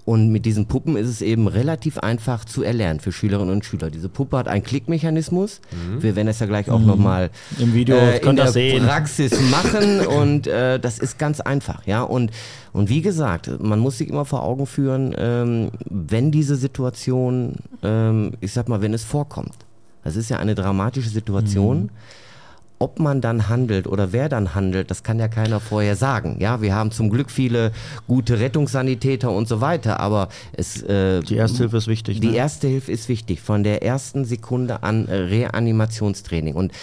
[0.06, 3.90] Und mit diesen Puppen ist es eben relativ einfach zu erlernen für Schülerinnen und Schüler.
[3.90, 5.62] Diese Puppe hat einen Klickmechanismus.
[6.00, 8.86] Wir werden das ja gleich auch nochmal Im Video äh, in der sehen.
[8.86, 12.04] Praxis machen und äh, das ist ganz einfach, ja.
[12.04, 12.30] Und,
[12.72, 18.34] und wie gesagt, man muss sich immer vor Augen führen, ähm, wenn diese Situation, ähm,
[18.42, 19.56] ich sag mal, wenn es vorkommt,
[20.04, 21.84] das ist ja eine dramatische Situation.
[21.84, 21.90] Mhm.
[22.78, 26.38] Ob man dann handelt oder wer dann handelt, das kann ja keiner vorher sagen.
[26.40, 27.72] Ja, wir haben zum Glück viele
[28.08, 32.20] gute Rettungssanitäter und so weiter, aber es äh, Die Ersthilfe ist wichtig.
[32.20, 32.36] die ne?
[32.36, 36.56] erste Hilfe ist wichtig, von der ersten Sekunde an äh, Reanimationstraining.
[36.56, 36.74] Und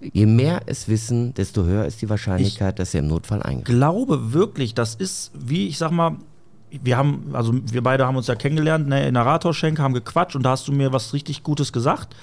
[0.00, 3.64] je mehr es wissen, desto höher ist die Wahrscheinlichkeit, dass sie im Notfall eingreifen.
[3.64, 6.16] glaube wirklich, das ist wie, ich sag mal,
[6.70, 10.36] wir haben, also wir beide haben uns ja kennengelernt, ne, in der Rathausschenke, haben gequatscht
[10.36, 12.14] und da hast du mir was richtig Gutes gesagt.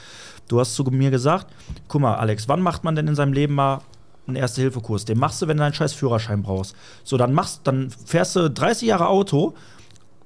[0.48, 1.48] Du hast zu mir gesagt,
[1.88, 3.82] guck mal, Alex, wann macht man denn in seinem Leben mal
[4.28, 5.06] einen Erste-Hilfe-Kurs?
[5.06, 6.76] Den machst du, wenn du einen scheiß Führerschein brauchst.
[7.04, 9.54] So, dann machst, dann fährst du 30 Jahre Auto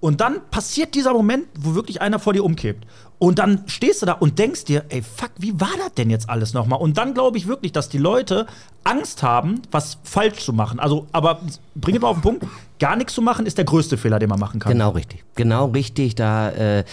[0.01, 2.86] und dann passiert dieser Moment, wo wirklich einer vor dir umkippt.
[3.17, 6.30] Und dann stehst du da und denkst dir, ey, fuck, wie war das denn jetzt
[6.30, 6.80] alles nochmal?
[6.80, 8.47] Und dann glaube ich wirklich, dass die Leute
[8.86, 10.80] Angst haben, was falsch zu machen.
[10.80, 11.41] Also, aber
[11.76, 12.45] bringe mal auf den Punkt,
[12.80, 14.71] gar nichts zu machen ist der größte Fehler, den man machen kann.
[14.71, 15.23] Genau richtig.
[15.36, 16.15] Genau richtig.
[16.15, 16.84] Da, äh,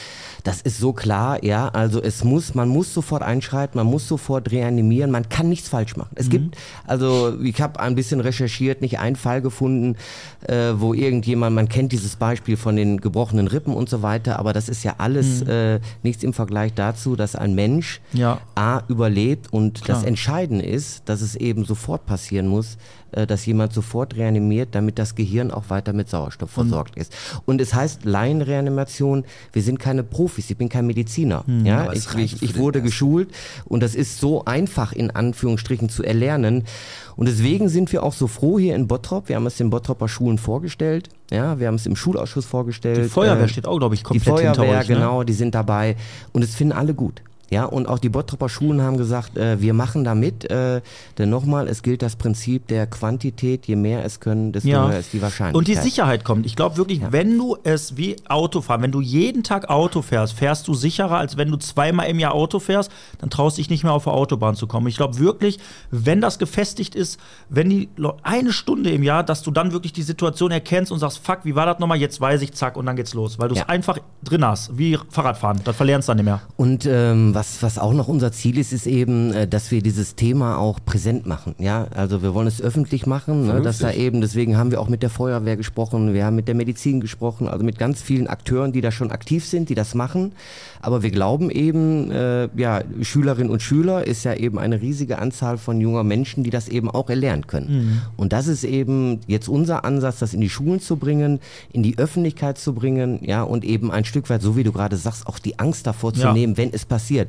[0.45, 1.68] das ist so klar, ja.
[1.68, 5.97] Also es muss, man muss sofort einschreiten, man muss sofort reanimieren, man kann nichts falsch
[5.97, 6.11] machen.
[6.14, 6.57] Es gibt,
[6.87, 9.97] also ich habe ein bisschen recherchiert, nicht einen Fall gefunden,
[10.47, 14.53] äh, wo irgendjemand, man kennt dieses Beispiel von den gebrochenen Rippen und so weiter, aber
[14.53, 18.41] das ist ja alles äh, nichts im Vergleich dazu, dass ein Mensch Ja.
[18.55, 19.99] A überlebt und Klar.
[19.99, 22.76] das Entscheidende ist, dass es eben sofort passieren muss,
[23.17, 27.12] äh, dass jemand sofort reanimiert, damit das Gehirn auch weiter mit Sauerstoff versorgt ist.
[27.47, 31.45] Und es heißt Laienreanimation, wir sind keine Profis, ich bin kein Mediziner.
[31.64, 32.87] ja, aber es ich, ich, ich wurde ersten.
[32.89, 33.29] geschult
[33.64, 36.64] und das ist so einfach in Anführungsstrichen zu erlernen.
[37.17, 39.29] Und deswegen sind wir auch so froh hier in Bottrop.
[39.31, 41.09] Wir haben es den Bottropper Schulen vorgestellt.
[41.31, 42.99] Ja, wir haben es im Schulausschuss vorgestellt.
[42.99, 44.89] Die Feuerwehr Äh, steht auch, glaube ich, die komplett hinter Feuerwehr, euch.
[44.89, 44.95] Ne?
[44.97, 45.97] genau, die sind dabei
[46.33, 47.23] und es finden alle gut.
[47.51, 50.80] Ja, und auch die Bottropper Schulen haben gesagt, äh, wir machen da mit, äh,
[51.16, 54.88] denn nochmal, es gilt das Prinzip der Quantität, je mehr es können, desto Ja.
[54.88, 55.55] höher ist die Wahrscheinlichkeit.
[55.57, 56.44] Und die Sicherheit kommt.
[56.44, 57.12] Ich glaube wirklich, Ja.
[57.12, 61.36] wenn du es wie Autofahren, wenn du jeden Tag Auto fährst, fährst du sicherer, als
[61.36, 64.57] wenn du zweimal im Jahr Auto fährst, dann traust dich nicht mehr auf der Autobahn
[64.57, 64.88] zu kommen.
[64.88, 65.61] Ich glaube wirklich,
[65.92, 67.88] wenn das gefestigt ist, wenn die
[68.24, 71.55] eine Stunde im Jahr, dass du dann wirklich die Situation erkennst und sagst, fuck, wie
[71.55, 71.99] war das nochmal?
[71.99, 73.38] Jetzt weiß ich, zack, und dann geht's los.
[73.38, 73.66] Weil du es Ja.
[73.68, 75.61] einfach drin hast, wie Fahrradfahren.
[75.62, 76.40] Das verlernst du dann nicht mehr.
[76.57, 80.16] Und ähm, was, was auch noch unser Ziel ist, ist eben, äh, dass wir dieses
[80.16, 81.55] Thema auch präsent machen.
[81.59, 84.89] Ja, also wir wollen es öffentlich machen, ne, dass da eben, deswegen haben wir auch
[84.89, 88.72] mit der Feuerwehr gesprochen, wir haben mit der Medizin gesprochen, also mit ganz vielen Akteuren,
[88.72, 90.32] die da schon aktiv sind, die das machen.
[90.80, 95.59] Aber wir glauben eben, äh, ja, Schülerinnen und Schüler ist ja eben eine riesige Anzahl
[95.59, 98.01] von junger Menschen, die das eben auch erlernen können.
[98.16, 101.41] Und das ist eben jetzt unser Ansatz, das in die Schulen zu bringen,
[101.72, 104.97] in die Öffentlichkeit zu bringen, ja, und eben ein Stück weit, so wie du gerade
[104.97, 106.32] sagst, auch die Angst davor zu Ja.
[106.32, 107.26] nehmen, wenn es passiert.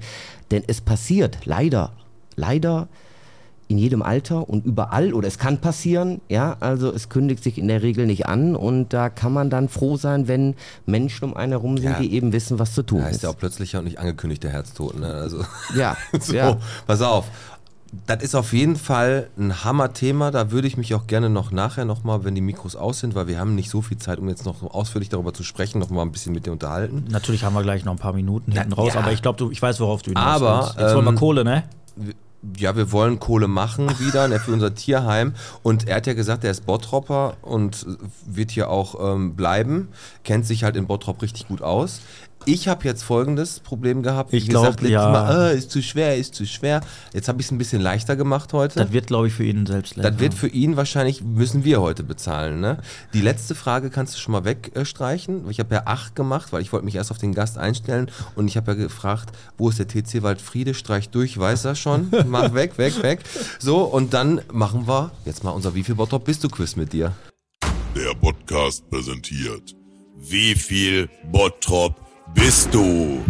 [0.51, 1.91] Denn es passiert leider,
[2.35, 2.87] leider
[3.69, 7.67] in jedem Alter und überall oder es kann passieren, ja, also es kündigt sich in
[7.67, 11.51] der Regel nicht an und da kann man dann froh sein, wenn Menschen um einen
[11.51, 11.99] herum sind, Ja.
[11.99, 13.23] die eben wissen, was zu tun heißt ist.
[13.23, 14.97] ja auch plötzlicher und nicht angekündigter Herztod.
[14.97, 15.07] Ne?
[15.13, 15.43] Also,
[15.75, 16.57] Ja, so, ja.
[16.85, 17.25] pass auf.
[18.05, 20.31] Das ist auf jeden Fall ein Hammer-Thema.
[20.31, 23.27] Da würde ich mich auch gerne noch nachher nochmal, wenn die Mikros aus sind, weil
[23.27, 26.01] wir haben nicht so viel Zeit, um jetzt noch ausführlich darüber zu sprechen, noch mal
[26.01, 27.05] ein bisschen mit dir unterhalten.
[27.09, 29.01] Natürlich haben wir gleich noch ein paar Minuten hinten raus, ja.
[29.01, 30.79] aber ich glaube, ich weiß, worauf du hinaus Aber, willst.
[30.79, 31.63] Jetzt wollen wir ähm, Kohle, ne?
[32.55, 35.33] Ja, wir wollen Kohle machen wieder ne, für unser Tierheim.
[35.63, 37.85] Und er hat ja gesagt, er ist Bottropper und
[38.25, 39.89] wird hier auch ähm, bleiben.
[40.23, 42.01] Kennt sich halt in Bottrop richtig gut aus.
[42.47, 44.33] Ich habe jetzt folgendes Problem gehabt.
[44.33, 45.09] Ich glaub, gesagt, letztes ja.
[45.09, 46.79] Mal, äh, ist zu schwer, ist zu schwer.
[47.13, 48.79] Jetzt habe ich es ein bisschen leichter gemacht heute.
[48.79, 52.03] Das wird, glaube ich, für ihn selbst Das wird für ihn wahrscheinlich, müssen wir heute
[52.03, 52.61] bezahlen.
[52.61, 52.77] Ne?
[53.13, 55.49] Die letzte Frage kannst du schon mal wegstreichen.
[55.49, 58.47] Ich habe ja acht gemacht, weil ich wollte mich erst auf den Gast einstellen und
[58.47, 60.73] ich habe ja gefragt, wo ist der TC Waldfriede?
[60.73, 62.13] Streich durch, weiß er schon.
[62.27, 63.25] Mach weg, weg, weg.
[63.59, 66.93] So, und dann machen wir jetzt mal unser Wie viel Bottrop bist du Quiz mit
[66.93, 67.11] dir.
[67.93, 69.75] Der Podcast präsentiert.
[70.15, 73.23] Wie viel Bottrop bist du?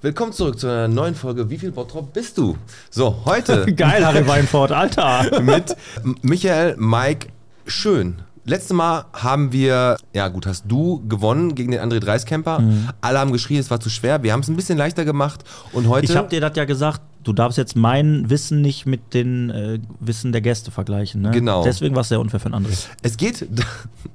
[0.00, 2.56] Willkommen zurück zu einer neuen Folge Wie viel Bottrop bist du?
[2.90, 5.40] So, heute Geil, Harry Weinfurt, Alter.
[5.42, 5.76] mit
[6.22, 7.28] Michael Mike
[7.66, 8.22] Schön.
[8.44, 12.62] Letztes Mal haben wir, ja gut, hast du gewonnen gegen den André Dreiskämper.
[13.02, 14.22] Alle haben geschrien, es war zu schwer.
[14.22, 16.10] Wir haben es ein bisschen leichter gemacht und heute.
[16.10, 19.78] Ich habe dir das ja gesagt, du darfst jetzt mein Wissen nicht mit den äh,
[20.00, 21.20] Wissen der Gäste vergleichen.
[21.20, 21.30] Ne?
[21.30, 21.62] Genau.
[21.62, 22.76] Deswegen war es sehr unfair für einen anderen.
[23.02, 23.46] Es geht,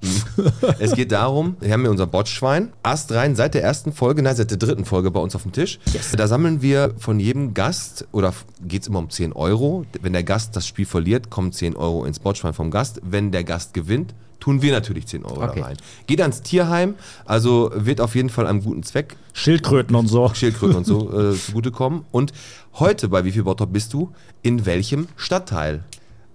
[0.80, 4.36] es geht darum, wir haben hier unser Botschwein, Ast rein seit der ersten Folge, nein,
[4.36, 5.80] seit der dritten Folge bei uns auf dem Tisch.
[6.18, 8.34] Da sammeln wir von jedem Gast, oder
[8.68, 9.86] geht es immer um 10 Euro.
[10.02, 13.00] Wenn der Gast das Spiel verliert, kommen 10 Euro ins Botschwein vom Gast.
[13.04, 15.62] Wenn der Gast gewinnt, tun wir natürlich 10 Euro Okay.
[15.62, 15.78] da rein.
[16.06, 20.30] Geht ans Tierheim, also wird auf jeden Fall einem guten Zweck Schildkröten und so.
[20.34, 22.04] Schildkröten und so äh, zugutekommen.
[22.12, 22.34] Und
[22.74, 24.12] heute bei Wie viel Bottrop bist du?
[24.42, 25.86] In welchem Stadtteil?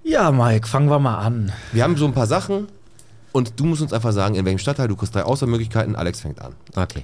[0.04, 1.52] Ja, Mike, fangen wir mal an.
[1.72, 2.68] Wir haben so ein paar Sachen
[3.32, 4.88] und du musst uns einfach sagen, in welchem Stadtteil.
[4.88, 5.94] Du kriegst drei Auswahlmöglichkeiten.
[5.94, 6.54] Alex fängt an.
[6.74, 7.02] Okay.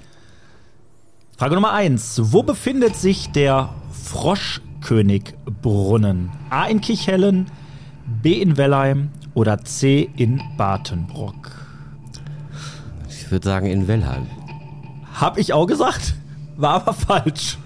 [1.37, 6.31] Frage Nummer eins: Wo befindet sich der Froschkönigbrunnen?
[6.49, 7.45] A in Kichhellen,
[8.23, 11.51] B in Wellheim oder C in Batenbrock?
[13.09, 14.25] Ich würde sagen in Wellheim.
[15.13, 16.15] Hab ich auch gesagt,
[16.57, 17.59] war aber falsch.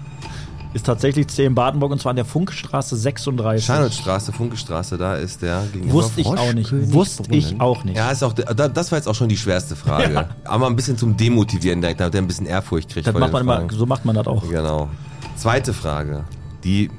[0.72, 3.64] Ist tatsächlich C in Badenburg und zwar an der Funkstraße 36.
[3.64, 5.94] Scheinholzstraße, Funkestraße, da ist der gegenüber.
[5.94, 6.92] Wusste ich auch nicht.
[6.92, 7.96] Wusste ich auch nicht.
[7.96, 10.00] Ja, ist auch, das war jetzt auch schon die schwerste Frage.
[10.10, 10.28] Ja.
[10.44, 13.06] Aber ein bisschen zum Demotivieren, damit er ein bisschen Ehrfurcht kriegt.
[13.06, 14.48] das macht man immer, so macht man das auch.
[14.48, 14.88] Genau.
[15.36, 16.24] Zweite Frage.
[16.64, 16.90] Die,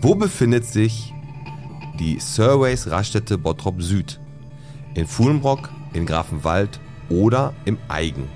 [0.00, 1.12] wo befindet sich
[1.98, 4.20] die Surveys Raststätte Bottrop Süd?
[4.94, 8.28] In Fuhlenbrock, in Grafenwald oder im Eigen?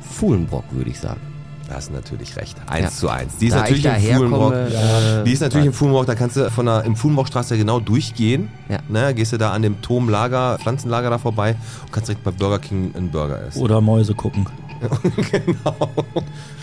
[0.00, 1.20] Fuhlenbrock würde ich sagen.
[1.68, 2.56] Da hast du natürlich recht.
[2.68, 2.90] Eins Ja.
[2.90, 3.36] zu eins.
[3.38, 4.52] Die ist Da natürlich ich im Fuhlenbrock.
[4.52, 8.48] äh, Die ist natürlich im Fuhlenbrock, da kannst du von der, im Fuhlenbrockstraße genau durchgehen.
[8.68, 8.78] Ja.
[8.88, 12.60] Ne, gehst du da an dem Turmlager, Pflanzenlager da vorbei und kannst direkt bei Burger
[12.60, 13.60] King einen Burger essen.
[13.60, 14.46] Oder Mäuse gucken.
[15.32, 15.74] genau.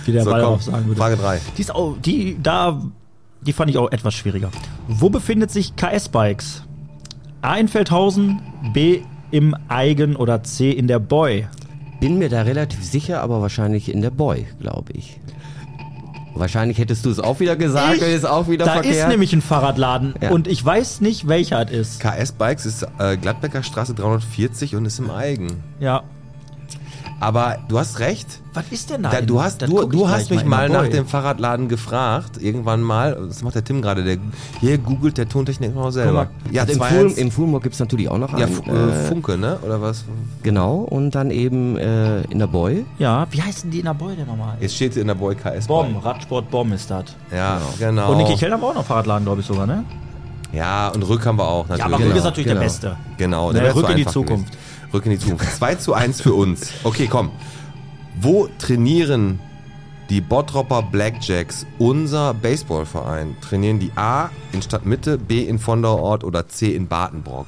[0.05, 0.99] Wie der So, Wallraff komm, sagen würde.
[1.01, 1.41] Frage 3.
[1.57, 2.81] Die ist auch, die, da,
[3.45, 4.49] die fand ich auch etwas schwieriger.
[4.87, 6.63] Wo befindet sich KS Bikes?
[7.41, 8.41] A in Feldhausen,
[8.73, 11.47] B im Eigen oder C in der Boy?
[11.99, 15.19] Bin mir da relativ sicher, aber wahrscheinlich in der Boy, glaube ich.
[16.35, 18.01] Wahrscheinlich hättest du es auch wieder gesagt, Ich?
[18.01, 18.95] ist auch wieder Da verkehrt.
[18.95, 20.31] ist nämlich ein Fahrradladen Ja.
[20.31, 21.99] und ich weiß nicht, welcher es ist.
[21.99, 25.63] KS Bikes ist äh, Gladbecker Straße 340 und ist im Eigen.
[25.79, 26.03] Ja.
[27.23, 28.27] Aber du hast recht.
[28.53, 29.09] Was ist denn da?
[29.09, 32.81] Da, du hast, das du, du hast mich mal der nach dem Fahrradladen gefragt, irgendwann
[32.81, 33.17] mal.
[33.27, 34.03] Das macht der Tim gerade.
[34.03, 34.17] Der,
[34.59, 36.27] hier googelt der Tontechnik noch selber.
[36.51, 36.69] Ja, Und
[37.17, 37.49] im, Fuhl.
[37.53, 38.53] Im gibt es natürlich auch noch ja, einen.
[38.55, 39.57] Fu- äh, äh, Funke, ne?
[39.63, 40.03] Oder was?
[40.43, 42.85] genau, und dann eben äh, in der Boy.
[42.99, 44.57] Ja, wie heißen die in der Boy denn nochmal?
[44.59, 45.67] Jetzt steht in der Boy KS.
[45.67, 47.05] Bomb, Radsport Bomb ist das.
[47.33, 48.11] Ja, genau.
[48.11, 49.85] Und in Kichel haben wir auch noch Fahrradladen, glaube ich sogar, ne?
[50.53, 51.79] Ja, und Rück haben wir auch natürlich.
[51.79, 52.59] Ja, aber Genau, Rück ist natürlich genau.
[52.59, 52.95] der Beste.
[53.17, 54.51] Genau, Ne, wär zu Rück in die Zukunft.
[54.51, 54.62] Gewesen.
[54.93, 55.55] Rück in die Zukunft.
[55.55, 56.71] 2 zu 1 für uns.
[56.83, 57.31] Okay, komm.
[58.19, 59.39] Wo trainieren
[60.09, 63.35] die Bottropper Blackjacks, unser Baseballverein?
[63.41, 67.47] Trainieren die A in Stadtmitte, B in Vonderort oder C in Badenbrock?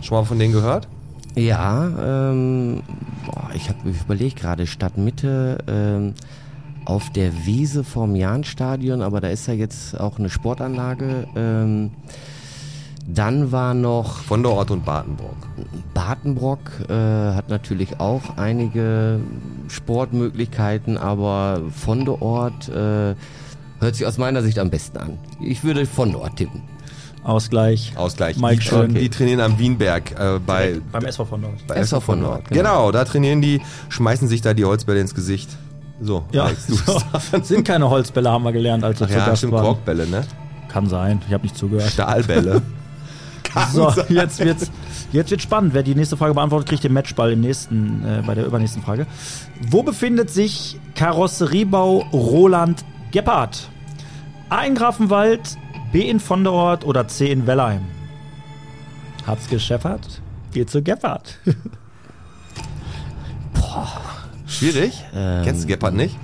[0.00, 0.88] Schon mal von denen gehört?
[1.36, 2.82] Ja, ähm,
[3.26, 6.14] boah, ich habe überlegt gerade Stadtmitte ähm,
[6.86, 11.28] auf der Wiese vorm Jahnstadion, aber da ist ja jetzt auch eine Sportanlage.
[11.36, 11.90] Ähm,
[13.06, 15.36] dann war noch Vonderort und Badenbrock.
[15.94, 16.58] Badenbrock,
[16.88, 16.92] äh,
[17.34, 19.20] hat natürlich auch einige
[19.68, 23.14] Sportmöglichkeiten, aber von der Ort äh,
[23.80, 25.18] hört sich aus meiner Sicht am besten an.
[25.42, 26.62] Ich würde von der Ort tippen.
[27.22, 27.92] Ausgleich.
[27.96, 28.38] Ausgleich.
[28.38, 28.94] Mike die, Schön.
[28.94, 31.66] die trainieren am Wienberg äh, bei, Beim SV von dort.
[31.66, 32.30] bei SV von Nord.
[32.32, 32.62] Nord, Genau.
[32.62, 32.92] genau.
[32.92, 33.60] da trainieren die,
[33.90, 35.50] schmeißen sich da die Holzbälle ins Gesicht.
[36.00, 36.98] So, Ja, Alex, du so.
[37.42, 39.64] sind keine Holzbälle, haben wir gelernt, als wir Ach zu ja, Gast stimmt, waren.
[39.64, 40.22] Korkbälle, ne?
[40.68, 41.90] Kann sein, ich habe nicht zugehört.
[41.90, 42.62] Stahlbälle.
[43.72, 44.70] So, jetzt wird's,
[45.12, 45.74] jetzt wird spannend.
[45.74, 49.06] Wer die nächste Frage beantwortet, kriegt den Matchball im nächsten, äh, bei der übernächsten Frage.
[49.68, 53.68] Wo befindet sich Karosseriebau Roland Gebhardt?
[54.48, 55.56] A in Grafenwald,
[55.92, 57.82] B in Vonderort oder C in Wellheim?
[59.26, 60.22] Hat's gescheppert?
[60.52, 61.38] Geht zu Gebhardt.
[64.46, 65.04] Schwierig?
[65.14, 66.16] Ähm, Kennst du Gebhardt nicht?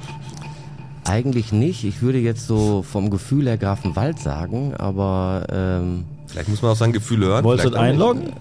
[1.05, 1.85] Eigentlich nicht.
[1.85, 6.05] Ich würde jetzt so vom Gefühl her Grafenwald sagen, aber ähm,
[6.37, 7.45] Vielleicht muss man auf sein Gefühl hören.
[7.45, 8.35] Wolltest du einloggen?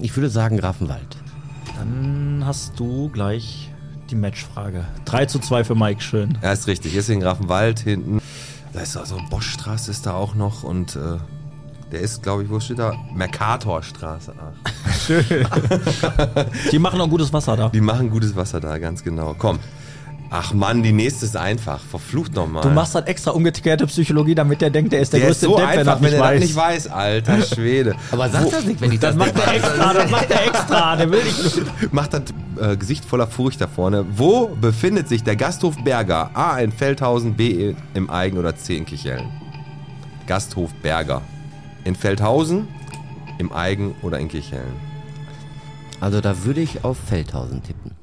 [0.00, 1.16] ich würde sagen Grafenwald.
[1.76, 3.72] Dann hast du gleich
[4.08, 4.84] die Matchfrage.
[5.04, 6.38] 3 zu 2 für Mike, schön.
[6.42, 6.92] Ja, ist richtig.
[6.92, 8.22] Hier ist in Grafenwald hinten.
[8.72, 11.16] Da ist also Boschstraße ist da auch noch und äh,
[11.90, 12.94] der ist, glaube ich, wo steht da?
[13.16, 14.32] Mercatorstraße.
[14.38, 15.10] Ach,
[16.70, 17.68] Die machen auch gutes Wasser da.
[17.70, 19.34] die machen gutes Wasser da, ganz genau.
[19.36, 19.58] Komm.
[20.32, 21.80] Ach Mann, die nächste ist einfach.
[21.80, 22.62] Verflucht nochmal.
[22.62, 25.46] Du machst halt extra umgekehrte Psychologie, damit der denkt, der ist der, der ist größte
[25.46, 26.40] so Depp, wenn er einfach, das wenn nicht er das weiß.
[26.40, 26.86] nicht weiß.
[26.88, 27.94] Alter Schwede.
[28.12, 30.96] Aber sag das nicht, wenn ich das, Das macht er extra, das macht er extra,
[30.96, 31.62] der will nicht.
[31.92, 32.22] Macht das
[32.60, 34.06] äh, Gesicht voller Furcht da vorne.
[34.16, 36.30] Wo befindet sich der Gasthof Berger?
[36.34, 39.28] A in Feldhausen, B im Eigen oder C in Kichellen?
[40.28, 41.22] Gasthof Berger.
[41.84, 42.68] In Feldhausen,
[43.38, 44.74] im Eigen oder in Kichellen?
[46.00, 47.99] Also da würde ich auf Feldhausen tippen.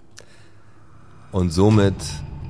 [1.32, 1.96] Und somit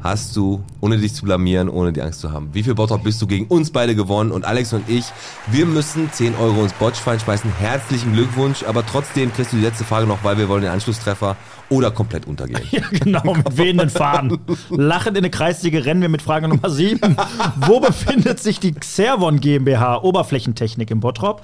[0.03, 3.21] hast du, ohne dich zu blamieren, ohne die Angst zu haben, wie viel Bottrop bist
[3.21, 4.31] du gegen uns beide gewonnen?
[4.31, 5.05] Und Alex und ich,
[5.47, 7.51] wir müssen 10 Euro ins Botschwein schmeißen.
[7.59, 11.35] Herzlichen Glückwunsch, aber trotzdem kriegst du die letzte Frage noch, weil wir wollen den Anschlusstreffer
[11.69, 12.61] oder komplett untergehen.
[12.71, 14.37] Ja, genau, mit wehenden Fahnen.
[14.69, 17.17] Lachend in eine Kreissäge rennen wir mit Frage Nummer 7.
[17.65, 21.43] Wo befindet sich die Xervon GmbH Oberflächentechnik im Bottrop?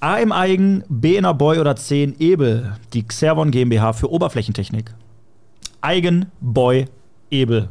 [0.00, 2.76] A im Eigen, B in der Boy oder C in Ebel.
[2.92, 4.92] Die Xervon GmbH für Oberflächentechnik.
[5.80, 6.86] Eigen, Boy,
[7.30, 7.68] Ebel.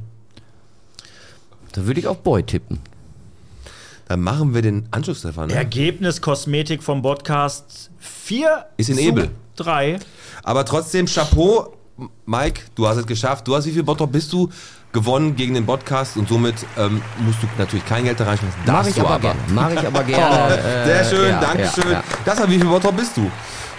[1.74, 2.80] Da würde ich auf Boy tippen.
[4.08, 5.48] Dann machen wir den Anschlusstreffer.
[5.48, 5.54] Ne?
[5.54, 9.30] Ergebnis Kosmetik vom Podcast 4 Ist in Ebel.
[9.58, 10.00] 3.
[10.44, 11.74] Aber trotzdem, Chapeau,
[12.26, 13.48] Mike, du hast es geschafft.
[13.48, 14.50] Du hast wie viel Bottrop bist du
[14.94, 18.60] gewonnen gegen den Podcast und somit ähm, musst du natürlich kein Geld da reinschmeißen.
[18.66, 19.40] Mach Darfst ich du aber gerne.
[19.50, 20.58] Mach ich aber gerne.
[20.58, 21.84] äh, Sehr schön, ja, Dankeschön.
[21.86, 22.04] Ja, ja.
[22.24, 23.30] Das war wie viel Bottrop bist du?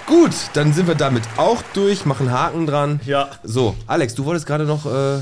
[0.09, 2.99] Gut, dann sind wir damit auch durch, machen Haken dran.
[3.05, 3.29] Ja.
[3.43, 5.21] So, Alex, du wolltest gerade noch, äh, äh,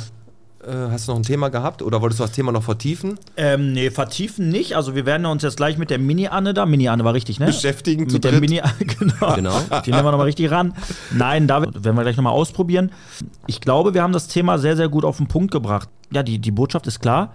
[0.93, 3.19] hast du noch ein Thema gehabt oder wolltest du das Thema noch vertiefen?
[3.37, 4.77] Ähm, nee, vertiefen nicht.
[4.77, 7.47] Also wir werden uns jetzt gleich mit der Mini-Anne da, Mini-Anne war richtig, ne?
[7.47, 8.41] Beschäftigen zu Mit der dritt.
[8.43, 9.35] Mini, genau.
[9.35, 9.61] Genau.
[9.85, 10.73] Die nehmen wir nochmal richtig ran.
[11.11, 12.93] Nein, da werden wir gleich nochmal ausprobieren.
[13.49, 15.89] Ich glaube, wir haben das Thema sehr, sehr gut auf den Punkt gebracht.
[16.13, 17.35] Ja, die, die Botschaft ist klar.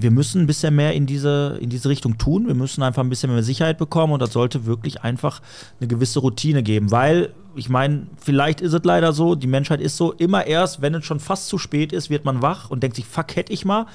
[0.00, 2.46] Wir müssen ein bisschen mehr in diese, in diese Richtung tun.
[2.46, 5.40] Wir müssen einfach ein bisschen mehr Sicherheit bekommen und das sollte wirklich einfach
[5.78, 6.90] eine gewisse Routine geben.
[6.90, 10.94] Weil, ich meine, vielleicht ist es leider so, die Menschheit ist so, immer erst, wenn
[10.94, 13.64] es schon fast zu spät ist, wird man wach und denkt sich, fuck, hätte ich
[13.64, 13.86] mal.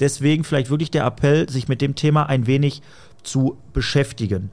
[0.00, 2.82] Deswegen vielleicht wirklich der Appell, sich mit dem Thema ein wenig
[3.22, 4.50] zu beschäftigen.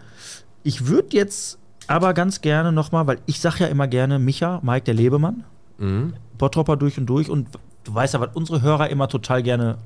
[0.63, 1.57] Ich würde jetzt
[1.87, 5.43] aber ganz gerne nochmal, weil ich sage ja immer gerne, Micha, Mike der Lebemann,
[5.81, 6.13] Mhm.
[6.37, 7.47] Bottropper durch und durch und
[7.83, 9.79] du weißt ja, was unsere Hörer immer total gerne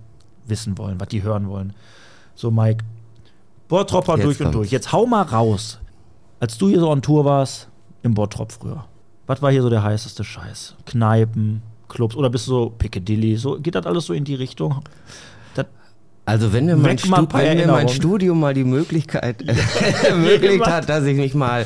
[0.48, 1.74] wissen wollen, was die hören wollen.
[2.36, 2.84] So, Mike,
[3.68, 4.54] Bottropper durch und kommt's.
[4.58, 4.72] durch.
[4.72, 5.80] Jetzt hau mal raus.
[6.40, 7.70] Als du hier so on Tour warst,
[8.04, 8.86] im Bottrop früher,
[9.26, 10.76] was war hier so der heißeste Scheiß?
[10.86, 13.38] Kneipen, Clubs oder bist du so Piccadilly?
[13.38, 14.82] So, geht das alles so in die Richtung?
[15.56, 15.66] Das,
[16.26, 17.90] Also wenn mir, mein, Stu wenn mir mein.
[17.90, 19.44] Studium mal die Möglichkeit
[20.04, 21.66] ermöglicht hat, dass ich mich mal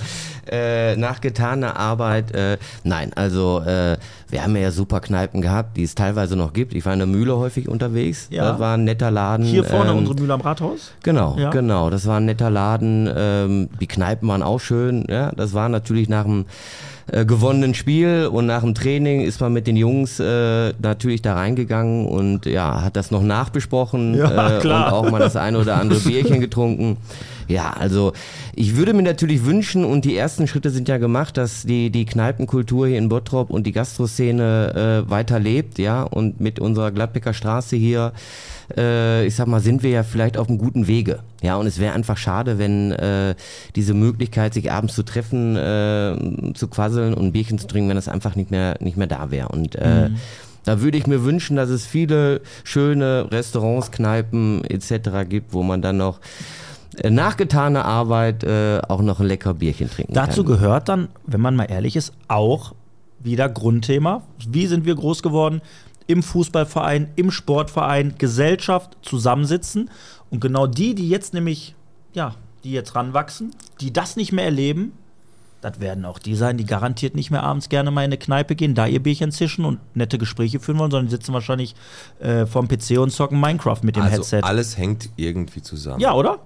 [0.51, 3.97] äh, nach getaner Arbeit, äh, nein, also äh,
[4.29, 6.73] wir haben ja super Kneipen gehabt, die es teilweise noch gibt.
[6.73, 8.27] Ich war in der Mühle häufig unterwegs.
[8.29, 8.51] Ja.
[8.51, 9.45] Das war ein netter Laden.
[9.45, 10.91] hier vorne ähm, unsere Mühle am Rathaus?
[11.03, 11.49] Genau, Ja.
[11.49, 11.89] genau.
[11.89, 13.09] Das war ein netter Laden.
[13.15, 15.05] Ähm, die Kneipen waren auch schön.
[15.09, 16.45] Ja, das war natürlich nach dem
[17.11, 21.33] äh, gewonnenen Spiel und nach dem Training ist man mit den Jungs äh, natürlich da
[21.33, 24.87] reingegangen und ja, hat das noch nachbesprochen Ja, äh, klar.
[24.87, 26.97] und auch mal das eine oder andere Bierchen getrunken.
[27.49, 28.13] Ja, also
[28.55, 32.05] ich würde mir natürlich wünschen und die ersten Schritte sind ja gemacht, dass die die
[32.05, 37.33] Kneipenkultur hier in Bottrop und die Gastroszene äh, weiter lebt, ja, und mit unserer Gladbecker
[37.33, 38.13] Straße hier
[38.77, 41.19] äh, ich sag mal, sind wir ja vielleicht auf einem guten Wege.
[41.41, 43.35] Ja, und es wäre einfach schade, wenn äh,
[43.75, 47.95] diese Möglichkeit, sich abends zu treffen, äh, zu quasseln und ein Bierchen zu trinken, wenn
[47.95, 49.49] das einfach nicht mehr, nicht mehr da wäre.
[49.49, 50.09] Und äh,
[50.65, 55.27] da würde ich mir wünschen, dass es viele schöne Restaurants, Kneipen etc.
[55.27, 56.19] gibt, wo man dann noch
[57.07, 60.53] nach getaner Arbeit äh, auch noch ein lecker Bierchen trinken Dazu kann.
[60.53, 62.73] gehört dann, wenn man mal ehrlich ist, auch
[63.19, 64.23] wieder Grundthema.
[64.47, 65.61] Wie sind wir groß geworden?
[66.07, 69.91] Im Fußballverein, im Sportverein, Gesellschaft, zusammensitzen.
[70.31, 71.75] Und genau die, die jetzt nämlich,
[72.13, 74.93] ja, die jetzt ranwachsen, die das nicht mehr erleben,
[75.61, 78.55] das werden auch die sein, die garantiert nicht mehr abends gerne mal in eine Kneipe
[78.55, 81.75] gehen, da ihr Bierchen zischen und nette Gespräche führen wollen, sondern die sitzen wahrscheinlich
[82.19, 84.41] äh, vorm PC und zocken Minecraft mit dem Also Headset.
[84.43, 85.99] alles hängt irgendwie zusammen.
[85.99, 86.39] Ja, oder?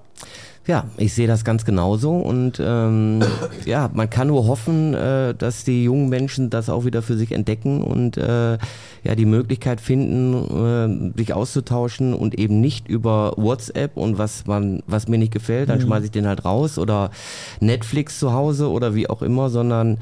[0.66, 3.22] Ja, ich sehe das ganz genauso und ähm,
[3.66, 7.34] ja, man kann nur hoffen, äh, dass die jungen Menschen das auch wieder für sich
[7.34, 8.58] entdecken und äh,
[9.04, 14.82] ja die Möglichkeit finden, äh, sich auszutauschen und eben nicht über WhatsApp und was man,
[14.88, 17.12] was mir nicht gefällt, dann schmeiße ich den halt raus oder
[17.60, 19.98] Netflix zu Hause oder wie auch immer, sondern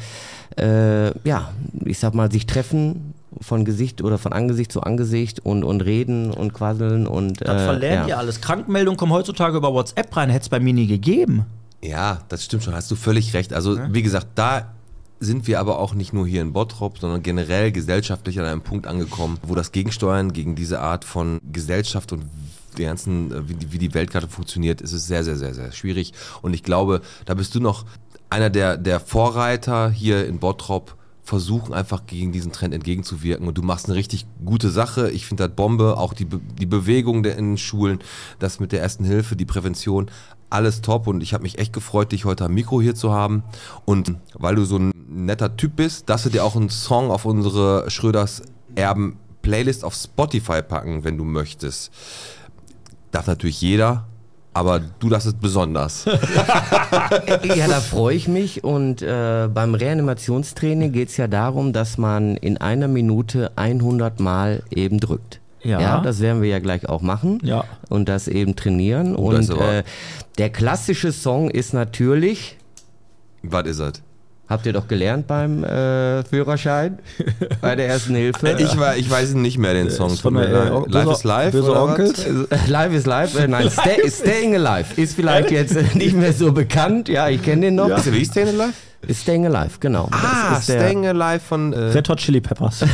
[0.57, 1.51] äh, ja,
[1.85, 6.31] ich sag mal, sich treffen von Gesicht oder von Angesicht zu Angesicht und, und reden
[6.31, 8.15] und quasseln und Das äh, verlernt ja.
[8.15, 8.41] ihr alles.
[8.41, 11.45] Krankmeldungen kommen heutzutage über WhatsApp rein, hätte es bei mir nie gegeben.
[11.83, 13.53] Ja, das stimmt schon, hast du völlig recht.
[13.53, 14.73] Also, wie gesagt, da
[15.19, 18.87] sind wir aber auch nicht nur hier in Bottrop, sondern generell gesellschaftlich an einem Punkt
[18.87, 22.23] angekommen, wo das Gegensteuern gegen diese Art von Gesellschaft und
[22.77, 26.13] die ganzen, wie die, wie die Weltkarte funktioniert, ist es sehr, sehr, sehr, sehr schwierig.
[26.41, 27.85] Und ich glaube, da bist du noch
[28.29, 33.61] einer der, der Vorreiter hier in Bottrop, versuchen einfach gegen diesen Trend entgegenzuwirken und du
[33.61, 35.11] machst eine richtig gute Sache.
[35.11, 37.99] Ich finde das Bombe, auch die, Be die Bewegung der in Schulen,
[38.39, 40.09] das mit der ersten Hilfe, die Prävention,
[40.49, 43.43] alles top und ich habe mich echt gefreut, dich heute am Mikro hier zu haben
[43.85, 47.25] und weil du so ein netter Typ bist, dass wir dir auch einen Song auf
[47.25, 48.41] unsere Schröders
[48.75, 51.91] Erben Playlist auf Spotify packen, wenn du möchtest.
[53.11, 54.07] Darf natürlich jeder,
[54.53, 56.05] aber du das ist besonders.
[57.43, 58.63] Ja, da freue ich mich.
[58.63, 64.63] Und äh, beim Reanimationstraining geht es ja darum, dass man in einer Minute 100 Mal
[64.71, 65.39] eben drückt.
[65.63, 66.01] Ja.
[66.01, 67.39] das werden wir ja gleich auch machen.
[67.43, 67.65] Ja.
[67.89, 69.15] Und das eben trainieren.
[69.15, 69.83] Oh, und äh,
[70.37, 72.57] der klassische Song ist natürlich,
[73.43, 73.93] Was ist das?
[74.51, 76.99] Habt ihr doch gelernt beim äh, Führerschein,
[77.61, 78.55] bei der ersten Hilfe.
[78.59, 80.15] Ich, war, ich weiß nicht mehr den Song.
[80.17, 80.69] von der, äh.
[80.69, 81.51] Böse- live is live.
[81.51, 81.81] Böse?
[81.81, 82.25] Onkels?
[82.67, 83.39] Live is live.
[83.39, 87.09] Äh, nein, stay, Staying Alive ist vielleicht jetzt äh, nicht mehr so bekannt.
[87.09, 87.89] Ja, ich kenne den noch.
[87.89, 88.73] Ist der wie Staying Alive?
[89.07, 90.09] Ist Staying Alive, genau.
[90.11, 91.73] Ah, das ist der, Staying Alive von.
[91.73, 92.85] Äh, Red Hot Chili Peppers.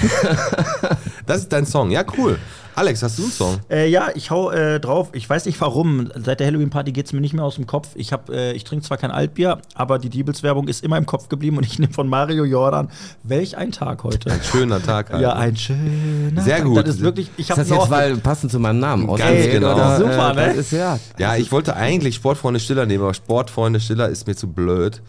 [1.26, 1.92] das ist dein Song.
[1.92, 2.38] Ja, cool.
[2.78, 3.60] Alex, hast du einen Song?
[3.72, 5.10] äh, ja, ich hau äh, drauf.
[5.14, 6.12] Ich weiß nicht warum.
[6.14, 7.88] Seit der Halloween-Party geht es mir nicht mehr aus dem Kopf.
[7.96, 11.28] Ich, hab, äh, ich trinke zwar kein Altbier, aber die Diebels-Werbung ist immer im Kopf
[11.28, 12.90] geblieben und ich nehme von Mario Jordan.
[13.24, 14.30] Welch ein Tag heute.
[14.32, 15.10] Ein schöner Tag.
[15.10, 15.22] Alter.
[15.24, 16.66] ja, ein schöner Sehr Tag.
[16.66, 16.78] gut.
[16.78, 17.32] Das ist wirklich.
[17.38, 19.74] Ich Ist habe das jetzt weil passend zu meinem Namen Ganz ausgewählt, genau.
[19.74, 20.48] Oder, Super, äh, ne?
[20.50, 21.00] Das ist ja.
[21.18, 25.02] Ja, ich wollte eigentlich Sportfreunde Stiller nehmen, aber Sportfreunde Stiller ist mir zu blöd.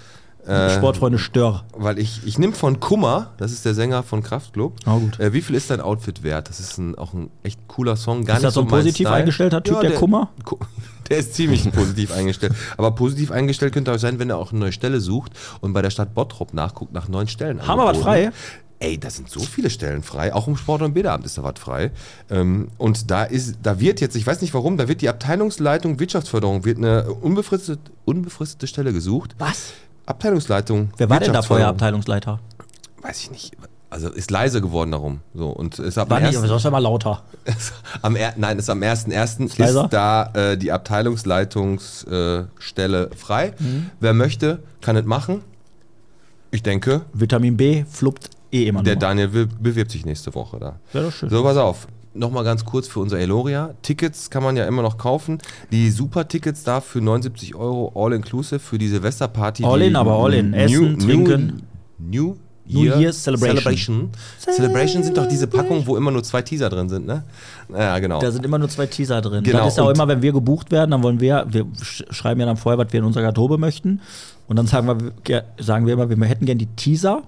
[0.46, 1.64] Äh, Sportfreunde Stör.
[1.76, 4.76] Weil ich, ich nehme von Kummer, das ist der Sänger von Kraftklub.
[4.86, 5.20] Ah, gut.
[5.20, 6.48] Äh, wie viel ist dein Outfit wert?
[6.48, 8.24] Das ist ein, auch ein echt cooler Song.
[8.24, 9.12] Gar Ist nicht das so ein positiv Style.
[9.12, 10.30] eingestellter Typ, der Kummer?
[10.44, 10.56] Ku-
[11.10, 12.52] Der ist ziemlich positiv eingestellt.
[12.76, 15.32] Aber positiv eingestellt könnte auch sein, wenn er auch eine neue Stelle sucht
[15.62, 17.66] und bei der Stadt Bottrop nachguckt nach neuen Stellen.
[17.66, 18.30] Haben wir was frei?
[18.78, 20.32] Ey, da sind so viele Stellen frei.
[20.34, 21.90] Auch im Sport- und Bäderamt ist da was frei.
[22.30, 25.98] Ähm, und da ist, da wird jetzt, ich weiß nicht warum, da wird die Abteilungsleitung
[25.98, 29.34] Wirtschaftsförderung, wird eine unbefristete, unbefristete Stelle gesucht.
[29.38, 29.72] Was?
[30.08, 30.90] Abteilungsleitung.
[30.96, 31.68] Wer war denn da vorher.
[31.68, 32.40] Abteilungsleiter?
[33.02, 33.52] Weiß ich nicht.
[33.90, 35.20] Also ist leise geworden darum.
[35.34, 37.22] So und ist ab War nicht, aber sonst mal lauter.
[38.02, 39.46] am er, nein, ist am 1.1.
[39.46, 39.88] ist leiser?
[39.90, 43.54] da äh, die Abteilungsleitungsstelle äh, frei.
[43.58, 43.90] Mhm.
[44.00, 45.42] Wer möchte, kann es machen.
[46.50, 49.00] Ich denke, Vitamin B fluppt eh immer der nur.
[49.00, 50.76] Daniel be- bewirbt sich nächste Woche da.
[50.92, 51.30] Das ist schön.
[51.30, 51.86] So, pass auf.
[52.18, 53.74] Nochmal ganz kurz für unser Eloria.
[53.82, 55.38] Tickets kann man ja immer noch kaufen.
[55.70, 59.64] Die Super-Tickets da für 79 Euro All-Inclusive für die Silvesterparty.
[59.64, 60.52] All die in, aber all in.
[60.52, 61.62] Essen, trinken.
[61.98, 62.36] New,
[62.66, 63.56] New Year, Year Celebration.
[63.56, 64.10] Celebration.
[64.56, 67.22] Celebration sind doch diese Packungen, wo immer nur zwei Teaser drin sind, ne?
[67.72, 68.20] Ja, genau.
[68.20, 69.42] Da sind immer nur zwei Teaser drin.
[69.44, 72.12] Genau, Das ist ja auch immer, wenn wir gebucht werden, dann wollen wir, wir sch-
[72.12, 74.00] schreiben ja dann vorher, was wir in unserer Garderobe möchten.
[74.48, 77.22] Und dann sagen wir, ge- sagen wir immer, wir hätten gerne die Teaser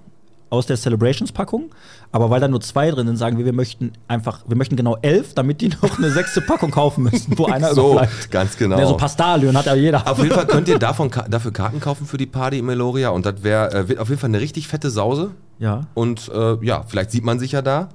[0.51, 1.71] aus der Celebrations-Packung.
[2.13, 4.97] Aber weil da nur zwei drin sind, sagen wir, wir möchten einfach, wir möchten genau
[5.01, 8.31] elf, damit die noch eine sechste Packung kaufen müssen, wo einer so, überbleibt.
[8.31, 8.79] ganz genau.
[8.79, 10.07] Ja, so Pastalien hat ja jeder.
[10.07, 13.25] Auf jeden Fall könnt ihr davon, dafür Karten kaufen für die Party im Eloria und
[13.25, 15.31] das wär, äh, auf jeden Fall eine richtig fette Sause.
[15.59, 15.87] Ja.
[15.95, 17.89] Und äh, ja, vielleicht sieht man sich ja da.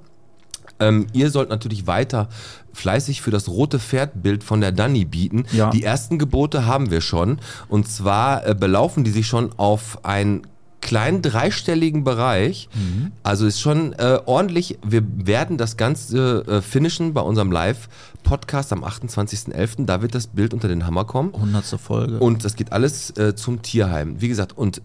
[0.80, 2.28] Ähm, ihr sollt natürlich weiter
[2.74, 5.46] fleißig für das rote Pferdbild von der Dani bieten.
[5.54, 5.70] Ja.
[5.70, 7.40] Die ersten Gebote haben wir schon.
[7.70, 10.42] Und zwar äh, belaufen die sich schon auf einen
[10.82, 12.70] kleinen dreistelligen Bereich.
[12.74, 13.12] Mhm.
[13.24, 14.78] Also ist schon äh, ordentlich.
[14.86, 19.86] Wir werden das Ganze äh, finishen bei unserem Live-Podcast am 28.11.
[19.86, 21.34] Da wird das Bild unter den Hammer kommen.
[21.34, 22.20] Hundertste Folge.
[22.20, 24.22] Und das geht alles äh, zum Tierheim.
[24.22, 24.82] Wie gesagt, und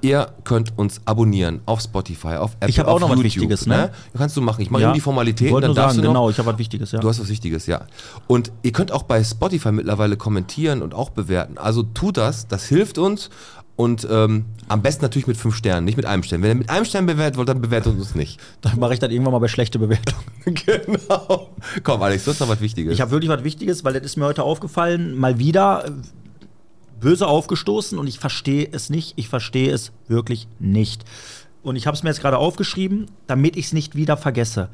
[0.00, 3.66] ihr könnt uns abonnieren auf Spotify, auf Apple, Ich hab auch noch was YouTube, Wichtiges,
[3.66, 3.90] ne?
[4.16, 4.60] Kannst du machen.
[4.60, 4.88] Ich mache Ja.
[4.88, 6.20] nur die Formalitäten, Ich wollte dann darfst sagen, du noch.
[6.20, 7.00] genau, ich habe was Wichtiges, ja.
[7.00, 7.86] Du hast was Wichtiges, ja.
[8.26, 11.56] Und ihr könnt auch bei Spotify mittlerweile kommentieren und auch bewerten.
[11.56, 13.30] Also tut das, das hilft uns.
[13.76, 16.42] Und ähm, am besten natürlich mit fünf Sternen, nicht mit einem Stern.
[16.42, 18.40] Wenn ihr mit einem Stern bewertet wollt, dann bewertet uns nicht.
[18.60, 20.22] Dann mache ich dann irgendwann mal bei schlechte Bewertungen.
[20.44, 21.50] genau.
[21.82, 22.94] Komm, Alex, du hast noch was Wichtiges.
[22.94, 25.90] Ich habe wirklich was Wichtiges, weil das ist mir heute aufgefallen, mal wieder äh,
[27.00, 29.14] böse aufgestoßen und ich verstehe es nicht.
[29.16, 31.04] Ich verstehe es wirklich nicht.
[31.64, 34.68] Und ich habe es mir jetzt gerade aufgeschrieben, damit ich es nicht wieder vergesse.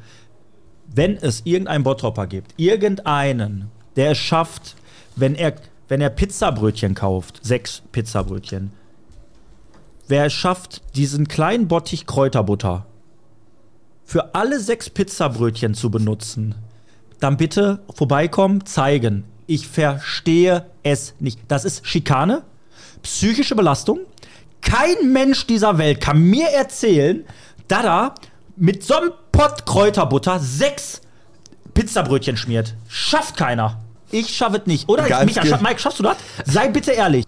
[0.93, 4.75] Wenn es irgendeinen Bottropper gibt, irgendeinen, der es schafft,
[5.15, 5.55] wenn er,
[5.87, 8.73] wenn er Pizzabrötchen kauft, sechs Pizzabrötchen,
[10.11, 12.85] wer es schafft, diesen kleinen Bottich Kräuterbutter
[14.05, 16.55] für alle sechs Pizzabrötchen zu benutzen,
[17.21, 19.23] dann bitte vorbeikommen, zeigen.
[19.47, 21.39] Ich verstehe es nicht.
[21.47, 22.43] Das ist Schikane,
[23.03, 24.01] psychische Belastung.
[24.61, 27.23] Kein Mensch dieser Welt kann mir erzählen,
[27.67, 28.15] dass er
[28.57, 31.01] mit so einem Pott Kräuterbutter sechs
[31.73, 32.75] Pizzabrötchen schmiert.
[32.89, 33.79] Schafft keiner.
[34.11, 34.89] Ich schaffe es nicht.
[34.89, 36.17] Oder, Ganz Micha, scha Mike, schaffst du das?
[36.45, 37.25] Sei bitte ehrlich.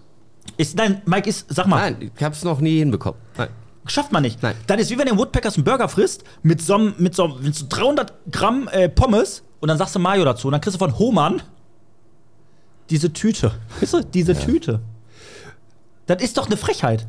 [0.56, 1.90] Ist, nein, Mike, ist, sag mal.
[1.90, 3.20] Nein, ich hab's noch nie hinbekommen.
[3.36, 3.48] Nein.
[3.86, 4.42] Schafft man nicht.
[4.42, 4.54] Nein.
[4.66, 7.66] Dann ist wie wenn der Woodpeckers einen Burger frisst mit so, mit so, mit so
[7.68, 10.98] 300 Gramm äh, Pommes und dann sagst du Mayo dazu und dann kriegst du von
[10.98, 11.42] Hohmann
[12.90, 13.52] diese Tüte.
[13.80, 14.80] Weißt du, diese Tüte.
[16.06, 17.06] Das ist doch eine Frechheit.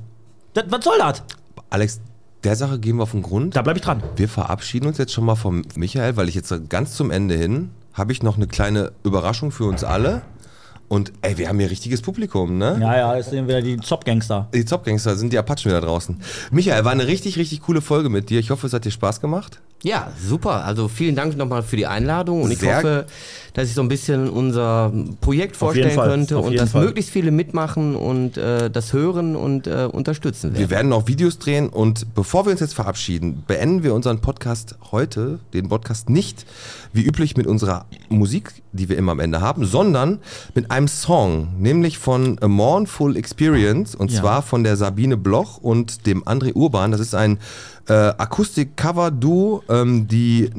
[0.54, 1.24] Das, was soll das?
[1.70, 2.02] Alex,
[2.44, 3.56] der Sache gehen wir auf den Grund.
[3.56, 4.04] Da bleib ich dran.
[4.16, 7.72] Wir verabschieden uns jetzt schon mal vom Michael, weil ich jetzt ganz zum Ende hin
[7.94, 10.22] habe ich noch eine kleine Überraschung für uns alle.
[10.88, 12.78] Und ey, wir haben hier richtiges Publikum, ne?
[12.80, 14.48] Ja, ja, jetzt sehen wir die Zop-Gangster.
[14.54, 16.18] Die Zopgangster sind die Apachen wieder draußen.
[16.52, 18.40] Michael, war eine richtig, richtig coole Folge mit dir.
[18.40, 19.62] Ich hoffe, es hat dir Spaß gemacht.
[19.84, 20.66] Ja, super.
[20.66, 23.06] Also vielen Dank nochmal für die Einladung und ich Sehr- hoffe,
[23.54, 24.92] dass ich so ein bisschen unser
[25.22, 26.86] Projekt vorstellen könnte und dass Fall.
[26.86, 30.60] möglichst viele mitmachen und äh, das hören und äh, unterstützen werden.
[30.60, 34.76] Wir werden noch Videos drehen und bevor wir uns jetzt verabschieden, beenden wir unseren Podcast
[34.92, 36.46] heute, den Podcast nicht
[36.92, 40.20] wie üblich mit unserer Musik, die wir immer am Ende haben, sondern
[40.56, 44.20] mit einem Song, nämlich von A Mournful Experience und Ja.
[44.22, 46.92] zwar von der Sabine Bloch und dem André Urban.
[46.92, 47.38] Das ist ein
[47.88, 50.50] äh, Akustik-Cover-Duo, ähm, die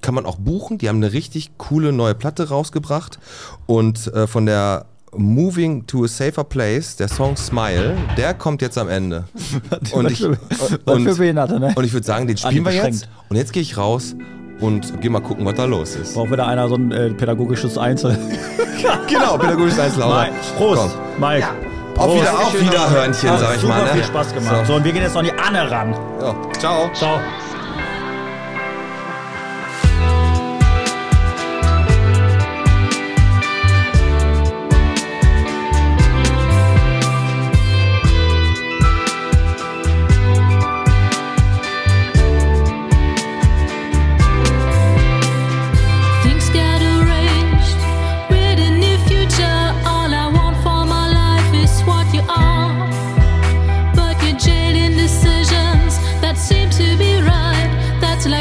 [0.00, 0.78] kann man auch buchen.
[0.78, 3.18] Die haben eine richtig coole neue Platte rausgebracht
[3.66, 4.86] und äh, von der
[5.16, 9.24] Moving to a Safer Place, der Song Smile, der kommt jetzt am Ende.
[9.92, 10.38] Und ich, und,
[10.86, 11.72] ne?
[11.74, 13.08] und ich würde sagen, den spielen wir jetzt.
[13.30, 14.14] Und jetzt gehe ich raus
[14.60, 16.14] und gehe mal gucken, was da los ist.
[16.14, 18.18] Braucht wieder einer so ein äh, pädagogisches Einzel.
[19.08, 19.96] Genau, pädagogisches.
[19.96, 21.20] Mike, Prost, Komm.
[21.20, 21.48] Mike.
[21.98, 23.82] Auf, wieder, auf Wiederhörnchen, sag ich mal.
[23.82, 23.90] Ne?
[23.90, 24.66] viel Spaß gemacht.
[24.66, 24.74] So.
[24.74, 25.94] und wir gehen jetzt noch an die Anne ran.
[26.20, 26.26] So.
[26.26, 26.52] Ja.
[26.58, 26.90] Ciao.
[26.94, 27.20] Ciao.